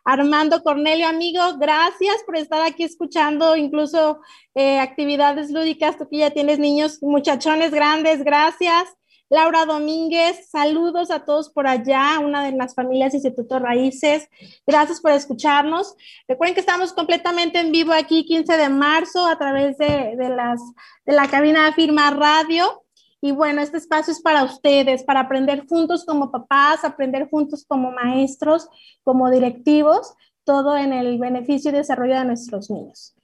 Armando 0.04 0.64
Cornelio, 0.64 1.08
amigo, 1.08 1.42
gracias 1.60 2.24
por 2.26 2.36
estar 2.36 2.62
aquí 2.64 2.84
escuchando 2.84 3.56
incluso 3.56 4.20
eh, 4.56 4.80
actividades 4.80 5.52
lúdicas. 5.52 5.98
Tú 5.98 6.10
que 6.10 6.18
ya 6.18 6.32
tienes 6.32 6.58
niños, 6.58 7.00
muchachones 7.02 7.72
grandes, 7.72 8.24
gracias. 8.24 8.88
Laura 9.32 9.66
Domínguez, 9.66 10.50
saludos 10.50 11.10
a 11.10 11.24
todos 11.24 11.50
por 11.50 11.66
allá, 11.66 12.20
una 12.20 12.44
de 12.44 12.52
las 12.52 12.76
familias 12.76 13.14
Instituto 13.14 13.60
Raíces. 13.60 14.28
Gracias 14.68 15.00
por 15.00 15.12
escucharnos. 15.12 15.96
Recuerden 16.28 16.54
que 16.54 16.60
estamos 16.60 16.92
completamente 16.92 17.60
en 17.60 17.72
vivo 17.72 17.94
aquí 17.94 18.26
15 18.26 18.58
de 18.58 18.68
marzo 18.68 19.26
a 19.26 19.38
través 19.38 19.78
de, 19.78 20.18
las, 20.18 20.60
de 21.06 21.14
la 21.14 21.30
cabina 21.30 21.66
de 21.66 21.72
Firma 21.72 22.10
Radio. 22.10 22.84
Y 23.22 23.32
bueno, 23.32 23.62
este 23.62 23.78
espacio 23.78 24.12
es 24.12 24.20
para 24.20 24.44
ustedes, 24.44 25.04
para 25.04 25.22
aprender 25.22 25.68
juntos 25.68 26.04
como 26.04 26.32
papás, 26.32 26.84
aprender 26.84 27.30
juntos 27.30 27.64
como 27.68 27.92
maestros, 27.92 28.68
como 29.04 29.30
directivos, 29.30 30.16
todo 30.44 30.76
en 30.76 30.92
el 30.92 31.20
beneficio 31.20 31.70
y 31.70 31.76
desarrollo 31.76 32.16
de 32.16 32.26
nuestros 32.26 32.72
niños. 32.72 33.16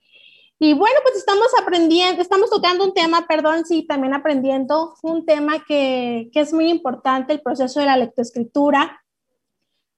Y 0.60 0.72
bueno, 0.72 0.96
pues 1.02 1.16
estamos 1.16 1.48
aprendiendo, 1.60 2.22
estamos 2.22 2.48
tocando 2.50 2.84
un 2.84 2.94
tema, 2.94 3.26
perdón, 3.26 3.64
sí, 3.64 3.84
también 3.86 4.14
aprendiendo 4.14 4.94
un 5.02 5.26
tema 5.26 5.64
que, 5.66 6.30
que 6.32 6.40
es 6.40 6.52
muy 6.52 6.68
importante, 6.68 7.32
el 7.32 7.42
proceso 7.42 7.80
de 7.80 7.86
la 7.86 7.96
lectoescritura. 7.96 9.04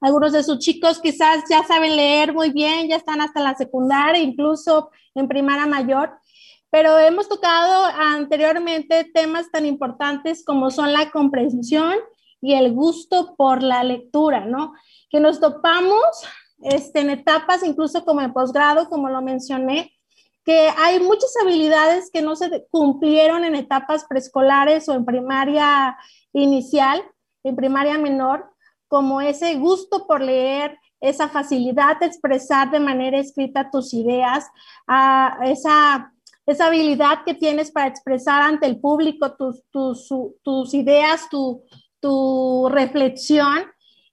Algunos 0.02 0.32
de 0.32 0.42
sus 0.42 0.58
chicos 0.58 1.00
quizás 1.00 1.44
ya 1.48 1.62
saben 1.64 1.96
leer 1.96 2.32
muy 2.32 2.52
bien, 2.52 2.88
ya 2.88 2.96
están 2.96 3.20
hasta 3.20 3.40
la 3.40 3.54
secundaria, 3.54 4.22
incluso 4.22 4.90
en 5.14 5.28
primaria 5.28 5.66
mayor, 5.66 6.18
pero 6.70 6.98
hemos 6.98 7.28
tocado 7.28 7.84
anteriormente 7.96 9.10
temas 9.12 9.50
tan 9.50 9.66
importantes 9.66 10.44
como 10.44 10.70
son 10.70 10.92
la 10.92 11.10
comprensión 11.10 11.94
y 12.40 12.54
el 12.54 12.72
gusto 12.72 13.34
por 13.36 13.62
la 13.62 13.84
lectura, 13.84 14.44
¿no? 14.44 14.72
Que 15.10 15.20
nos 15.20 15.40
topamos 15.40 16.04
este, 16.62 17.00
en 17.00 17.10
etapas, 17.10 17.62
incluso 17.64 18.04
como 18.04 18.20
en 18.20 18.32
posgrado, 18.32 18.88
como 18.88 19.08
lo 19.08 19.20
mencioné, 19.20 19.92
que 20.44 20.68
hay 20.78 21.00
muchas 21.00 21.34
habilidades 21.42 22.10
que 22.12 22.22
no 22.22 22.36
se 22.36 22.66
cumplieron 22.70 23.44
en 23.44 23.54
etapas 23.54 24.04
preescolares 24.08 24.88
o 24.88 24.94
en 24.94 25.04
primaria 25.04 25.96
inicial, 26.32 27.02
en 27.42 27.56
primaria 27.56 27.98
menor, 27.98 28.50
como 28.88 29.20
ese 29.20 29.54
gusto 29.56 30.06
por 30.06 30.20
leer, 30.22 30.78
esa 31.00 31.28
facilidad 31.28 31.98
de 31.98 32.06
expresar 32.06 32.70
de 32.70 32.80
manera 32.80 33.18
escrita 33.18 33.70
tus 33.70 33.94
ideas, 33.94 34.46
esa 35.42 36.12
esa 36.52 36.66
habilidad 36.66 37.24
que 37.24 37.34
tienes 37.34 37.70
para 37.70 37.86
expresar 37.86 38.42
ante 38.42 38.66
el 38.66 38.80
público 38.80 39.36
tus, 39.36 39.62
tus, 39.70 40.74
ideas, 40.74 41.28
tu, 41.30 41.62
tu 42.00 42.68
reflexión. 42.70 43.64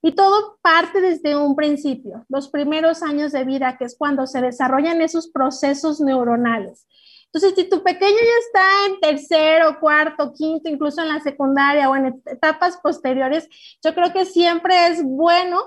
Y 0.02 0.12
todo 0.12 0.58
parte 0.62 1.02
desde 1.02 1.36
un 1.36 1.56
principio, 1.56 2.24
los 2.30 2.50
primeros 2.50 3.02
años 3.02 3.32
de 3.32 3.44
vida, 3.44 3.78
que 3.78 3.86
es 3.86 3.98
cuando 3.98 4.28
se 4.28 4.42
desarrollan 4.42 5.02
esos 5.02 5.28
procesos 5.30 6.00
neuronales. 6.00 6.88
Entonces, 7.26 7.56
si 7.56 7.70
tu 7.70 7.84
pequeño 7.84 8.16
ya 8.16 8.46
está 8.46 8.86
en 8.88 9.00
tercero, 9.00 9.80
cuarto, 9.80 10.34
quinto, 10.34 10.70
incluso 10.70 11.02
en 11.02 11.10
la 11.10 11.20
secundaria 11.20 11.90
o 11.90 11.96
en 11.96 12.22
etapas 12.26 12.78
posteriores, 12.78 13.50
yo 13.84 13.94
creo 13.94 14.14
que 14.14 14.26
siempre 14.26 14.88
es 14.88 15.04
bueno 15.04 15.60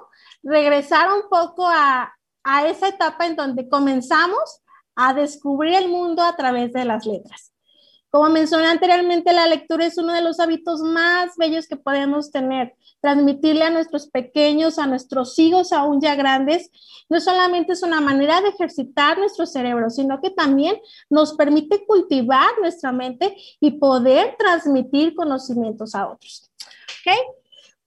regresar 0.42 1.12
un 1.12 1.28
poco 1.28 1.66
a, 1.66 2.14
a 2.44 2.66
esa 2.66 2.88
etapa 2.88 3.26
en 3.26 3.36
donde 3.36 3.68
comenzamos 3.68 4.62
a 4.94 5.14
descubrir 5.14 5.74
el 5.74 5.88
mundo 5.88 6.22
a 6.22 6.36
través 6.36 6.72
de 6.72 6.84
las 6.84 7.06
letras. 7.06 7.52
Como 8.10 8.28
mencioné 8.28 8.66
anteriormente, 8.66 9.32
la 9.32 9.46
lectura 9.46 9.86
es 9.86 9.96
uno 9.96 10.12
de 10.12 10.20
los 10.20 10.40
hábitos 10.40 10.80
más 10.80 11.36
bellos 11.36 11.68
que 11.68 11.76
podemos 11.76 12.32
tener. 12.32 12.74
Transmitirle 13.00 13.62
a 13.62 13.70
nuestros 13.70 14.08
pequeños, 14.08 14.80
a 14.80 14.86
nuestros 14.88 15.38
hijos 15.38 15.72
aún 15.72 16.00
ya 16.00 16.16
grandes, 16.16 16.70
no 17.08 17.20
solamente 17.20 17.72
es 17.72 17.84
una 17.84 18.00
manera 18.00 18.40
de 18.40 18.48
ejercitar 18.48 19.16
nuestro 19.16 19.46
cerebro, 19.46 19.90
sino 19.90 20.20
que 20.20 20.30
también 20.30 20.76
nos 21.08 21.34
permite 21.34 21.86
cultivar 21.86 22.50
nuestra 22.60 22.90
mente 22.90 23.36
y 23.60 23.72
poder 23.72 24.34
transmitir 24.36 25.14
conocimientos 25.14 25.94
a 25.94 26.08
otros. 26.08 26.50
¿Okay? 27.00 27.18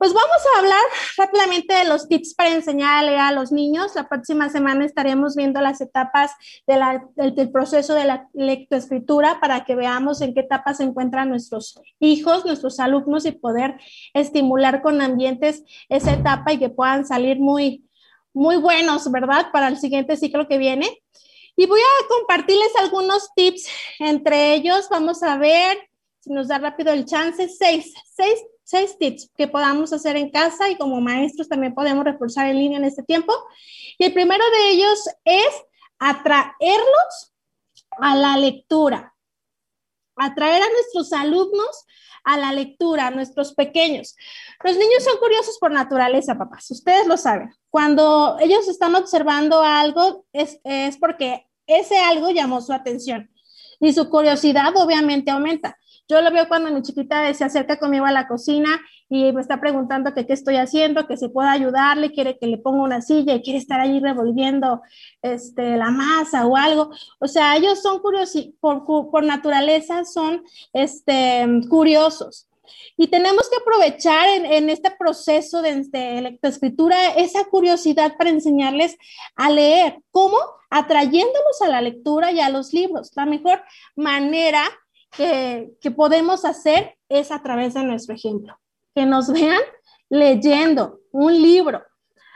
Pues 0.04 0.14
vamos 0.14 0.44
a 0.46 0.60
hablar 0.60 0.82
rápidamente 1.16 1.74
de 1.74 1.86
los 1.86 2.10
tips 2.10 2.34
para 2.34 2.52
enseñarle 2.52 3.18
a 3.18 3.32
los 3.32 3.54
niños. 3.54 3.96
La 3.96 4.10
próxima 4.10 4.50
semana 4.50 4.84
estaremos 4.84 5.34
viendo 5.34 5.62
las 5.62 5.80
etapas 5.80 6.32
del, 6.68 7.50
proceso 7.54 7.94
de 7.94 8.04
la 8.04 8.28
lectoescritura 8.34 9.40
para 9.40 9.64
que 9.64 9.76
veamos 9.76 10.20
en 10.20 10.34
qué 10.34 10.42
etapas 10.42 10.76
se 10.76 10.84
encuentran 10.84 11.30
nuestros 11.30 11.80
hijos, 12.02 12.44
nuestros 12.44 12.82
alumnos 12.82 13.26
y 13.26 13.32
poder 13.32 13.78
estimular 14.14 14.82
con 14.82 15.00
ambientes 15.00 15.64
esa 15.88 16.12
etapa 16.12 16.52
y 16.52 16.60
que 16.60 16.68
puedan 16.68 17.06
salir 17.06 17.40
muy, 17.40 17.90
muy 18.34 18.58
buenos, 18.58 19.10
¿verdad? 19.10 19.54
Para 19.54 19.70
el 19.70 19.78
siguiente 19.78 20.18
ciclo 20.18 20.50
que 20.50 20.58
viene. 20.58 21.02
Y 21.56 21.66
voy 21.66 21.80
a 21.80 22.08
compartirles 22.10 22.74
algunos 22.78 23.30
tips. 23.38 23.70
Entre 24.00 24.54
ellos, 24.54 24.90
vamos 24.92 25.24
a 25.24 25.38
ver, 25.38 25.78
si 26.20 26.34
nos 26.34 26.50
da 26.50 26.58
rápido 26.58 26.92
el 26.92 27.06
chance, 27.06 27.48
seis, 27.48 27.94
seis 28.14 28.38
seis 28.64 28.98
tips 28.98 29.30
que 29.36 29.48
podamos 29.48 29.94
hacer 29.94 30.16
en 30.16 30.30
casa 30.30 30.70
y 30.70 30.78
como 30.78 31.02
maestros 31.02 31.50
también 31.50 31.74
podemos 31.74 32.04
reforzar 32.04 32.48
en 32.48 32.58
línea 32.58 32.78
en 32.78 32.86
este 32.86 33.04
tiempo. 33.04 33.34
Y 33.98 34.06
el 34.06 34.14
primero 34.14 34.44
de 34.52 34.70
ellos 34.72 35.08
es 35.26 35.50
atraerlos 36.00 37.34
a 38.00 38.16
la 38.16 38.38
lectura, 38.38 39.16
atraer 40.16 40.64
a 40.64 40.70
nuestros 40.70 41.14
alumnos 41.14 41.86
a 42.24 42.38
la 42.38 42.54
lectura, 42.54 43.08
a 43.08 43.12
nuestros 43.12 43.54
pequeños. 43.54 44.16
Los 44.64 44.78
niños 44.78 45.04
son 45.04 45.18
curiosos 45.18 45.58
por 45.60 45.72
naturaleza, 45.72 46.38
papás, 46.38 46.72
ustedes 46.72 47.06
lo 47.06 47.18
saben. 47.18 47.54
Cuando 47.70 48.38
ellos 48.40 48.68
están 48.68 48.96
observando 48.96 49.62
algo 49.62 50.26
es, 50.32 50.60
es 50.64 50.98
porque 50.98 51.48
ese 51.68 52.00
algo 52.00 52.30
llamó 52.32 52.62
su 52.62 52.74
atención 52.74 53.30
y 53.80 53.94
su 53.94 54.10
curiosidad 54.10 54.74
obviamente 54.76 55.32
aumenta. 55.32 55.78
Yo 56.10 56.22
lo 56.22 56.32
veo 56.32 56.48
cuando 56.48 56.70
mi 56.72 56.82
chiquita 56.82 57.34
se 57.34 57.46
acerca 57.46 57.80
conmigo 57.80 58.06
a 58.06 58.12
la 58.12 58.28
cocina 58.28 58.70
y 59.10 59.32
me 59.32 59.42
está 59.42 59.60
preguntando 59.62 60.14
que 60.14 60.26
qué 60.26 60.34
estoy 60.34 60.58
haciendo, 60.58 61.08
que 61.08 61.18
se 61.18 61.30
pueda 61.30 61.52
ayudarle, 61.52 62.12
quiere 62.12 62.38
que 62.38 62.48
le 62.48 62.58
ponga 62.58 62.84
una 62.84 63.02
silla 63.02 63.36
y 63.36 63.42
quiere 63.42 63.60
estar 63.60 63.80
ahí 63.80 64.00
revolviendo 64.00 64.82
este, 65.22 65.78
la 65.78 65.92
masa 65.92 66.46
o 66.46 66.58
algo. 66.58 66.92
O 67.20 67.28
sea, 67.28 67.56
ellos 67.56 67.82
son 67.82 68.00
curiosos, 68.00 68.50
por, 68.60 68.86
por 68.86 69.24
naturaleza 69.24 70.04
son 70.04 70.44
este, 70.74 71.46
curiosos. 71.70 72.48
Y 72.98 73.08
tenemos 73.08 73.50
que 73.50 73.58
aprovechar 73.58 74.28
en, 74.30 74.70
este 74.70 74.92
proceso 74.92 75.62
de, 75.62 75.84
de 75.84 76.22
lectoescritura 76.22 77.14
esa 77.16 77.46
curiosidad 77.46 78.18
para 78.18 78.30
enseñarles 78.30 78.98
a 79.36 79.50
leer. 79.50 80.00
¿Cómo? 80.12 80.38
Atrayéndolos 80.70 81.62
a 81.62 81.70
la 81.70 81.82
lectura 81.82 82.32
y 82.32 82.40
a 82.40 82.50
los 82.50 82.74
libros. 82.74 83.12
La 83.16 83.26
mejor 83.26 83.62
manera 83.96 84.64
que, 85.16 85.92
podemos 85.96 86.46
hacer 86.46 86.96
es 87.10 87.32
a 87.32 87.42
través 87.42 87.74
de 87.74 87.84
nuestro 87.84 88.16
ejemplo. 88.16 88.58
Que 88.96 89.06
nos 89.06 89.32
vean 89.32 89.62
leyendo 90.10 91.00
un 91.12 91.34
libro. 91.34 91.84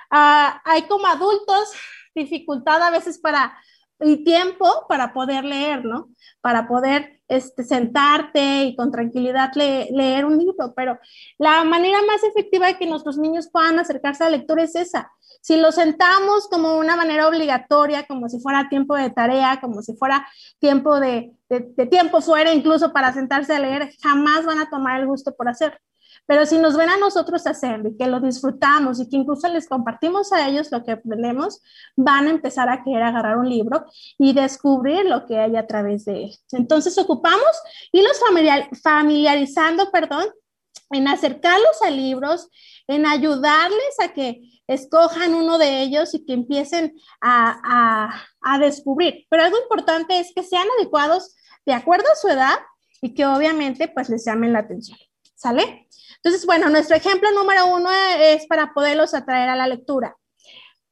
Ah, 0.09 0.61
hay 0.65 0.83
como 0.83 1.05
adultos 1.07 1.73
dificultad 2.15 2.81
a 2.81 2.89
veces 2.89 3.19
para 3.19 3.55
y 3.99 4.23
tiempo 4.23 4.85
para 4.87 5.13
poder 5.13 5.43
leer, 5.43 5.83
¿no? 5.83 6.09
Para 6.41 6.67
poder 6.67 7.21
este, 7.27 7.63
sentarte 7.63 8.65
y 8.65 8.75
con 8.75 8.91
tranquilidad 8.91 9.51
leer 9.55 10.25
un 10.25 10.37
libro, 10.37 10.73
pero 10.75 10.99
la 11.37 11.63
manera 11.63 11.99
más 12.03 12.23
efectiva 12.23 12.67
de 12.67 12.77
que 12.77 12.85
nuestros 12.85 13.17
niños 13.17 13.49
puedan 13.51 13.79
acercarse 13.79 14.23
a 14.23 14.29
la 14.29 14.37
lectura 14.37 14.63
es 14.63 14.75
esa. 14.75 15.11
Si 15.47 15.55
lo 15.55 15.71
sentamos 15.71 16.49
como 16.49 16.77
una 16.77 16.97
manera 16.97 17.25
obligatoria, 17.25 18.05
como 18.05 18.27
si 18.27 18.37
fuera 18.37 18.67
tiempo 18.67 18.97
de 18.97 19.11
tarea, 19.11 19.61
como 19.61 19.81
si 19.81 19.95
fuera 19.95 20.27
tiempo 20.59 20.99
de, 20.99 21.37
tiempo 21.89 22.19
fuera 22.19 22.53
incluso 22.53 22.91
para 22.91 23.13
sentarse 23.13 23.55
a 23.55 23.59
leer, 23.59 23.89
jamás 24.03 24.45
van 24.45 24.59
a 24.59 24.69
tomar 24.69 24.99
el 24.99 25.07
gusto 25.07 25.33
por 25.37 25.47
hacerlo. 25.47 25.77
Pero 26.25 26.45
si 26.45 26.57
nos 26.57 26.75
ven 26.75 26.89
a 26.89 26.97
nosotros 26.97 27.47
hacerlo 27.47 27.87
y 27.87 27.95
que 27.95 28.07
lo 28.07 28.19
disfrutamos 28.19 28.99
y 28.99 29.07
que 29.07 29.15
incluso 29.15 29.47
les 29.47 29.69
compartimos 29.69 30.33
a 30.33 30.49
ellos 30.49 30.69
lo 30.69 30.83
que 30.83 30.91
aprendemos, 30.91 31.61
van 31.95 32.27
a 32.27 32.31
empezar 32.31 32.67
a 32.67 32.83
querer 32.83 33.03
agarrar 33.03 33.37
un 33.37 33.47
libro 33.47 33.85
y 34.17 34.33
descubrir 34.33 35.05
lo 35.05 35.25
que 35.25 35.39
hay 35.39 35.55
a 35.55 35.65
través 35.65 36.03
de 36.03 36.25
él. 36.25 36.31
Entonces 36.51 36.97
ocupamos 36.97 37.39
y 37.93 38.01
los 38.01 38.19
familiarizando, 38.83 39.91
perdón, 39.91 40.25
en 40.91 41.07
acercarlos 41.07 41.81
a 41.81 41.89
libros, 41.89 42.49
en 42.87 43.05
ayudarles 43.05 43.99
a 43.99 44.13
que 44.13 44.41
escojan 44.67 45.33
uno 45.33 45.57
de 45.57 45.81
ellos 45.81 46.13
y 46.13 46.25
que 46.25 46.33
empiecen 46.33 46.93
a, 47.21 48.23
a 48.41 48.59
descubrir. 48.59 49.25
Pero 49.29 49.43
algo 49.43 49.57
importante 49.61 50.19
es 50.19 50.33
que 50.33 50.43
sean 50.43 50.67
adecuados 50.77 51.35
de 51.65 51.73
acuerdo 51.73 52.05
a 52.11 52.15
su 52.15 52.27
edad 52.29 52.57
y 53.01 53.13
que 53.13 53.25
obviamente 53.25 53.87
pues 53.87 54.09
les 54.09 54.25
llamen 54.25 54.53
la 54.53 54.59
atención. 54.59 54.97
¿Sale? 55.35 55.87
Entonces, 56.15 56.45
bueno, 56.45 56.69
nuestro 56.69 56.95
ejemplo 56.95 57.29
número 57.31 57.67
uno 57.67 57.89
es 58.19 58.47
para 58.47 58.73
poderlos 58.73 59.13
atraer 59.13 59.49
a 59.49 59.55
la 59.55 59.67
lectura. 59.67 60.17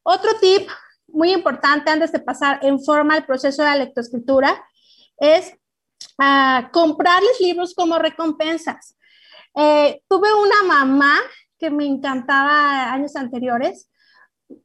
Otro 0.04 0.38
tip 0.40 0.70
muy 1.08 1.32
importante 1.32 1.90
antes 1.90 2.12
de 2.12 2.20
pasar 2.20 2.60
en 2.62 2.80
forma 2.80 3.16
al 3.16 3.26
proceso 3.26 3.64
de 3.64 3.70
la 3.70 3.76
lectoescritura 3.78 4.64
es 5.18 5.54
uh, 6.20 6.70
comprarles 6.72 7.40
libros 7.40 7.74
como 7.74 7.98
recompensas. 7.98 8.96
Eh, 9.56 10.02
tuve 10.08 10.34
una 10.34 10.64
mamá 10.68 11.18
que 11.58 11.70
me 11.70 11.86
encantaba 11.86 12.92
años 12.92 13.16
anteriores 13.16 13.90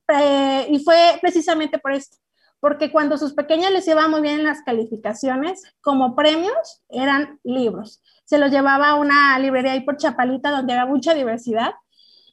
eh, 0.08 0.66
y 0.68 0.80
fue 0.80 1.18
precisamente 1.20 1.78
por 1.78 1.92
esto, 1.92 2.16
porque 2.58 2.90
cuando 2.90 3.16
sus 3.16 3.34
pequeños 3.34 3.70
les 3.70 3.86
iba 3.88 4.08
muy 4.08 4.20
bien 4.20 4.40
en 4.40 4.46
las 4.46 4.62
calificaciones, 4.62 5.62
como 5.80 6.16
premios 6.16 6.82
eran 6.88 7.38
libros 7.44 8.02
se 8.30 8.38
los 8.38 8.52
llevaba 8.52 8.90
a 8.90 8.94
una 8.94 9.36
librería 9.40 9.72
ahí 9.72 9.80
por 9.80 9.96
Chapalita 9.96 10.52
donde 10.52 10.72
había 10.72 10.86
mucha 10.86 11.14
diversidad 11.14 11.74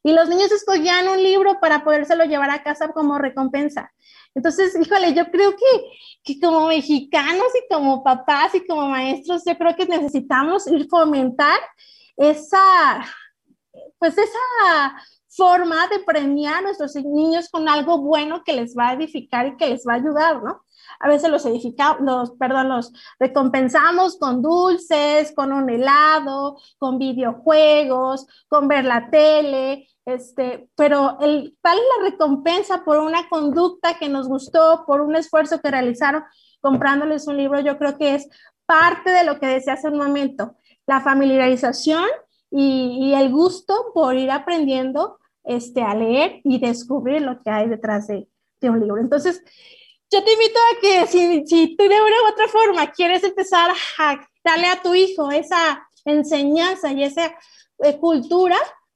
y 0.04 0.12
los 0.12 0.30
niños 0.30 0.52
escogían 0.52 1.08
un 1.08 1.24
libro 1.24 1.60
para 1.60 1.84
podérselo 1.84 2.26
llevar 2.26 2.52
a 2.52 2.62
casa 2.62 2.90
como 2.90 3.18
recompensa. 3.18 3.92
Entonces, 4.36 4.78
híjole, 4.80 5.16
yo 5.16 5.32
creo 5.32 5.54
que, 5.54 5.66
que 6.24 6.40
como 6.40 6.68
mexicanos 6.68 7.48
y 7.56 7.74
como 7.74 8.04
papás 8.04 8.54
y 8.54 8.64
como 8.68 8.88
maestros, 8.90 9.42
yo 9.44 9.58
creo 9.58 9.76
que 9.76 9.88
necesitamos 9.88 10.68
ir 10.68 10.88
fomentar 10.88 11.58
esa, 12.18 13.06
pues 14.00 14.18
esa 14.18 15.02
forma 15.30 15.88
de 15.88 16.00
premiar 16.00 16.56
a 16.56 16.62
nuestros 16.62 16.96
niños 16.96 17.50
con 17.50 17.70
algo 17.70 18.00
bueno 18.00 18.44
que 18.44 18.54
les 18.54 18.76
va 18.76 18.90
a 18.90 18.94
edificar 18.94 19.48
y 19.48 19.58
que 19.58 19.70
les 19.70 19.86
va 19.88 19.94
a 19.94 19.98
ayudar, 19.98 20.44
¿no? 20.44 20.62
a 21.00 21.08
veces 21.08 21.30
los 21.30 21.46
edificamos, 21.46 22.02
los, 22.02 22.32
perdón, 22.32 22.70
los 22.70 22.92
recompensamos 23.20 24.18
con 24.18 24.42
dulces, 24.42 25.34
con 25.36 25.54
un 25.54 25.70
helado, 25.70 26.58
con 26.78 26.98
videojuegos, 26.98 28.26
con 28.48 28.68
ver 28.68 28.86
la 28.86 29.10
tele, 29.10 29.88
este, 30.06 30.70
pero 30.76 31.18
el, 31.20 31.58
tal 31.62 31.78
la 31.78 32.10
recompensa 32.10 32.84
por 32.84 32.98
una 32.98 33.28
conducta 33.30 33.98
que 33.98 34.10
nos 34.10 34.28
gustó, 34.28 34.86
por 34.86 35.02
un 35.02 35.16
esfuerzo 35.16 35.62
que 35.62 35.72
realizaron 35.72 36.24
comprándoles 36.62 37.28
un 37.28 37.38
libro, 37.38 37.60
yo 37.60 37.78
creo 37.78 37.98
que 37.98 38.16
es 38.16 38.28
parte 38.66 39.12
de 39.12 39.24
lo 39.24 39.40
que 39.40 39.48
decía 39.48 39.74
hace 39.74 39.90
un 39.90 39.98
momento, 39.98 40.56
la 40.88 41.02
familiarización 41.02 42.06
y, 42.50 43.14
el 43.14 43.30
gusto 43.32 43.92
por 43.94 44.16
ir 44.16 44.32
aprendiendo 44.32 45.20
este, 45.44 45.82
a 45.82 45.94
leer 45.94 46.42
y 46.44 46.60
descubrir 46.60 47.22
lo 47.22 47.42
que 47.42 47.50
hay 47.50 47.70
detrás 47.70 48.08
de, 48.08 48.28
de 48.62 48.70
un 48.70 48.80
libro. 48.80 48.98
Entonces, 48.98 49.44
yo 50.10 50.24
te 50.24 50.34
invito 50.34 50.58
a 50.58 50.82
que 50.82 51.08
si, 51.08 51.46
si 51.46 51.76
tú 51.76 51.84
de 51.84 52.02
una 52.02 52.24
u 52.24 52.32
otra 52.32 52.48
forma 52.48 52.92
quieres 52.92 53.24
empezar 53.24 53.72
a 54.00 54.28
darle 54.44 54.68
a 54.68 54.82
tu 54.82 54.96
hijo 54.96 55.30
esa 55.30 55.88
enseñanza 56.06 56.92
y 56.94 57.04
esa 57.04 57.36
eh, 57.84 57.98
cultura, 58.00 58.56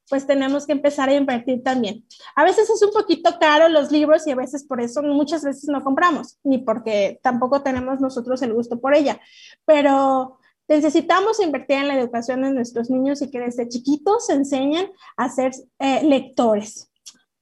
pues 0.09 0.25
tenemos 0.27 0.65
que 0.65 0.73
empezar 0.73 1.09
a 1.09 1.13
invertir 1.13 1.63
también. 1.63 2.05
A 2.35 2.43
veces 2.43 2.69
es 2.69 2.81
un 2.81 2.91
poquito 2.91 3.37
caro 3.39 3.69
los 3.69 3.91
libros 3.91 4.27
y 4.27 4.31
a 4.31 4.35
veces 4.35 4.63
por 4.63 4.81
eso 4.81 5.01
muchas 5.03 5.43
veces 5.43 5.69
no 5.69 5.81
compramos, 5.83 6.37
ni 6.43 6.57
porque 6.57 7.19
tampoco 7.23 7.61
tenemos 7.61 7.99
nosotros 8.01 8.41
el 8.41 8.53
gusto 8.53 8.79
por 8.79 8.93
ella, 8.95 9.19
pero 9.65 10.37
necesitamos 10.75 11.41
invertir 11.41 11.77
en 11.77 11.89
la 11.89 11.99
educación 11.99 12.41
de 12.43 12.51
nuestros 12.51 12.89
niños 12.89 13.21
y 13.21 13.29
que 13.29 13.39
desde 13.39 13.67
chiquitos 13.67 14.27
se 14.27 14.33
enseñen 14.33 14.89
a 15.17 15.27
ser 15.27 15.51
eh, 15.79 16.01
lectores. 16.03 16.89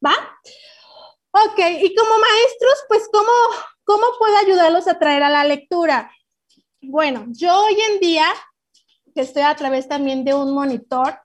¿Va? 0.03 0.13
Ok, 1.31 1.59
y 1.59 1.93
como 1.93 2.09
maestros, 2.09 2.73
pues, 2.87 3.07
¿cómo, 3.11 3.31
¿cómo 3.83 4.05
puedo 4.17 4.35
ayudarlos 4.37 4.87
a 4.87 4.97
traer 4.97 5.21
a 5.21 5.29
la 5.29 5.43
lectura? 5.43 6.11
Bueno, 6.81 7.25
yo 7.27 7.65
hoy 7.65 7.77
en 7.91 7.99
día, 7.99 8.25
que 9.13 9.21
estoy 9.21 9.43
a 9.43 9.55
través 9.55 9.87
también 9.87 10.25
de 10.25 10.33
un 10.33 10.51
monitor, 10.51 11.19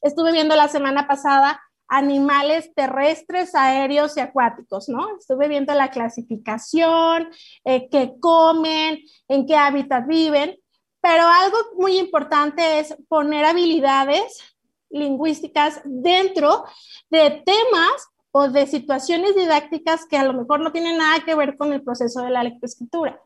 estuve 0.00 0.30
viendo 0.30 0.54
la 0.54 0.68
semana 0.68 1.08
pasada 1.08 1.60
animales 1.88 2.72
terrestres, 2.74 3.54
aéreos 3.54 4.16
y 4.16 4.20
acuáticos, 4.20 4.88
¿no? 4.88 5.18
Estuve 5.18 5.48
viendo 5.48 5.74
la 5.74 5.90
clasificación, 5.90 7.28
eh, 7.64 7.88
qué 7.90 8.14
comen, 8.20 9.00
en 9.28 9.46
qué 9.46 9.56
hábitat 9.56 10.06
viven, 10.06 10.56
pero 11.02 11.26
algo 11.26 11.58
muy 11.76 11.98
importante 11.98 12.78
es 12.78 12.96
poner 13.08 13.44
habilidades 13.44 14.40
lingüísticas 14.88 15.80
dentro 15.84 16.64
de 17.10 17.42
temas 17.44 18.08
o 18.30 18.48
de 18.48 18.66
situaciones 18.66 19.34
didácticas 19.34 20.06
que 20.06 20.16
a 20.16 20.24
lo 20.24 20.32
mejor 20.32 20.60
no 20.60 20.72
tienen 20.72 20.98
nada 20.98 21.24
que 21.24 21.34
ver 21.34 21.56
con 21.56 21.72
el 21.72 21.82
proceso 21.82 22.22
de 22.22 22.30
la 22.30 22.44
lectoescritura. 22.44 23.20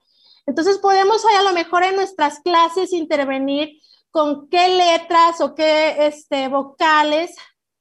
Entonces 0.47 0.79
podemos 0.79 1.24
a 1.39 1.43
lo 1.43 1.53
mejor 1.53 1.85
en 1.85 1.97
nuestras 1.97 2.41
clases 2.41 2.93
intervenir 2.93 3.81
con 4.11 4.49
qué 4.49 4.68
letras 4.68 5.41
o 5.41 5.55
qué 5.55 6.07
este, 6.07 6.49
vocales 6.49 7.37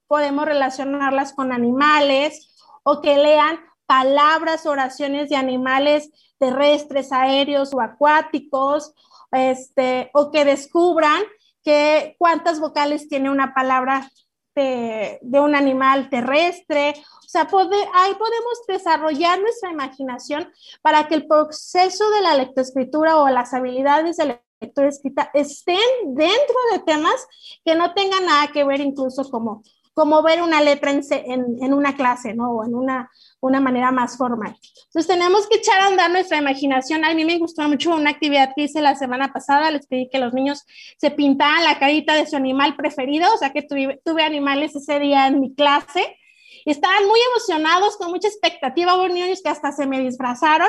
podemos 0.07 0.45
relacionarlas 0.45 1.33
con 1.33 1.53
animales 1.53 2.53
o 2.83 3.01
que 3.01 3.17
lean 3.17 3.59
palabras, 3.85 4.65
oraciones 4.65 5.29
de 5.29 5.37
animales 5.37 6.09
terrestres, 6.37 7.11
aéreos 7.11 7.73
o 7.73 7.79
acuáticos, 7.81 8.93
este, 9.35 10.09
o 10.13 10.31
que 10.31 10.45
descubran 10.45 11.21
que 11.63 12.15
cuántas 12.17 12.59
vocales 12.59 13.09
tiene 13.09 13.29
una 13.29 13.53
palabra 13.53 14.09
de, 14.55 15.19
un 15.39 15.55
animal 15.55 16.09
terrestre. 16.09 16.93
O 17.25 17.27
sea, 17.27 17.41
ahí 17.41 18.13
podemos 18.13 18.65
desarrollar 18.67 19.39
nuestra 19.41 19.71
imaginación 19.71 20.49
para 20.81 21.07
que 21.07 21.15
el 21.15 21.27
proceso 21.27 22.09
de 22.11 22.21
la 22.21 22.35
lectoescritura 22.35 23.17
o 23.17 23.27
las 23.29 23.53
habilidades 23.53 24.17
de 24.17 24.25
la 24.25 24.41
lectura 24.61 24.87
escrita 24.87 25.29
estén 25.33 25.79
dentro 26.05 26.55
de 26.71 26.79
temas 26.79 27.27
que 27.63 27.75
no 27.75 27.93
tengan 27.93 28.25
nada 28.25 28.47
que 28.47 28.63
ver 28.63 28.79
incluso 28.79 29.29
como, 29.29 29.63
como 29.95 30.21
ver 30.21 30.43
una 30.43 30.61
letra 30.61 30.91
en, 30.91 31.73
una 31.73 31.95
clase, 31.95 32.35
¿no? 32.35 32.51
O 32.51 32.65
en 32.65 32.75
una, 32.75 33.09
una 33.39 33.59
manera 33.59 33.91
más 33.91 34.17
formal. 34.17 34.55
Entonces 34.85 35.07
tenemos 35.07 35.47
que 35.47 35.57
echar 35.57 35.79
a 35.79 35.87
andar 35.87 36.11
nuestra 36.11 36.37
imaginación. 36.37 37.03
A 37.03 37.13
mí 37.15 37.25
me 37.25 37.39
gustó 37.39 37.67
mucho 37.67 37.95
una 37.95 38.11
actividad 38.11 38.51
que 38.55 38.63
hice 38.63 38.81
la 38.81 38.95
semana 38.95 39.33
pasada. 39.33 39.71
Les 39.71 39.87
pedí 39.87 40.07
que 40.09 40.19
los 40.19 40.33
niños 40.33 40.65
se 40.99 41.09
pintaran 41.09 41.63
la 41.63 41.79
carita 41.79 42.13
de 42.13 42.27
su 42.27 42.35
animal 42.35 42.75
preferido, 42.75 43.33
o 43.33 43.37
sea 43.37 43.51
que 43.51 43.63
tuve, 43.63 43.99
tuve 44.05 44.21
animales 44.21 44.75
ese 44.75 44.99
día 44.99 45.25
en 45.25 45.39
mi 45.39 45.55
clase 45.55 46.17
estaban 46.65 47.05
muy 47.07 47.19
emocionados, 47.31 47.95
con 47.95 48.09
mucha 48.09 48.27
expectativa, 48.27 48.95
hubo 48.95 49.07
niños 49.07 49.41
que 49.41 49.49
hasta 49.49 49.71
se 49.71 49.85
me 49.85 49.99
disfrazaron. 50.01 50.67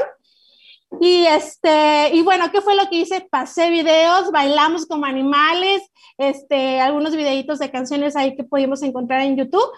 Y 1.01 1.27
este, 1.27 2.11
y 2.15 2.23
bueno, 2.23 2.51
¿qué 2.53 2.61
fue 2.61 2.77
lo 2.77 2.89
que 2.89 2.97
hice? 2.97 3.27
Pasé 3.31 3.71
videos, 3.71 4.31
bailamos 4.31 4.87
como 4.87 5.05
animales, 5.05 5.83
este, 6.17 6.81
algunos 6.81 7.15
videitos 7.15 7.59
de 7.59 7.71
canciones 7.71 8.17
ahí 8.17 8.37
que 8.37 8.45
pudimos 8.45 8.83
encontrar 8.83 9.23
en 9.23 9.37
YouTube. 9.37 9.71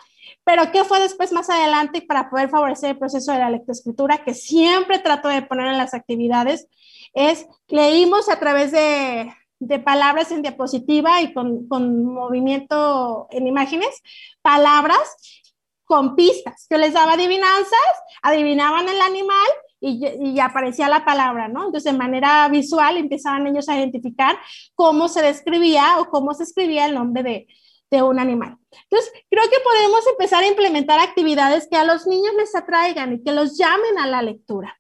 Pero 0.45 0.71
¿qué 0.71 0.85
fue 0.85 1.01
después 1.01 1.33
más 1.33 1.51
adelante 1.51 2.03
para 2.03 2.31
poder 2.31 2.51
favorecer 2.51 2.91
el 2.91 2.99
proceso 2.99 3.33
de 3.33 3.39
la 3.39 3.51
lectoescritura 3.51 4.25
que 4.25 4.35
siempre 4.35 4.99
trato 4.99 5.29
de 5.29 5.43
poner 5.43 5.69
en 5.69 5.79
las 5.79 5.95
actividades? 5.95 6.69
Es 7.15 7.47
leímos 7.69 8.29
a 8.29 8.39
través 8.39 8.73
de, 8.73 9.33
de 9.59 9.79
palabras 9.79 10.31
en 10.31 10.43
diapositiva 10.43 11.21
y 11.23 11.33
con, 11.33 11.67
con 11.69 12.05
movimiento 12.05 13.29
en 13.31 13.47
imágenes, 13.47 14.03
palabras 14.43 15.49
con 15.85 16.15
pistas. 16.15 16.67
Yo 16.71 16.77
les 16.79 16.93
daba 16.93 17.15
adivinanzas, 17.15 17.95
adivinaban 18.23 18.89
el 18.89 19.01
animal 19.01 19.49
y, 19.81 20.07
y, 20.07 20.41
aparecía 20.41 20.89
la 20.89 21.05
palabra, 21.05 21.49
¿no? 21.49 21.67
Entonces, 21.67 21.93
de 21.93 21.99
manera 21.99 22.49
visual 22.49 22.97
empezaban 22.97 23.47
ellos 23.47 23.69
a 23.69 23.77
identificar 23.77 24.37
cómo 24.75 25.09
se 25.09 25.23
describía 25.23 25.99
o 26.01 26.07
cómo 26.07 26.35
se 26.35 26.43
escribía 26.43 26.87
el 26.87 26.95
nombre 26.95 27.23
de, 27.23 27.47
de 27.91 28.03
un 28.03 28.19
animal. 28.19 28.59
Entonces, 28.71 29.13
creo 29.31 29.45
que 29.45 29.61
podemos 29.63 30.07
empezar 30.09 30.43
a 30.43 30.49
implementar 30.49 31.01
actividades 31.01 31.69
que 31.71 31.77
a 31.77 31.85
los 31.85 32.07
niños 32.07 32.35
les 32.37 32.55
atraigan 32.55 33.15
y 33.15 33.23
que 33.23 33.33
los 33.33 33.57
llamen 33.57 33.99
a 33.99 34.07
la 34.07 34.23
lectura. 34.23 34.79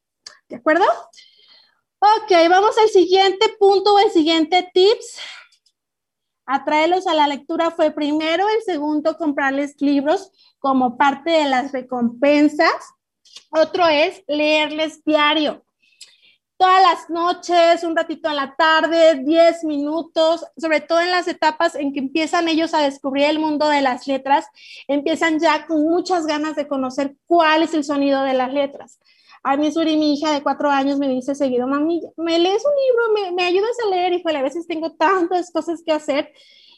¿De 0.48 0.56
acuerdo? 0.56 0.84
Ok, 2.00 2.30
vamos 2.48 2.76
al 2.78 2.88
siguiente 2.88 3.56
punto 3.58 3.94
o 3.94 3.98
el 3.98 4.10
siguiente 4.10 4.70
tips. 4.72 5.18
Atraerlos 6.46 7.06
a 7.06 7.14
la 7.14 7.26
lectura 7.26 7.70
fue 7.70 7.90
primero, 7.90 8.48
el 8.48 8.62
segundo, 8.62 9.16
comprarles 9.18 9.80
libros 9.80 10.30
como 10.58 10.96
parte 10.96 11.30
de 11.30 11.44
las 11.46 11.72
recompensas. 11.72 12.72
Otro 13.50 13.86
es 13.88 14.22
leerles 14.26 15.04
diario 15.04 15.64
todas 16.58 16.82
las 16.82 17.08
noches, 17.08 17.84
un 17.84 17.96
ratito 17.96 18.28
en 18.28 18.36
la 18.36 18.54
tarde, 18.56 19.22
10 19.24 19.64
minutos, 19.64 20.44
sobre 20.56 20.80
todo 20.80 21.00
en 21.00 21.12
las 21.12 21.28
etapas 21.28 21.76
en 21.76 21.92
que 21.92 22.00
empiezan 22.00 22.48
ellos 22.48 22.74
a 22.74 22.82
descubrir 22.82 23.26
el 23.26 23.38
mundo 23.38 23.68
de 23.68 23.80
las 23.80 24.08
letras, 24.08 24.46
empiezan 24.88 25.38
ya 25.38 25.66
con 25.66 25.84
muchas 25.84 26.26
ganas 26.26 26.56
de 26.56 26.66
conocer 26.66 27.14
cuál 27.26 27.62
es 27.62 27.74
el 27.74 27.84
sonido 27.84 28.22
de 28.22 28.34
las 28.34 28.52
letras. 28.52 28.98
A 29.42 29.56
mí, 29.56 29.70
Suri, 29.72 29.96
mi 29.96 30.14
hija 30.14 30.32
de 30.32 30.42
cuatro 30.42 30.70
años, 30.70 30.98
me 30.98 31.08
dice 31.08 31.34
seguido, 31.34 31.66
mami, 31.66 32.00
¿me 32.16 32.38
lees 32.38 32.62
un 32.64 32.72
libro? 32.72 33.30
¿Me, 33.30 33.36
me 33.36 33.44
ayudas 33.44 33.76
a 33.84 33.90
leer? 33.90 34.20
Pues 34.22 34.34
a 34.34 34.42
veces 34.42 34.66
tengo 34.66 34.92
tantas 34.92 35.50
cosas 35.50 35.82
que 35.84 35.92
hacer 35.92 36.32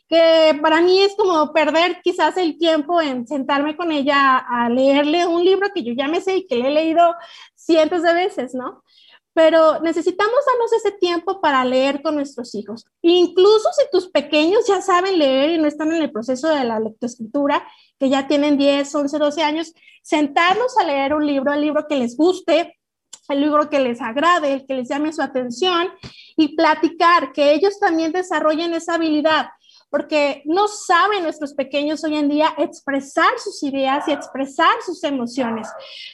que 0.09 0.59
para 0.61 0.81
mí 0.81 1.01
es 1.03 1.15
como 1.15 1.53
perder 1.53 2.01
quizás 2.03 2.37
el 2.37 2.59
tiempo 2.59 3.01
en 3.01 3.29
sentarme 3.29 3.77
con 3.77 3.93
ella 3.93 4.39
a 4.39 4.69
leerle 4.69 5.25
un 5.25 5.45
libro 5.45 5.69
que 5.73 5.85
yo 5.85 5.93
ya 5.93 6.09
me 6.09 6.21
sé 6.21 6.39
y 6.39 6.47
que 6.49 6.57
le 6.57 6.69
he 6.69 6.71
leído 6.73 7.15
cientos 7.55 8.03
de 8.03 8.13
veces, 8.13 8.53
¿no? 8.53 8.83
pero 9.33 9.81
necesitamos 9.81 10.35
darnos 10.47 10.73
ese 10.73 10.93
tiempo 10.99 11.41
para 11.41 11.65
leer 11.65 12.03
con 12.03 12.17
nuestros 12.17 12.55
hijos. 12.55 12.85
Incluso 13.03 13.69
si 13.73 13.85
tus 13.91 14.09
pequeños 14.09 14.67
ya 14.67 14.83
saben 14.83 15.19
leer 15.19 15.51
y 15.51 15.59
no 15.59 15.69
están 15.69 15.93
en 15.93 16.03
el 16.03 16.11
proceso 16.11 16.49
de 16.49 16.65
la 16.65 16.81
lectoescritura, 16.81 17.67
que 18.01 18.09
ya 18.09 18.27
tienen 18.27 18.59
10, 18.59 18.93
11, 18.93 19.19
12 19.19 19.43
años, 19.43 19.73
sentarnos 20.03 20.77
a 20.79 20.85
leer 20.85 21.15
un 21.15 21.25
libro, 21.25 21.53
el 21.53 21.61
libro 21.61 21.87
que 21.87 21.97
les 21.97 22.17
guste, 22.17 22.77
el 23.29 23.41
libro 23.41 23.71
que 23.71 23.79
les 23.79 24.01
agrade, 24.01 24.53
el 24.53 24.67
que 24.67 24.75
les 24.75 24.89
llame 24.89 25.13
su 25.13 25.23
atención 25.23 25.89
y 26.37 26.57
platicar, 26.57 27.33
que 27.33 27.53
ellos 27.53 27.79
también 27.79 28.11
desarrollen 28.11 28.75
esa 28.75 28.95
habilidad 28.95 29.51
porque 29.91 30.43
no 30.45 30.69
saben 30.69 31.25
nuestros 31.25 31.53
pequeños 31.53 32.05
hoy 32.05 32.15
en 32.15 32.29
día 32.29 32.55
expresar 32.59 33.39
sus 33.39 33.61
ideas 33.65 34.07
y 34.07 34.13
expresar 34.13 34.73
sus 34.87 35.03
emociones. 35.03 35.69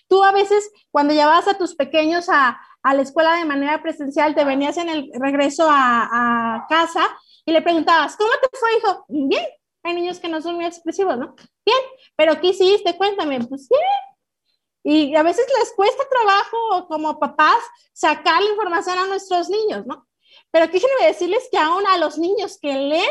Tú 0.08 0.24
a 0.24 0.32
veces 0.32 0.70
cuando 0.90 1.12
llevabas 1.12 1.46
a 1.46 1.58
tus 1.58 1.74
pequeños 1.74 2.30
a, 2.30 2.58
a 2.82 2.94
la 2.94 3.02
escuela 3.02 3.34
de 3.34 3.44
manera 3.44 3.82
presencial, 3.82 4.34
te 4.34 4.44
venías 4.44 4.76
en 4.78 4.88
el 4.88 5.10
regreso 5.12 5.66
a, 5.68 6.66
casa 6.68 7.02
y 7.44 7.52
le 7.52 7.60
preguntabas, 7.60 8.16
¿cómo 8.16 8.30
te 8.40 8.48
fue, 8.56 8.76
hijo? 8.78 9.04
Bien, 9.08 9.44
hay 9.86 9.94
niños 9.94 10.18
que 10.18 10.28
no 10.28 10.42
son 10.42 10.56
muy 10.56 10.66
expresivos, 10.66 11.16
¿no? 11.16 11.34
Bien, 11.64 11.78
pero 12.16 12.40
¿qué 12.40 12.48
hiciste? 12.48 12.96
Cuéntame, 12.96 13.40
pues 13.46 13.68
bien. 13.68 13.80
Y 14.82 15.16
a 15.16 15.22
veces 15.22 15.46
les 15.58 15.72
cuesta 15.74 16.04
trabajo 16.08 16.86
como 16.88 17.18
papás 17.18 17.58
sacar 17.92 18.42
la 18.42 18.50
información 18.50 18.98
a 18.98 19.06
nuestros 19.06 19.48
niños, 19.48 19.86
¿no? 19.86 20.06
Pero 20.50 20.66
déjenme 20.66 21.06
decirles 21.06 21.48
que 21.50 21.58
aún 21.58 21.86
a 21.86 21.98
los 21.98 22.18
niños 22.18 22.58
que 22.60 22.72
leen 22.72 23.10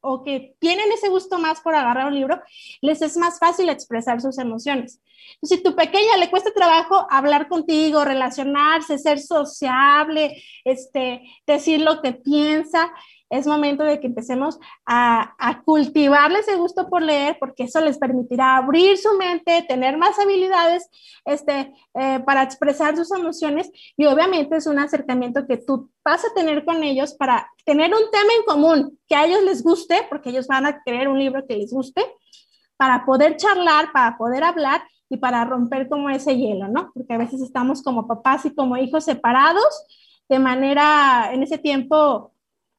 o 0.00 0.22
que 0.24 0.56
tienen 0.58 0.90
ese 0.92 1.08
gusto 1.08 1.38
más 1.38 1.60
por 1.60 1.74
agarrar 1.74 2.08
un 2.08 2.14
libro, 2.14 2.40
les 2.80 3.02
es 3.02 3.16
más 3.16 3.38
fácil 3.38 3.68
expresar 3.68 4.20
sus 4.20 4.38
emociones. 4.38 5.00
si 5.42 5.62
tu 5.62 5.76
pequeña 5.76 6.16
le 6.16 6.30
cuesta 6.30 6.52
trabajo 6.52 7.06
hablar 7.08 7.48
contigo, 7.48 8.04
relacionarse, 8.04 8.98
ser 8.98 9.20
sociable, 9.20 10.42
este, 10.64 11.22
decir 11.46 11.80
lo 11.80 12.02
que 12.02 12.12
piensa, 12.12 12.92
es 13.32 13.46
momento 13.46 13.82
de 13.82 13.98
que 13.98 14.08
empecemos 14.08 14.58
a, 14.84 15.34
a 15.38 15.62
cultivarle 15.62 16.40
ese 16.40 16.56
gusto 16.56 16.90
por 16.90 17.00
leer, 17.00 17.38
porque 17.40 17.64
eso 17.64 17.80
les 17.80 17.96
permitirá 17.96 18.58
abrir 18.58 18.98
su 18.98 19.16
mente, 19.16 19.64
tener 19.66 19.96
más 19.96 20.18
habilidades 20.18 20.86
este, 21.24 21.72
eh, 21.94 22.20
para 22.26 22.42
expresar 22.42 22.94
sus 22.94 23.10
emociones 23.10 23.70
y 23.96 24.04
obviamente 24.04 24.56
es 24.56 24.66
un 24.66 24.78
acercamiento 24.78 25.46
que 25.46 25.56
tú 25.56 25.90
vas 26.04 26.22
a 26.26 26.34
tener 26.34 26.62
con 26.66 26.84
ellos 26.84 27.14
para 27.14 27.50
tener 27.64 27.90
un 27.94 28.10
tema 28.10 28.32
en 28.38 28.44
común 28.44 28.98
que 29.08 29.14
a 29.14 29.24
ellos 29.24 29.42
les 29.44 29.62
guste, 29.62 30.06
porque 30.10 30.28
ellos 30.28 30.46
van 30.46 30.66
a 30.66 30.82
querer 30.82 31.08
un 31.08 31.18
libro 31.18 31.46
que 31.48 31.56
les 31.56 31.72
guste, 31.72 32.04
para 32.76 33.06
poder 33.06 33.38
charlar, 33.38 33.92
para 33.92 34.18
poder 34.18 34.44
hablar 34.44 34.82
y 35.08 35.16
para 35.16 35.44
romper 35.46 35.88
como 35.88 36.10
ese 36.10 36.36
hielo, 36.36 36.68
¿no? 36.68 36.90
Porque 36.92 37.14
a 37.14 37.18
veces 37.18 37.40
estamos 37.40 37.82
como 37.82 38.06
papás 38.06 38.44
y 38.44 38.54
como 38.54 38.76
hijos 38.76 39.04
separados 39.04 39.86
de 40.28 40.38
manera, 40.38 41.30
en 41.32 41.42
ese 41.42 41.58
tiempo, 41.58 42.31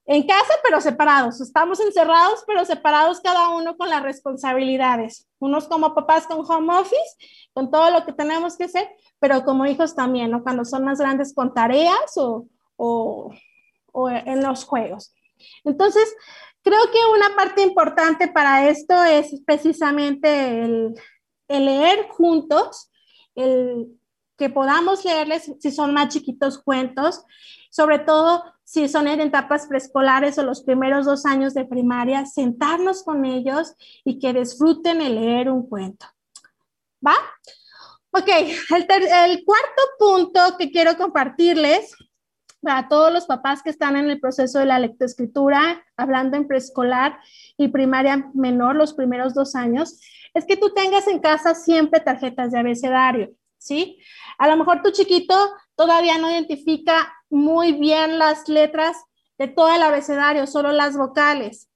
en 0.05 0.27
casa, 0.27 0.53
pero 0.63 0.81
separados. 0.81 1.39
Estamos 1.39 1.79
encerrados, 1.79 2.43
pero 2.45 2.65
separados 2.65 3.21
cada 3.21 3.49
uno 3.49 3.77
con 3.77 3.89
las 3.89 4.03
responsabilidades. 4.03 5.27
Unos 5.39 5.67
como 5.67 5.93
papás 5.93 6.27
con 6.27 6.39
home 6.39 6.77
office, 6.77 7.49
con 7.53 7.71
todo 7.71 7.89
lo 7.89 8.05
que 8.05 8.13
tenemos 8.13 8.57
que 8.57 8.65
hacer, 8.65 8.89
pero 9.19 9.43
como 9.43 9.65
hijos 9.65 9.95
también, 9.95 10.31
¿no? 10.31 10.43
Cuando 10.43 10.65
son 10.65 10.83
más 10.83 10.99
grandes 10.99 11.33
con 11.33 11.53
tareas 11.53 12.17
o, 12.17 12.47
o, 12.75 13.33
o 13.91 14.09
en 14.09 14.43
los 14.43 14.65
juegos. 14.65 15.13
Entonces, 15.63 16.13
creo 16.61 16.81
que 16.91 16.99
una 17.15 17.35
parte 17.35 17.61
importante 17.61 18.27
para 18.27 18.67
esto 18.67 19.03
es 19.03 19.41
precisamente 19.45 20.63
el, 20.63 20.93
el 21.47 21.65
leer 21.65 22.07
juntos, 22.09 22.91
el 23.35 23.87
que 24.37 24.49
podamos 24.49 25.05
leerles 25.05 25.51
si 25.59 25.71
son 25.71 25.93
más 25.93 26.09
chiquitos 26.09 26.61
cuentos, 26.61 27.23
sobre 27.73 27.97
todo 27.97 28.43
si 28.63 28.87
son 28.87 29.07
en 29.07 29.19
etapas 29.19 29.65
preescolares 29.65 30.37
o 30.37 30.43
los 30.43 30.61
primeros 30.61 31.07
dos 31.07 31.25
años 31.25 31.55
de 31.55 31.65
primaria, 31.65 32.23
sentarnos 32.27 33.01
con 33.01 33.25
ellos 33.25 33.73
y 34.05 34.19
que 34.19 34.31
disfruten 34.31 35.01
el 35.01 35.15
leer 35.15 35.49
un 35.49 35.67
cuento. 35.67 36.05
¿Va? 37.05 37.15
Ok, 38.11 38.29
el, 38.29 39.43
cuarto 39.43 39.81
punto 39.97 40.39
que 40.59 40.69
quiero 40.69 40.95
compartirles 40.97 41.95
para 42.61 42.87
todos 42.87 43.11
los 43.11 43.25
papás 43.25 43.63
que 43.63 43.71
están 43.71 43.97
en 43.97 44.07
el 44.07 44.19
proceso 44.19 44.59
de 44.59 44.65
la 44.65 44.77
lectoescritura, 44.77 45.83
hablando 45.97 46.37
en 46.37 46.47
preescolar 46.47 47.17
y 47.57 47.69
primaria 47.69 48.29
menor, 48.35 48.75
los 48.75 48.93
primeros 48.93 49.33
dos 49.33 49.55
años, 49.55 49.99
es 50.35 50.45
que 50.45 50.57
tú 50.57 50.75
tengas 50.75 51.07
en 51.07 51.17
casa 51.17 51.55
siempre 51.55 52.01
tarjetas 52.01 52.51
de 52.51 52.59
abecedario, 52.59 53.31
¿sí? 53.57 53.97
A 54.37 54.47
lo 54.47 54.57
mejor 54.57 54.83
tu 54.83 54.91
chiquito 54.91 55.35
todavía 55.75 56.19
no 56.19 56.29
identifica 56.29 57.11
muy 57.33 57.73
bien 57.73 58.19
las 58.19 58.47
letras 58.47 58.95
de 59.37 59.47
todo 59.47 59.73
el 59.73 59.81
abecedario, 59.81 60.47
solo 60.47 60.71
las 60.71 60.95
vocales. 60.95 61.69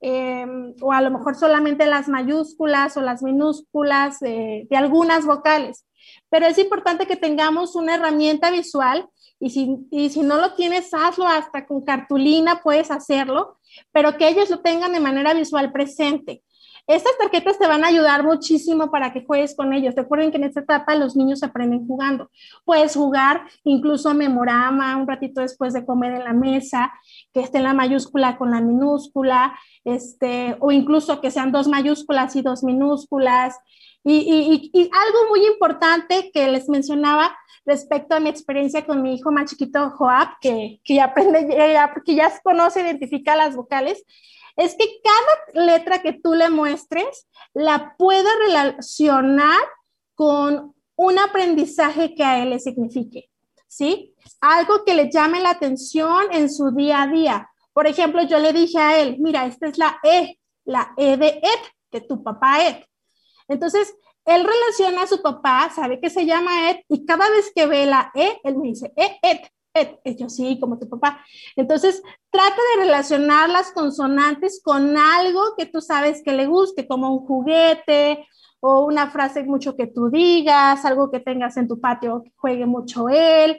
Em, 0.00 0.74
o 0.82 0.92
a 0.92 1.00
lo 1.00 1.10
mejor 1.10 1.34
solamente 1.34 1.86
las 1.86 2.08
mayúsculas 2.08 2.96
o 2.96 3.00
las 3.00 3.22
minúsculas 3.22 4.20
de 4.20 4.66
algunas 4.72 5.24
vocales. 5.24 5.86
Pero 6.28 6.46
es 6.46 6.58
importante 6.58 7.06
que 7.06 7.16
tengamos 7.16 7.74
una 7.74 7.94
herramienta 7.94 8.50
visual 8.50 9.08
y 9.40 9.50
si, 9.50 9.76
y 9.90 10.10
si 10.10 10.20
no 10.22 10.36
lo 10.38 10.54
tienes, 10.54 10.92
hazlo 10.94 11.26
hasta 11.26 11.66
con 11.66 11.84
cartulina, 11.84 12.62
puedes 12.62 12.90
hacerlo, 12.90 13.58
pero 13.92 14.16
que 14.16 14.28
ellos 14.28 14.48
lo 14.50 14.60
tengan 14.60 14.92
de 14.92 15.00
manera 15.00 15.34
visual 15.34 15.72
presente. 15.72 16.42
Estas 16.86 17.16
tarjetas 17.16 17.58
te 17.58 17.66
van 17.66 17.82
a 17.82 17.88
ayudar 17.88 18.24
muchísimo 18.24 18.90
para 18.90 19.12
que 19.12 19.24
juegues 19.24 19.56
con 19.56 19.72
ellos. 19.72 19.94
Recuerden 19.94 20.30
que 20.30 20.36
en 20.36 20.44
esta 20.44 20.60
etapa 20.60 20.94
los 20.94 21.16
niños 21.16 21.42
aprenden 21.42 21.86
jugando. 21.86 22.30
Puedes 22.66 22.94
jugar 22.94 23.42
incluso 23.64 24.12
memorama 24.12 24.96
un 24.96 25.08
ratito 25.08 25.40
después 25.40 25.72
de 25.72 25.86
comer 25.86 26.12
en 26.12 26.24
la 26.24 26.34
mesa, 26.34 26.92
que 27.32 27.40
esté 27.40 27.58
en 27.58 27.64
la 27.64 27.72
mayúscula 27.72 28.36
con 28.36 28.50
la 28.50 28.60
minúscula, 28.60 29.58
este, 29.84 30.56
o 30.60 30.72
incluso 30.72 31.22
que 31.22 31.30
sean 31.30 31.52
dos 31.52 31.68
mayúsculas 31.68 32.36
y 32.36 32.42
dos 32.42 32.62
minúsculas. 32.62 33.56
Y, 34.06 34.70
algo 34.74 35.28
muy 35.30 35.46
importante 35.46 36.30
que 36.34 36.48
les 36.48 36.68
mencionaba 36.68 37.34
respecto 37.64 38.14
a 38.14 38.20
mi 38.20 38.28
experiencia 38.28 38.84
con 38.84 39.00
mi 39.00 39.14
hijo 39.14 39.32
más 39.32 39.50
chiquito, 39.50 39.88
Joab, 39.92 40.38
que, 40.42 40.80
que 40.84 40.96
ya 40.96 41.04
aprende, 41.04 41.48
que 42.04 42.14
ya 42.14 42.30
conoce, 42.42 42.82
identifica 42.82 43.34
las 43.36 43.56
vocales, 43.56 44.04
es 44.56 44.74
que 44.74 45.00
cada 45.02 45.66
letra 45.66 46.02
que 46.02 46.12
tú 46.12 46.34
le 46.34 46.50
muestres 46.50 47.26
la 47.52 47.94
pueda 47.96 48.30
relacionar 48.46 49.60
con 50.14 50.74
un 50.96 51.18
aprendizaje 51.18 52.14
que 52.14 52.24
a 52.24 52.42
él 52.42 52.50
le 52.50 52.60
signifique, 52.60 53.30
¿sí? 53.66 54.14
Algo 54.40 54.84
que 54.84 54.94
le 54.94 55.10
llame 55.10 55.40
la 55.40 55.50
atención 55.50 56.26
en 56.30 56.50
su 56.50 56.70
día 56.70 57.02
a 57.02 57.06
día. 57.08 57.50
Por 57.72 57.86
ejemplo, 57.86 58.22
yo 58.22 58.38
le 58.38 58.52
dije 58.52 58.78
a 58.78 58.98
él, 59.00 59.16
mira, 59.18 59.46
esta 59.46 59.66
es 59.66 59.78
la 59.78 59.98
E, 60.04 60.38
la 60.64 60.94
E 60.96 61.16
de 61.16 61.28
Ed, 61.28 61.72
de 61.90 62.00
tu 62.00 62.22
papá 62.22 62.64
Ed. 62.64 62.84
Entonces, 63.48 63.92
él 64.24 64.44
relaciona 64.44 65.02
a 65.02 65.06
su 65.06 65.20
papá, 65.20 65.70
sabe 65.74 66.00
que 66.00 66.08
se 66.08 66.24
llama 66.24 66.70
Ed, 66.70 66.78
y 66.88 67.04
cada 67.04 67.28
vez 67.28 67.52
que 67.54 67.66
ve 67.66 67.86
la 67.86 68.10
E, 68.14 68.38
él 68.44 68.56
me 68.56 68.68
dice, 68.68 68.92
E, 68.96 69.18
Ed, 69.20 69.40
yo 70.04 70.28
sí, 70.28 70.58
como 70.60 70.78
tu 70.78 70.88
papá. 70.88 71.24
Entonces, 71.56 72.02
trata 72.30 72.60
de 72.76 72.84
relacionar 72.84 73.50
las 73.50 73.72
consonantes 73.72 74.60
con 74.62 74.96
algo 74.96 75.54
que 75.56 75.66
tú 75.66 75.80
sabes 75.80 76.22
que 76.22 76.32
le 76.32 76.46
guste, 76.46 76.86
como 76.86 77.12
un 77.12 77.26
juguete 77.26 78.26
o 78.60 78.86
una 78.86 79.10
frase 79.10 79.42
mucho 79.44 79.76
que 79.76 79.86
tú 79.88 80.08
digas, 80.08 80.84
algo 80.86 81.10
que 81.10 81.20
tengas 81.20 81.56
en 81.58 81.68
tu 81.68 81.80
patio 81.80 82.22
que 82.22 82.32
juegue 82.36 82.64
mucho 82.64 83.08
él. 83.10 83.58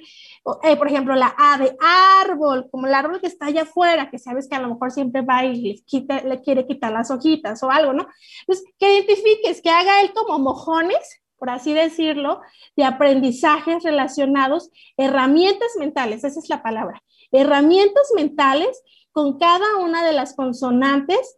Eh, 0.64 0.78
por 0.78 0.88
ejemplo, 0.88 1.16
la 1.16 1.36
A 1.38 1.60
de 1.60 1.78
árbol, 2.24 2.68
como 2.72 2.88
el 2.88 2.94
árbol 2.94 3.22
que 3.22 3.28
está 3.28 3.48
allá 3.48 3.64
afuera, 3.64 4.10
que 4.10 4.18
sabes 4.18 4.48
que 4.48 4.56
a 4.56 4.62
lo 4.62 4.70
mejor 4.70 4.92
siempre 4.92 5.22
va 5.22 5.46
y 5.46 5.84
le, 5.84 6.24
le 6.24 6.42
quiere 6.42 6.66
quitar 6.66 6.92
las 6.92 7.12
hojitas 7.12 7.62
o 7.62 7.70
algo, 7.70 7.94
¿no? 7.94 8.08
Entonces, 8.42 8.66
que 8.80 8.96
identifiques, 8.96 9.62
que 9.62 9.70
haga 9.70 10.02
él 10.02 10.12
como 10.14 10.40
mojones 10.40 11.25
por 11.38 11.50
así 11.50 11.74
decirlo, 11.74 12.42
de 12.76 12.84
aprendizajes 12.86 13.84
relacionados, 13.84 14.72
herramientas 14.98 15.70
mentales, 15.78 16.24
esa 16.24 16.40
es 16.40 16.50
la 16.50 16.64
palabra, 16.64 17.02
herramientas 17.32 18.12
mentales 18.16 18.82
con 19.12 19.38
cada 19.38 19.78
una 19.78 20.06
de 20.06 20.14
las 20.14 20.36
consonantes 20.36 21.38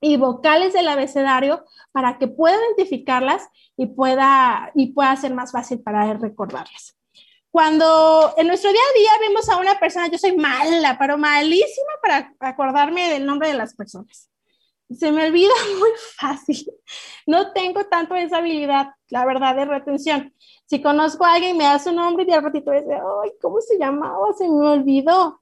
y 0.00 0.16
vocales 0.16 0.72
del 0.72 0.88
abecedario 0.88 1.64
para 1.92 2.18
que 2.18 2.28
pueda 2.28 2.56
identificarlas 2.56 3.48
y 3.76 3.86
pueda, 3.86 4.70
y 4.74 4.92
pueda 4.92 5.14
ser 5.16 5.34
más 5.34 5.52
fácil 5.52 5.80
para 5.80 6.12
recordarlas. 6.14 6.96
Cuando 7.50 8.32
en 8.36 8.46
nuestro 8.46 8.70
día 8.70 8.80
a 8.80 8.98
día 8.98 9.28
vemos 9.28 9.48
a 9.48 9.56
una 9.56 9.78
persona, 9.78 10.08
yo 10.08 10.18
soy 10.18 10.36
mala, 10.36 10.96
pero 10.98 11.18
malísima 11.18 11.92
para 12.00 12.32
acordarme 12.40 13.10
del 13.10 13.26
nombre 13.26 13.48
de 13.48 13.54
las 13.54 13.74
personas. 13.74 14.30
Se 14.98 15.12
me 15.12 15.26
olvida 15.26 15.52
muy 15.78 15.90
fácil. 16.16 16.66
No 17.26 17.52
tengo 17.52 17.84
tanto 17.84 18.14
esa 18.14 18.38
habilidad, 18.38 18.88
la 19.08 19.24
verdad, 19.24 19.54
de 19.54 19.64
retención. 19.64 20.34
Si 20.66 20.82
conozco 20.82 21.24
a 21.24 21.34
alguien, 21.34 21.56
me 21.56 21.64
da 21.64 21.78
su 21.78 21.92
nombre 21.92 22.24
y 22.28 22.32
al 22.32 22.42
ratito 22.42 22.72
dice, 22.72 22.94
ay, 22.94 23.30
¿cómo 23.40 23.60
se 23.60 23.78
llamaba? 23.78 24.32
Se 24.36 24.48
me 24.48 24.66
olvidó. 24.66 25.40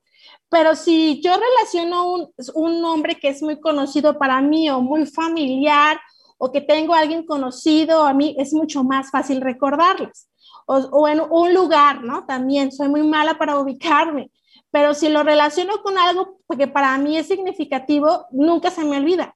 Pero 0.51 0.74
si 0.74 1.20
yo 1.22 1.32
relaciono 1.34 2.12
un, 2.12 2.34
un 2.55 2.80
nombre 2.80 3.18
que 3.18 3.28
es 3.28 3.42
muy 3.42 3.61
conocido 3.61 4.18
para 4.18 4.40
mí 4.40 4.70
o 4.70 4.80
muy 4.80 5.07
familiar 5.07 5.99
o 6.38 6.53
que 6.53 6.61
tengo 6.61 6.94
a 6.94 7.01
alguien 7.01 7.24
conocido, 7.24 8.07
a 8.07 8.14
mí 8.14 8.34
es 8.38 8.53
mucho 8.53 8.84
más 8.84 9.11
fácil 9.11 9.40
recordarlas. 9.40 10.28
O, 10.66 10.76
o, 10.76 11.09
en 11.09 11.20
un 11.20 11.55
lugar, 11.55 12.03
¿no? 12.03 12.26
También 12.26 12.72
soy 12.72 12.88
muy 12.88 13.03
mala 13.03 13.38
para 13.38 13.59
ubicarme, 13.59 14.30
pero 14.70 14.92
si 14.92 15.09
lo 15.09 15.22
relaciono 15.22 15.82
con 15.82 15.96
algo 15.96 16.40
que 16.59 16.68
para 16.68 16.96
mí 16.99 17.16
es 17.16 17.26
significativo, 17.26 18.26
nunca 18.30 18.70
se 18.70 18.84
me 18.84 18.99
olvida. 18.99 19.34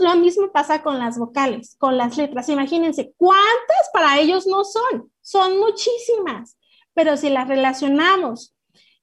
Lo 0.00 0.16
mismo 0.16 0.50
pasa 0.50 0.82
con 0.82 0.98
las 0.98 1.18
vocales, 1.18 1.76
con 1.78 1.96
las 1.96 2.16
letras. 2.16 2.48
Imagínense, 2.48 3.12
¿cuántas 3.16 3.90
para 3.92 4.18
ellos 4.18 4.46
no 4.46 4.64
son? 4.64 5.12
Son 5.20 5.58
muchísimas, 5.58 6.58
pero 6.92 7.16
si 7.16 7.30
las 7.30 7.46
relacionamos 7.46 8.54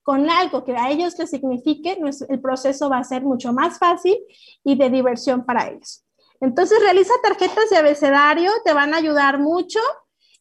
con 0.02 0.30
algo 0.30 0.66
que 0.66 0.76
a 0.76 0.92
ellos 0.92 1.18
les 1.18 1.30
signifique, 1.30 1.98
el 2.28 2.42
proceso 2.42 2.90
va 2.90 2.98
a 2.98 3.04
ser 3.04 3.24
mucho 3.24 3.54
más 3.54 3.80
fácil 3.80 4.18
y 4.64 4.76
de 4.76 4.90
diversión 4.90 5.46
para 5.46 5.70
ellos. 5.70 6.04
Entonces, 6.42 6.80
realiza 6.82 7.14
tarjetas 7.24 7.70
de 7.70 7.78
abecedario, 7.78 8.52
te 8.66 8.74
van 8.74 8.94
a 8.94 8.98
ayudar 8.98 9.40
mucho 9.40 9.80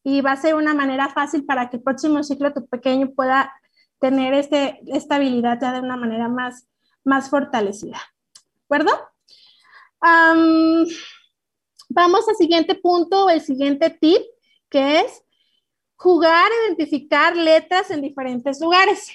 y 0.03 0.21
va 0.21 0.33
a 0.33 0.37
ser 0.37 0.57
una 0.57 0.75
manera 0.75 1.09
fácil 1.09 1.45
para 1.45 1.71
que 1.71 1.77
el 1.77 1.83
próximo 1.85 2.25
ciclo 2.25 2.53
tu 2.53 2.67
pequeño 2.67 3.13
pueda 3.15 3.53
tener 4.01 4.35
este, 4.35 4.81
esta 4.87 5.15
habilidad 5.15 5.59
ya 5.61 5.73
de 5.73 5.79
una 5.79 5.97
manera 5.97 6.29
más, 6.29 6.67
más 7.05 7.31
fortalecida. 7.31 8.01
¿De 8.35 8.65
acuerdo? 8.65 8.91
Vamos 11.89 12.29
al 12.29 12.37
siguiente 12.37 12.75
punto, 12.75 13.31
el 13.31 13.41
siguiente 13.41 13.91
tip, 13.91 14.21
que 14.69 15.01
es 15.01 15.23
jugar, 15.97 16.51
identificar 16.67 17.37
letras 17.37 17.91
en 17.91 18.03
diferentes 18.03 18.61
lugares. 18.61 19.11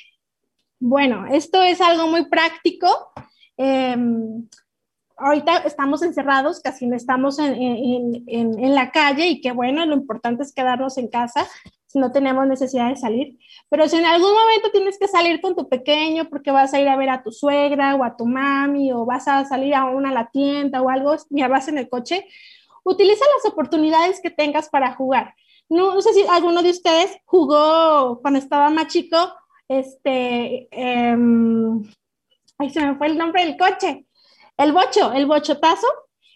Bueno, 0.79 1.25
esto 1.27 1.61
es 1.61 1.81
algo 1.81 2.07
muy 2.07 2.29
práctico. 2.29 2.87
Em, 3.57 4.47
ahorita 5.17 5.57
estamos 5.65 6.03
encerrados, 6.03 6.61
casi 6.61 6.87
no 6.87 6.95
estamos 6.95 7.39
en, 7.39 7.55
en, 7.55 8.23
en, 8.27 8.75
la 8.75 8.91
calle 8.91 9.27
y 9.27 9.41
que 9.41 9.51
bueno, 9.51 9.85
lo 9.85 9.95
importante 9.95 10.43
es 10.43 10.53
quedarnos 10.53 10.97
en 10.97 11.09
casa 11.09 11.47
no 11.93 12.11
tenemos 12.11 12.45
necesidad 12.47 12.89
de 12.89 12.97
salir. 12.97 13.37
Pero 13.69 13.87
si 13.87 13.97
en 13.97 14.05
algún 14.05 14.31
momento 14.31 14.71
tienes 14.71 14.97
que 14.99 15.07
salir 15.07 15.41
con 15.41 15.55
tu 15.55 15.67
pequeño 15.67 16.29
porque 16.29 16.51
vas 16.51 16.73
a 16.73 16.79
ir 16.79 16.87
a 16.87 16.97
ver 16.97 17.09
a 17.09 17.23
tu 17.23 17.31
suegra 17.31 17.95
o 17.95 18.03
a 18.03 18.15
tu 18.15 18.25
mami 18.25 18.91
o 18.91 19.05
vas 19.05 19.27
a 19.27 19.45
salir 19.45 19.75
a 19.75 19.85
una 19.85 20.09
a 20.09 20.13
la 20.13 20.29
tienda 20.29 20.81
o 20.81 20.89
algo, 20.89 21.15
ya 21.29 21.47
vas 21.47 21.67
en 21.67 21.77
el 21.77 21.89
coche, 21.89 22.27
utiliza 22.83 23.25
las 23.35 23.51
oportunidades 23.51 24.21
que 24.21 24.29
tengas 24.29 24.69
para 24.69 24.93
jugar. 24.95 25.33
No, 25.69 25.95
no 25.95 26.01
sé 26.01 26.13
si 26.13 26.23
alguno 26.27 26.61
de 26.63 26.69
ustedes 26.69 27.17
jugó 27.25 28.19
cuando 28.21 28.39
estaba 28.39 28.69
más 28.69 28.87
chico 28.87 29.17
este, 29.67 30.67
eh, 30.71 31.17
se 32.69 32.85
me 32.85 32.95
fue 32.95 33.07
el 33.07 33.17
nombre 33.17 33.45
del 33.45 33.57
coche, 33.57 34.05
el 34.57 34.71
bocho, 34.71 35.11
el 35.11 35.25
bochotazo, 35.25 35.87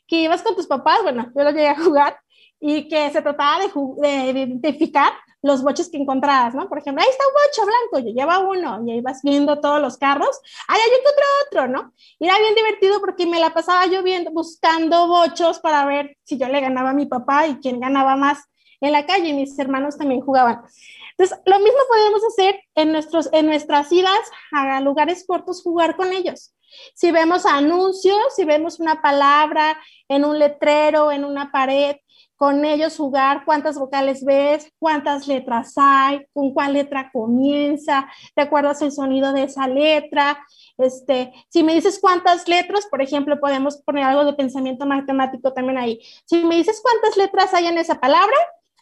que 0.07 0.23
ibas 0.23 0.43
con 0.43 0.55
tus 0.55 0.67
papás, 0.67 0.99
bueno, 1.03 1.31
yo 1.35 1.43
lo 1.43 1.51
llegué 1.51 1.69
a 1.69 1.81
jugar, 1.81 2.19
y 2.59 2.87
que 2.87 3.09
se 3.09 3.21
trataba 3.21 3.63
de, 3.63 4.33
de 4.33 4.39
identificar 4.39 5.11
los 5.41 5.63
boches 5.63 5.89
que 5.89 5.97
encontrabas, 5.97 6.53
¿no? 6.53 6.69
Por 6.69 6.79
ejemplo, 6.79 7.03
ahí 7.03 7.09
está 7.09 7.23
un 7.27 7.33
bocho 7.33 7.65
blanco, 7.65 8.07
yo 8.07 8.13
lleva 8.13 8.39
uno, 8.39 8.85
y 8.85 8.91
ahí 8.91 9.01
vas 9.01 9.21
viendo 9.23 9.59
todos 9.59 9.81
los 9.81 9.97
carros, 9.97 10.39
ahí 10.67 10.79
hay 10.79 10.99
otro, 10.99 11.25
otro, 11.45 11.67
¿no? 11.67 11.93
Y 12.19 12.25
era 12.25 12.37
bien 12.37 12.55
divertido 12.55 12.99
porque 12.99 13.25
me 13.25 13.39
la 13.39 13.53
pasaba 13.53 13.85
yo 13.87 14.03
viendo, 14.03 14.31
buscando 14.31 15.07
bochos 15.07 15.59
para 15.59 15.85
ver 15.85 16.17
si 16.23 16.37
yo 16.37 16.47
le 16.47 16.61
ganaba 16.61 16.91
a 16.91 16.93
mi 16.93 17.05
papá 17.05 17.47
y 17.47 17.55
quién 17.57 17.79
ganaba 17.79 18.15
más 18.15 18.39
en 18.81 18.91
la 18.91 19.05
calle, 19.05 19.33
mis 19.33 19.57
hermanos 19.59 19.97
también 19.97 20.21
jugaban. 20.21 20.63
Entonces, 21.11 21.37
lo 21.45 21.59
mismo 21.59 21.79
podemos 21.87 22.21
hacer 22.25 22.59
en, 22.75 22.91
nuestros, 22.91 23.29
en 23.31 23.45
nuestras 23.45 23.91
idas 23.91 24.19
a 24.51 24.81
lugares 24.81 25.23
cortos, 25.27 25.61
jugar 25.61 25.95
con 25.95 26.11
ellos. 26.11 26.55
Si 26.95 27.11
vemos 27.11 27.45
anuncios, 27.45 28.17
si 28.35 28.43
vemos 28.43 28.79
una 28.79 29.01
palabra 29.01 29.77
en 30.07 30.25
un 30.25 30.39
letrero, 30.39 31.11
en 31.11 31.25
una 31.25 31.51
pared, 31.51 31.97
con 32.41 32.65
ellos 32.65 32.97
jugar 32.97 33.45
cuántas 33.45 33.77
vocales 33.77 34.25
ves, 34.25 34.73
cuántas 34.79 35.27
letras 35.27 35.73
hay, 35.75 36.25
con 36.33 36.55
cuál 36.55 36.73
letra 36.73 37.11
comienza, 37.13 38.09
te 38.33 38.41
acuerdas 38.41 38.81
el 38.81 38.91
sonido 38.91 39.31
de 39.31 39.43
esa 39.43 39.67
letra. 39.67 40.43
Este, 40.79 41.31
si 41.49 41.61
me 41.61 41.75
dices 41.75 41.99
cuántas 42.01 42.47
letras, 42.47 42.87
por 42.89 42.99
ejemplo, 42.99 43.39
podemos 43.39 43.77
poner 43.83 44.05
algo 44.05 44.25
de 44.25 44.33
pensamiento 44.33 44.87
matemático 44.87 45.53
también 45.53 45.77
ahí. 45.77 45.99
Si 46.25 46.43
me 46.43 46.55
dices 46.55 46.81
cuántas 46.81 47.15
letras 47.15 47.53
hay 47.53 47.67
en 47.67 47.77
esa 47.77 47.99
palabra, 47.99 48.35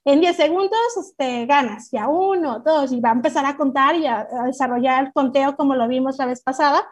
en 0.06 0.22
10 0.22 0.38
segundos 0.38 0.80
este, 0.98 1.46
ganas, 1.46 1.90
ya 1.92 2.08
uno, 2.08 2.60
dos, 2.60 2.94
y 2.94 3.02
va 3.02 3.10
a 3.10 3.14
empezar 3.14 3.46
a 3.46 3.58
contar 3.58 3.96
y 3.98 4.08
a, 4.08 4.26
desarrollar 4.46 5.08
el 5.08 5.12
conteo 5.12 5.58
como 5.58 5.76
lo 5.76 5.86
vimos 5.90 6.18
la 6.18 6.28
vez 6.28 6.42
pasada. 6.42 6.88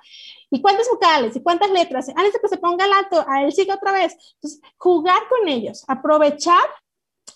¿Y 0.50 0.62
cuántas 0.62 0.88
vocales? 0.90 1.36
¿Y 1.36 1.44
cuántas 1.44 1.70
letras? 1.72 2.10
Antes 2.10 2.34
de 2.34 2.40
que 2.40 2.48
se 2.48 2.58
ponga 2.58 2.86
el 2.86 2.94
alto, 2.94 3.26
a 3.28 3.44
él 3.44 3.52
sigue 3.52 3.74
otra 3.74 3.92
vez. 3.92 4.16
Entonces, 4.36 4.62
jugar 4.78 5.22
con 5.30 5.48
ellos, 5.48 5.84
aprovechar 5.88 6.64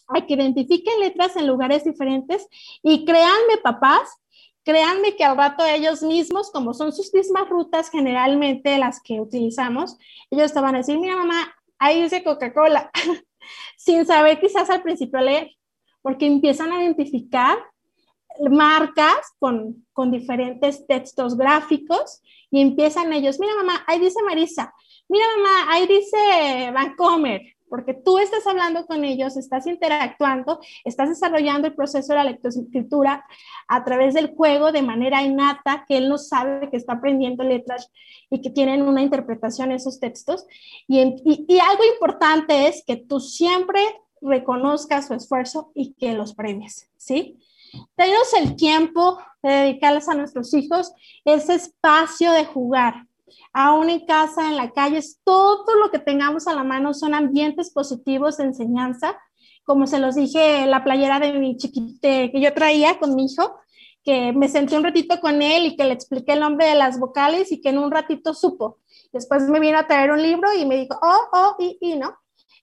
a 0.07 0.25
que 0.25 0.33
identifiquen 0.33 0.99
letras 0.99 1.35
en 1.35 1.47
lugares 1.47 1.83
diferentes 1.83 2.47
y 2.81 3.05
créanme, 3.05 3.57
papás, 3.63 4.09
créanme 4.63 5.15
que 5.15 5.23
al 5.23 5.37
rato 5.37 5.65
ellos 5.65 6.01
mismos, 6.03 6.51
como 6.51 6.73
son 6.73 6.93
sus 6.93 7.13
mismas 7.13 7.49
rutas 7.49 7.89
generalmente 7.89 8.77
las 8.77 9.01
que 9.01 9.19
utilizamos, 9.19 9.97
ellos 10.29 10.45
estaban 10.45 10.75
a 10.75 10.79
decir, 10.79 10.97
mira 10.99 11.15
mamá, 11.15 11.53
ahí 11.79 12.03
dice 12.03 12.23
Coca-Cola, 12.23 12.91
sin 13.77 14.05
saber 14.05 14.39
quizás 14.39 14.69
al 14.69 14.83
principio 14.83 15.19
leer 15.19 15.51
porque 16.01 16.25
empiezan 16.25 16.71
a 16.71 16.81
identificar 16.81 17.57
marcas 18.49 19.17
con, 19.39 19.85
con, 19.93 20.11
diferentes 20.11 20.85
textos 20.87 21.37
gráficos 21.37 22.21
y 22.49 22.61
empiezan 22.61 23.13
ellos, 23.13 23.39
mira 23.39 23.55
mamá, 23.55 23.83
ahí 23.87 23.99
dice 23.99 24.21
Marisa, 24.23 24.73
mira 25.07 25.25
mamá, 25.37 25.71
ahí 25.71 25.87
dice 25.87 26.71
Vancomer, 26.73 27.41
porque 27.71 27.93
tú 27.93 28.17
estás 28.17 28.45
hablando 28.47 28.85
con 28.85 29.05
ellos, 29.05 29.37
estás 29.37 29.65
interactuando, 29.65 30.59
estás 30.83 31.07
desarrollando 31.07 31.69
el 31.69 31.73
proceso 31.73 32.11
de 32.11 32.17
la 32.17 32.25
lectoescritura 32.25 33.23
a 33.69 33.83
través 33.85 34.13
del 34.13 34.35
juego 34.35 34.73
de 34.73 34.81
manera 34.81 35.23
innata, 35.23 35.85
que 35.87 35.97
él 35.97 36.09
no 36.09 36.17
sabe 36.17 36.69
que 36.69 36.75
está 36.75 36.93
aprendiendo 36.93 37.45
letras 37.45 37.89
y 38.29 38.41
que 38.41 38.49
tienen 38.49 38.81
una 38.81 39.01
interpretación 39.01 39.71
esos 39.71 40.01
textos. 40.01 40.45
Y, 40.85 40.99
y, 40.99 41.45
y 41.47 41.59
algo 41.59 41.85
importante 41.93 42.67
es 42.67 42.83
que 42.85 42.97
tú 42.97 43.21
siempre 43.21 43.81
reconozca 44.19 45.01
su 45.01 45.13
esfuerzo 45.13 45.71
y 45.73 45.93
que 45.93 46.13
los 46.13 46.33
premies, 46.33 46.89
¿sí? 46.97 47.39
Tenemos 47.95 48.33
el 48.33 48.55
tiempo 48.55 49.19
de 49.43 49.51
dedicarles 49.51 50.07
a 50.09 50.13
nuestros 50.13 50.53
hijos 50.53 50.91
ese 51.25 51.55
espacio 51.55 52.31
de 52.31 52.45
jugar. 52.45 53.07
Aún 53.53 53.89
en 53.89 54.05
casa, 54.05 54.49
en 54.49 54.57
la 54.57 54.71
calle, 54.71 55.01
todo 55.23 55.75
lo 55.81 55.91
que 55.91 55.99
tengamos 55.99 56.47
a 56.47 56.53
la 56.53 56.63
mano 56.63 56.93
son 56.93 57.13
ambientes 57.13 57.71
positivos 57.71 58.37
de 58.37 58.45
enseñanza. 58.45 59.17
Como 59.63 59.87
se 59.87 59.99
los 59.99 60.15
dije, 60.15 60.65
la 60.67 60.83
playera 60.83 61.19
de 61.19 61.33
mi 61.33 61.57
chiquite 61.57 62.31
que 62.31 62.41
yo 62.41 62.53
traía 62.53 62.99
con 62.99 63.15
mi 63.15 63.25
hijo, 63.25 63.59
que 64.03 64.33
me 64.33 64.49
senté 64.49 64.75
un 64.75 64.83
ratito 64.83 65.19
con 65.19 65.41
él 65.41 65.65
y 65.65 65.75
que 65.75 65.85
le 65.85 65.93
expliqué 65.93 66.33
el 66.33 66.39
nombre 66.39 66.65
de 66.65 66.75
las 66.75 66.99
vocales 66.99 67.51
y 67.51 67.61
que 67.61 67.69
en 67.69 67.77
un 67.77 67.91
ratito 67.91 68.33
supo. 68.33 68.79
Después 69.11 69.43
me 69.43 69.59
vino 69.59 69.77
a 69.77 69.87
traer 69.87 70.11
un 70.11 70.21
libro 70.21 70.53
y 70.53 70.65
me 70.65 70.77
dijo, 70.77 70.97
oh, 71.01 71.29
oh, 71.33 71.55
y, 71.59 71.77
y, 71.81 71.95
¿no? 71.95 72.15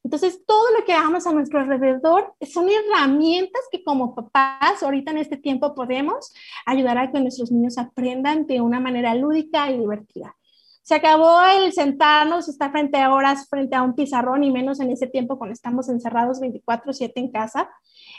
Entonces, 0.09 0.42
todo 0.46 0.64
lo 0.70 0.86
que 0.86 0.94
hagamos 0.94 1.26
a 1.26 1.32
nuestro 1.32 1.61
alrededor 1.61 2.32
son 2.40 2.66
herramientas 2.70 3.61
que 3.70 3.84
como 3.84 4.14
papás 4.14 4.82
ahorita 4.82 5.11
en 5.11 5.18
este 5.18 5.36
tiempo 5.36 5.74
podemos 5.74 6.32
ayudar 6.64 6.96
a 6.96 7.12
que 7.12 7.20
nuestros 7.20 7.52
niños 7.52 7.76
aprendan 7.76 8.46
de 8.46 8.62
una 8.62 8.80
manera 8.80 9.14
lúdica 9.14 9.70
y 9.70 9.76
divertida. 9.76 10.34
Se 10.80 10.94
acabó 10.94 11.42
el 11.42 11.74
sentarnos, 11.74 12.48
estar 12.48 12.72
frente 12.72 12.96
a 12.96 13.12
horas, 13.12 13.50
frente 13.50 13.76
a 13.76 13.82
un 13.82 13.94
pizarrón 13.94 14.44
y 14.44 14.50
menos 14.50 14.80
en 14.80 14.90
ese 14.90 15.09
tiempo 15.09 15.36
cuando 15.36 15.52
estamos 15.52 15.90
encerrados 15.90 16.40
24/7 16.40 17.20
en 17.20 17.30
casa. 17.30 17.68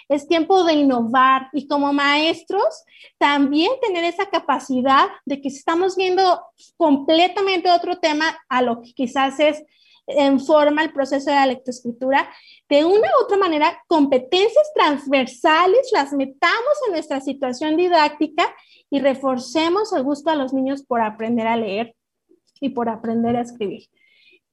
Es 0.08 0.28
tiempo 0.28 0.64
de 0.66 0.74
innovar 0.74 1.50
y 1.54 1.68
como 1.68 1.92
maestros 1.92 2.84
también 3.18 3.72
tener 3.82 4.04
esa 4.04 4.28
capacidad 4.28 5.08
de 5.26 5.42
que 5.42 5.48
estamos 5.48 5.96
viendo 5.96 6.40
completamente 6.78 7.72
otro 7.72 7.98
tema 7.98 8.38
a 8.48 8.62
lo 8.62 8.80
que 8.80 8.94
quizás 8.94 9.40
es 9.40 9.64
en 10.10 10.40
forma 10.40 10.84
el 10.84 10.92
proceso 10.92 11.30
de 11.30 11.36
la 11.36 11.46
lectoescritura, 11.46 12.30
de 12.68 12.84
una 12.84 13.08
u 13.08 13.24
otra 13.24 13.38
manera, 13.38 13.82
competencias 13.88 14.72
transversales 14.74 15.90
las 15.92 16.14
metamos 16.14 16.76
en 16.88 16.94
nuestra 16.94 17.22
situación 17.22 17.78
didáctica 17.78 18.54
y 18.90 19.00
reforcemos 19.00 19.94
el 19.94 20.04
gusto 20.04 20.30
a 20.30 20.36
los 20.36 20.54
niños 20.54 20.84
por 20.84 21.02
aprender 21.02 21.48
a 21.48 21.58
leer 21.58 21.96
y 22.60 22.70
por 22.70 22.90
aprender 22.90 23.36
a 23.36 23.42
escribir. 23.42 23.88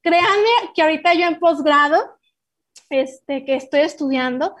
Créanme 0.01 0.71
que 0.75 0.81
ahorita 0.81 1.13
yo 1.15 1.25
en 1.25 1.39
posgrado, 1.39 1.97
este, 2.89 3.43
que 3.43 3.55
estoy 3.55 3.81
estudiando, 3.81 4.55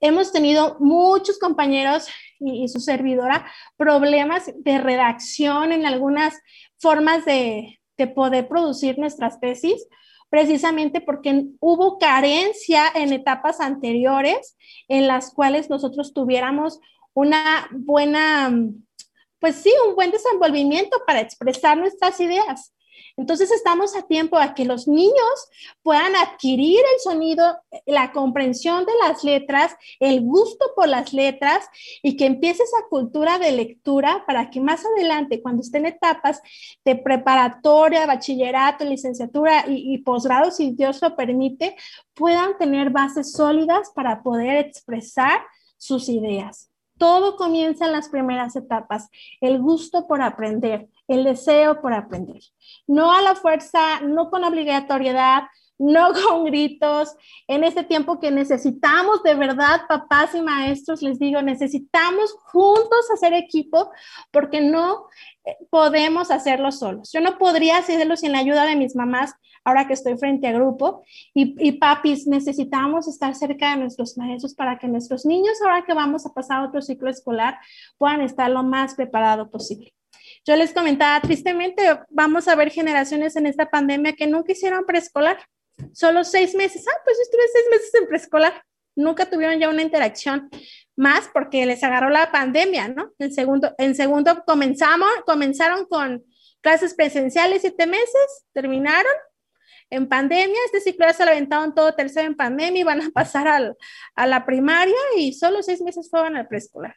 hemos 0.00 0.32
tenido 0.32 0.76
muchos 0.80 1.38
compañeros 1.38 2.06
y, 2.38 2.68
su 2.68 2.78
servidora 2.78 3.46
problemas 3.76 4.52
de 4.56 4.78
redacción 4.78 5.72
en 5.72 5.86
algunas 5.86 6.38
formas 6.78 7.24
de, 7.24 7.80
de 7.96 8.06
poder 8.06 8.46
producir 8.48 8.98
nuestras 8.98 9.40
tesis, 9.40 9.86
precisamente 10.34 11.00
porque 11.00 11.44
hubo 11.60 11.96
carencia 11.96 12.90
en 12.92 13.12
etapas 13.12 13.60
anteriores 13.60 14.56
en 14.88 15.06
las 15.06 15.32
cuales 15.32 15.70
nosotros 15.70 16.12
tuviéramos 16.12 16.80
una 17.12 17.68
buena, 17.70 18.52
pues 19.38 19.54
sí, 19.54 19.72
un 19.88 19.94
buen 19.94 20.10
desenvolvimiento 20.10 21.00
para 21.06 21.20
expresar 21.20 21.78
nuestras 21.78 22.18
ideas. 22.18 22.73
Entonces 23.16 23.50
estamos 23.50 23.96
a 23.96 24.02
tiempo 24.02 24.36
a 24.36 24.54
que 24.54 24.64
los 24.64 24.88
niños 24.88 25.48
puedan 25.82 26.16
adquirir 26.16 26.80
el 26.80 27.00
sonido, 27.00 27.58
la 27.86 28.12
comprensión 28.12 28.84
de 28.84 28.92
las 29.02 29.22
letras, 29.22 29.76
el 30.00 30.22
gusto 30.22 30.66
por 30.74 30.88
las 30.88 31.12
letras 31.12 31.66
y 32.02 32.16
que 32.16 32.26
empiece 32.26 32.62
esa 32.62 32.88
cultura 32.88 33.38
de 33.38 33.52
lectura 33.52 34.24
para 34.26 34.50
que 34.50 34.60
más 34.60 34.84
adelante, 34.84 35.42
cuando 35.42 35.62
estén 35.62 35.86
etapas 35.86 36.40
de 36.84 36.96
preparatoria, 36.96 38.06
bachillerato, 38.06 38.84
licenciatura 38.84 39.64
y, 39.68 39.94
y 39.94 39.98
posgrado, 39.98 40.50
si 40.50 40.72
Dios 40.72 41.00
lo 41.02 41.14
permite, 41.14 41.76
puedan 42.14 42.58
tener 42.58 42.90
bases 42.90 43.32
sólidas 43.32 43.90
para 43.94 44.22
poder 44.22 44.56
expresar 44.56 45.40
sus 45.76 46.08
ideas. 46.08 46.70
Todo 46.98 47.36
comienza 47.36 47.86
en 47.86 47.92
las 47.92 48.08
primeras 48.08 48.54
etapas, 48.56 49.08
el 49.40 49.60
gusto 49.60 50.06
por 50.06 50.22
aprender, 50.22 50.88
el 51.08 51.24
deseo 51.24 51.80
por 51.80 51.92
aprender. 51.92 52.40
No 52.86 53.12
a 53.12 53.22
la 53.22 53.34
fuerza, 53.34 54.00
no 54.00 54.30
con 54.30 54.44
obligatoriedad, 54.44 55.44
no 55.78 56.12
con 56.28 56.44
gritos. 56.44 57.14
En 57.48 57.64
este 57.64 57.82
tiempo 57.82 58.20
que 58.20 58.30
necesitamos 58.30 59.22
de 59.22 59.34
verdad, 59.34 59.82
papás 59.88 60.34
y 60.34 60.42
maestros, 60.42 61.02
les 61.02 61.18
digo, 61.18 61.42
necesitamos 61.42 62.32
juntos 62.44 63.10
hacer 63.12 63.34
equipo 63.34 63.90
porque 64.30 64.60
no 64.60 65.06
eh, 65.44 65.56
podemos 65.70 66.30
hacerlo 66.30 66.72
solos. 66.72 67.10
Yo 67.12 67.20
no 67.20 67.38
podría 67.38 67.78
hacerlo 67.78 68.16
sin 68.16 68.32
la 68.32 68.38
ayuda 68.38 68.64
de 68.64 68.76
mis 68.76 68.96
mamás 68.96 69.34
ahora 69.64 69.86
que 69.86 69.94
estoy 69.94 70.16
frente 70.18 70.46
a 70.46 70.52
grupo. 70.52 71.04
Y, 71.32 71.54
y 71.58 71.72
papis, 71.72 72.26
necesitamos 72.26 73.08
estar 73.08 73.34
cerca 73.34 73.70
de 73.70 73.76
nuestros 73.76 74.16
maestros 74.18 74.54
para 74.54 74.78
que 74.78 74.88
nuestros 74.88 75.24
niños, 75.24 75.60
ahora 75.62 75.84
que 75.84 75.94
vamos 75.94 76.26
a 76.26 76.34
pasar 76.34 76.62
otro 76.62 76.82
ciclo 76.82 77.10
escolar, 77.10 77.58
puedan 77.98 78.20
estar 78.20 78.50
lo 78.50 78.62
más 78.62 78.94
preparado 78.94 79.50
posible. 79.50 79.94
Yo 80.46 80.56
les 80.56 80.74
comentaba, 80.74 81.20
tristemente, 81.22 81.82
vamos 82.10 82.48
a 82.48 82.54
ver 82.54 82.70
generaciones 82.70 83.34
en 83.36 83.46
esta 83.46 83.70
pandemia 83.70 84.12
que 84.12 84.26
nunca 84.26 84.52
hicieron 84.52 84.84
preescolar, 84.84 85.38
solo 85.92 86.22
seis 86.22 86.54
meses. 86.54 86.84
Ah, 86.86 87.00
pues 87.04 87.16
yo 87.16 87.22
estuve 87.22 87.42
seis 87.52 87.64
meses 87.70 87.94
en 87.94 88.08
preescolar. 88.08 88.62
Nunca 88.94 89.28
tuvieron 89.28 89.58
ya 89.58 89.70
una 89.70 89.82
interacción 89.82 90.50
más 90.96 91.28
porque 91.32 91.64
les 91.66 91.82
agarró 91.82 92.10
la 92.10 92.30
pandemia, 92.30 92.88
¿no? 92.88 93.12
En 93.18 93.32
segundo, 93.32 93.74
en 93.78 93.94
segundo 93.94 94.44
comenzamos, 94.46 95.08
comenzaron 95.26 95.86
con 95.86 96.22
clases 96.60 96.94
presenciales 96.94 97.62
siete 97.62 97.86
meses, 97.86 98.46
terminaron 98.52 99.12
en 99.90 100.08
pandemia, 100.08 100.58
este 100.66 100.80
ciclo 100.80 101.06
ya 101.06 101.12
se 101.12 101.24
lo 101.24 101.30
aventaron 101.30 101.74
todo 101.74 101.94
tercero 101.94 102.26
en 102.26 102.36
pandemia 102.36 102.80
y 102.80 102.84
van 102.84 103.02
a 103.02 103.10
pasar 103.10 103.48
al, 103.48 103.76
a 104.14 104.26
la 104.26 104.46
primaria 104.46 104.94
y 105.16 105.32
solo 105.32 105.62
seis 105.62 105.80
meses 105.82 106.08
fueron 106.10 106.36
al 106.36 106.48
preescolar. 106.48 106.96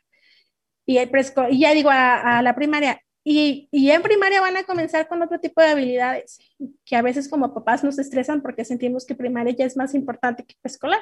Y, 0.85 0.97
el 0.97 1.11
y 1.49 1.59
ya 1.59 1.73
digo 1.73 1.89
a, 1.89 2.37
a 2.37 2.41
la 2.41 2.55
primaria, 2.55 3.01
y, 3.29 3.67
y, 3.71 3.91
en 3.91 4.01
primaria 4.01 4.39
van 4.39 4.55
a 4.55 4.63
comenzar 4.63 5.09
con 5.09 5.21
otro 5.21 5.37
tipo 5.37 5.59
de 5.59 5.67
habilidades 5.67 6.39
que 6.85 6.95
a 6.95 7.01
veces 7.01 7.27
como 7.27 7.53
papás 7.53 7.83
nos 7.83 7.99
estresan 7.99 8.41
porque 8.41 8.63
sentimos 8.63 9.05
que 9.05 9.15
primaria 9.15 9.53
ya 9.53 9.65
es 9.65 9.75
más 9.75 9.93
importante 9.93 10.45
que 10.45 10.55
preescolar, 10.61 11.01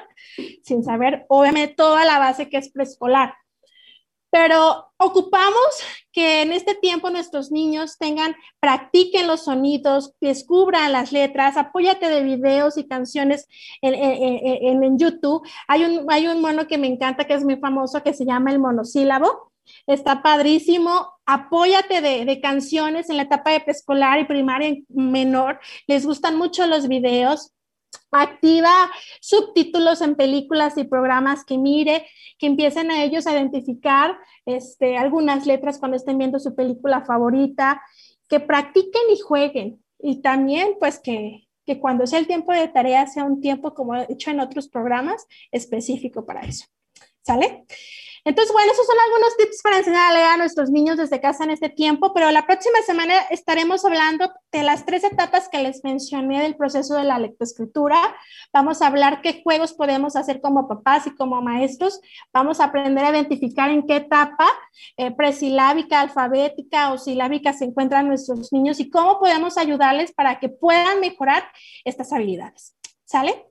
sin 0.64 0.82
saber 0.82 1.24
obviamente 1.28 1.74
toda 1.74 2.04
la 2.04 2.18
base 2.18 2.48
que 2.48 2.56
es 2.56 2.68
preescolar. 2.70 3.34
Pero 4.28 4.92
ocupamos 4.96 5.66
que 6.10 6.42
en 6.42 6.50
este 6.50 6.74
tiempo 6.74 7.10
nuestros 7.10 7.52
niños 7.52 7.96
tengan, 7.96 8.34
practiquen 8.58 9.28
los 9.28 9.44
sonidos, 9.44 10.12
descubran 10.20 10.90
las 10.90 11.12
letras, 11.12 11.56
apóyate 11.56 12.08
de 12.08 12.24
videos 12.24 12.76
y 12.76 12.88
canciones 12.88 13.46
en, 13.82 13.94
en, 13.94 14.82
en 14.82 14.98
YouTube. 14.98 15.46
Hay 15.68 15.84
un, 15.84 16.10
hay 16.10 16.26
un 16.26 16.40
mono 16.40 16.66
que 16.66 16.76
me 16.76 16.88
encanta, 16.88 17.24
que 17.24 17.34
es 17.34 17.44
muy 17.44 17.56
famoso, 17.56 18.02
que 18.02 18.14
se 18.14 18.26
llama 18.26 18.50
el 18.50 18.58
monosílabo 18.58 19.52
Está 19.86 20.22
padrísimo. 20.22 21.12
Apóyate 21.24 22.00
de, 22.00 22.40
canciones 22.40 23.10
en 23.10 23.16
la 23.16 23.24
etapa 23.24 23.50
de 23.50 23.60
preescolar 23.60 24.20
y 24.20 24.24
primaria 24.24 24.76
menor. 24.88 25.60
Les 25.86 26.06
gustan 26.06 26.36
mucho 26.36 26.66
los 26.66 26.88
videos. 26.88 27.52
Activa 28.10 28.90
subtítulos 29.20 30.00
en 30.00 30.16
películas 30.16 30.76
y 30.76 30.84
programas 30.84 31.44
que 31.44 31.58
mire, 31.58 32.06
que 32.38 32.46
empiecen 32.46 32.90
a 32.90 33.02
ellos 33.02 33.26
a 33.26 33.32
identificar 33.32 34.16
este, 34.44 34.96
algunas 34.96 35.46
letras 35.46 35.78
cuando 35.78 35.96
estén 35.96 36.18
viendo 36.18 36.38
su 36.38 36.54
película 36.54 37.04
favorita, 37.04 37.82
que 38.28 38.40
practiquen 38.40 39.02
y 39.12 39.20
jueguen. 39.20 39.82
Y 39.98 40.20
también, 40.20 40.76
pues, 40.78 40.98
que, 40.98 41.46
que 41.66 41.80
cuando 41.80 42.06
sea 42.06 42.18
el 42.18 42.26
tiempo 42.26 42.52
de 42.52 42.68
tarea 42.68 43.06
sea 43.06 43.24
un 43.24 43.40
tiempo, 43.40 43.74
como 43.74 43.96
he 43.96 44.06
hecho 44.10 44.30
en 44.30 44.40
otros 44.40 44.68
programas, 44.68 45.26
específico 45.50 46.24
para 46.24 46.42
eso. 46.42 46.66
¿Sale? 47.22 47.66
Entonces, 48.26 48.52
bueno, 48.52 48.72
esos 48.72 48.84
son 48.84 48.96
algunos 48.98 49.36
tips 49.36 49.62
para 49.62 49.78
enseñarle 49.78 50.20
a 50.20 50.36
nuestros 50.36 50.68
niños 50.68 50.96
desde 50.96 51.20
casa 51.20 51.44
en 51.44 51.50
este 51.50 51.68
tiempo, 51.68 52.12
pero 52.12 52.28
la 52.32 52.44
próxima 52.44 52.82
semana 52.84 53.20
estaremos 53.30 53.84
hablando 53.84 54.32
de 54.50 54.64
las 54.64 54.84
tres 54.84 55.04
etapas 55.04 55.48
que 55.48 55.62
les 55.62 55.84
mencioné 55.84 56.42
del 56.42 56.56
proceso 56.56 56.96
de 56.96 57.04
la 57.04 57.20
lectoescritura. 57.20 58.16
Vamos 58.52 58.82
a 58.82 58.88
hablar 58.88 59.22
qué 59.22 59.42
juegos 59.44 59.74
podemos 59.74 60.16
hacer 60.16 60.40
como 60.40 60.66
papás 60.66 61.06
y 61.06 61.14
como 61.14 61.40
maestros. 61.40 62.00
Vamos 62.32 62.58
a 62.58 62.64
aprender 62.64 63.04
a 63.04 63.10
identificar 63.10 63.70
en 63.70 63.86
qué 63.86 63.98
etapa 63.98 64.48
eh, 64.96 65.12
presilábica, 65.12 66.00
alfabética 66.00 66.92
o 66.92 66.98
silábica 66.98 67.52
se 67.52 67.66
encuentran 67.66 68.08
nuestros 68.08 68.52
niños 68.52 68.80
y 68.80 68.90
cómo 68.90 69.20
podemos 69.20 69.56
ayudarles 69.56 70.10
para 70.10 70.40
que 70.40 70.48
puedan 70.48 70.98
mejorar 70.98 71.48
estas 71.84 72.12
habilidades. 72.12 72.74
¿Sale? 73.04 73.46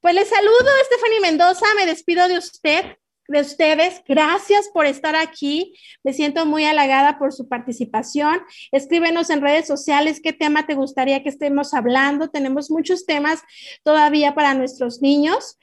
Pues 0.00 0.14
les 0.14 0.28
saludo, 0.28 0.70
Stephanie 0.84 1.20
Mendoza, 1.20 1.66
me 1.76 1.84
despido 1.84 2.28
de 2.28 2.38
usted 2.38 2.96
de 3.30 3.40
ustedes. 3.40 4.02
Gracias 4.06 4.68
por 4.74 4.86
estar 4.86 5.14
aquí. 5.16 5.74
Me 6.02 6.12
siento 6.12 6.46
muy 6.46 6.64
halagada 6.64 7.18
por 7.18 7.32
su 7.32 7.48
participación. 7.48 8.40
Escríbenos 8.72 9.30
en 9.30 9.40
redes 9.40 9.66
sociales 9.66 10.20
qué 10.22 10.32
tema 10.32 10.66
te 10.66 10.74
gustaría 10.74 11.22
que 11.22 11.28
estemos 11.28 11.72
hablando. 11.72 12.28
Tenemos 12.28 12.70
muchos 12.70 13.06
temas 13.06 13.40
todavía 13.84 14.34
para 14.34 14.54
nuestros 14.54 15.00
niños. 15.00 15.58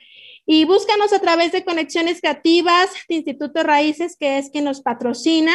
Y 0.46 0.64
búscanos 0.64 1.12
a 1.12 1.20
través 1.20 1.52
de 1.52 1.66
Conexiones 1.66 2.22
Creativas 2.22 2.90
de 3.10 3.16
Instituto 3.16 3.64
Raíces, 3.64 4.16
que 4.18 4.38
es 4.38 4.50
quien 4.50 4.64
nos 4.64 4.82
patrocina. 4.82 5.52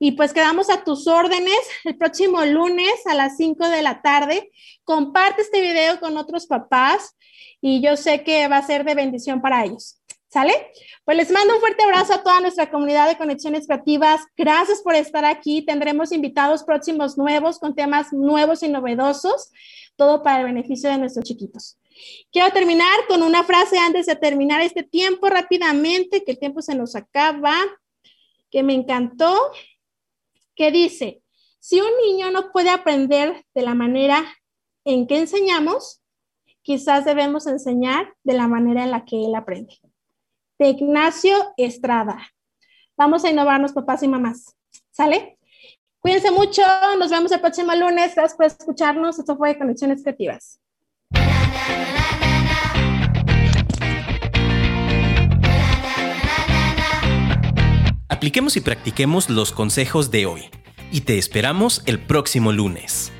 Y 0.00 0.12
pues 0.12 0.32
quedamos 0.32 0.68
a 0.68 0.82
tus 0.82 1.06
órdenes 1.06 1.58
el 1.84 1.96
próximo 1.96 2.44
lunes 2.44 2.94
a 3.06 3.14
las 3.14 3.36
5 3.36 3.68
de 3.68 3.82
la 3.82 4.02
tarde. 4.02 4.50
Comparte 4.82 5.42
este 5.42 5.60
video 5.60 6.00
con 6.00 6.16
otros 6.16 6.46
papás 6.46 7.16
y 7.60 7.80
yo 7.80 7.96
sé 7.96 8.24
que 8.24 8.48
va 8.48 8.56
a 8.56 8.66
ser 8.66 8.84
de 8.84 8.94
bendición 8.94 9.40
para 9.40 9.64
ellos. 9.64 10.00
¿Sale? 10.36 10.70
Pues 11.06 11.16
les 11.16 11.30
mando 11.30 11.54
un 11.54 11.60
fuerte 11.60 11.82
abrazo 11.82 12.12
a 12.12 12.22
toda 12.22 12.42
nuestra 12.42 12.70
comunidad 12.70 13.08
de 13.08 13.16
conexiones 13.16 13.66
creativas. 13.66 14.20
Gracias 14.36 14.82
por 14.82 14.94
estar 14.94 15.24
aquí. 15.24 15.64
Tendremos 15.64 16.12
invitados 16.12 16.62
próximos 16.62 17.16
nuevos 17.16 17.58
con 17.58 17.74
temas 17.74 18.12
nuevos 18.12 18.62
y 18.62 18.68
novedosos, 18.68 19.50
todo 19.96 20.22
para 20.22 20.40
el 20.40 20.44
beneficio 20.44 20.90
de 20.90 20.98
nuestros 20.98 21.24
chiquitos. 21.24 21.78
Quiero 22.30 22.52
terminar 22.52 22.86
con 23.08 23.22
una 23.22 23.44
frase 23.44 23.78
antes 23.78 24.04
de 24.04 24.14
terminar 24.14 24.60
este 24.60 24.82
tiempo 24.82 25.30
rápidamente, 25.30 26.22
que 26.22 26.32
el 26.32 26.38
tiempo 26.38 26.60
se 26.60 26.74
nos 26.74 26.96
acaba, 26.96 27.54
que 28.50 28.62
me 28.62 28.74
encantó, 28.74 29.34
que 30.54 30.70
dice, 30.70 31.22
si 31.60 31.80
un 31.80 31.92
niño 32.04 32.30
no 32.30 32.52
puede 32.52 32.68
aprender 32.68 33.42
de 33.54 33.62
la 33.62 33.74
manera 33.74 34.22
en 34.84 35.06
que 35.06 35.16
enseñamos, 35.16 36.02
quizás 36.60 37.06
debemos 37.06 37.46
enseñar 37.46 38.12
de 38.22 38.34
la 38.34 38.48
manera 38.48 38.84
en 38.84 38.90
la 38.90 39.06
que 39.06 39.24
él 39.24 39.34
aprende 39.34 39.78
de 40.58 40.68
Ignacio 40.68 41.36
Estrada. 41.56 42.18
Vamos 42.96 43.24
a 43.24 43.30
innovarnos, 43.30 43.72
papás 43.72 44.02
y 44.02 44.08
mamás. 44.08 44.56
¿Sale? 44.90 45.38
Cuídense 46.00 46.30
mucho, 46.30 46.62
nos 46.98 47.10
vemos 47.10 47.32
el 47.32 47.40
próximo 47.40 47.74
lunes. 47.74 48.14
Gracias 48.14 48.34
por 48.34 48.46
escucharnos. 48.46 49.18
Esto 49.18 49.36
fue 49.36 49.58
Conexiones 49.58 50.02
Creativas. 50.02 50.60
Apliquemos 58.08 58.56
y 58.56 58.60
practiquemos 58.60 59.28
los 59.28 59.52
consejos 59.52 60.10
de 60.10 60.26
hoy 60.26 60.50
y 60.90 61.02
te 61.02 61.18
esperamos 61.18 61.82
el 61.86 61.98
próximo 61.98 62.52
lunes. 62.52 63.12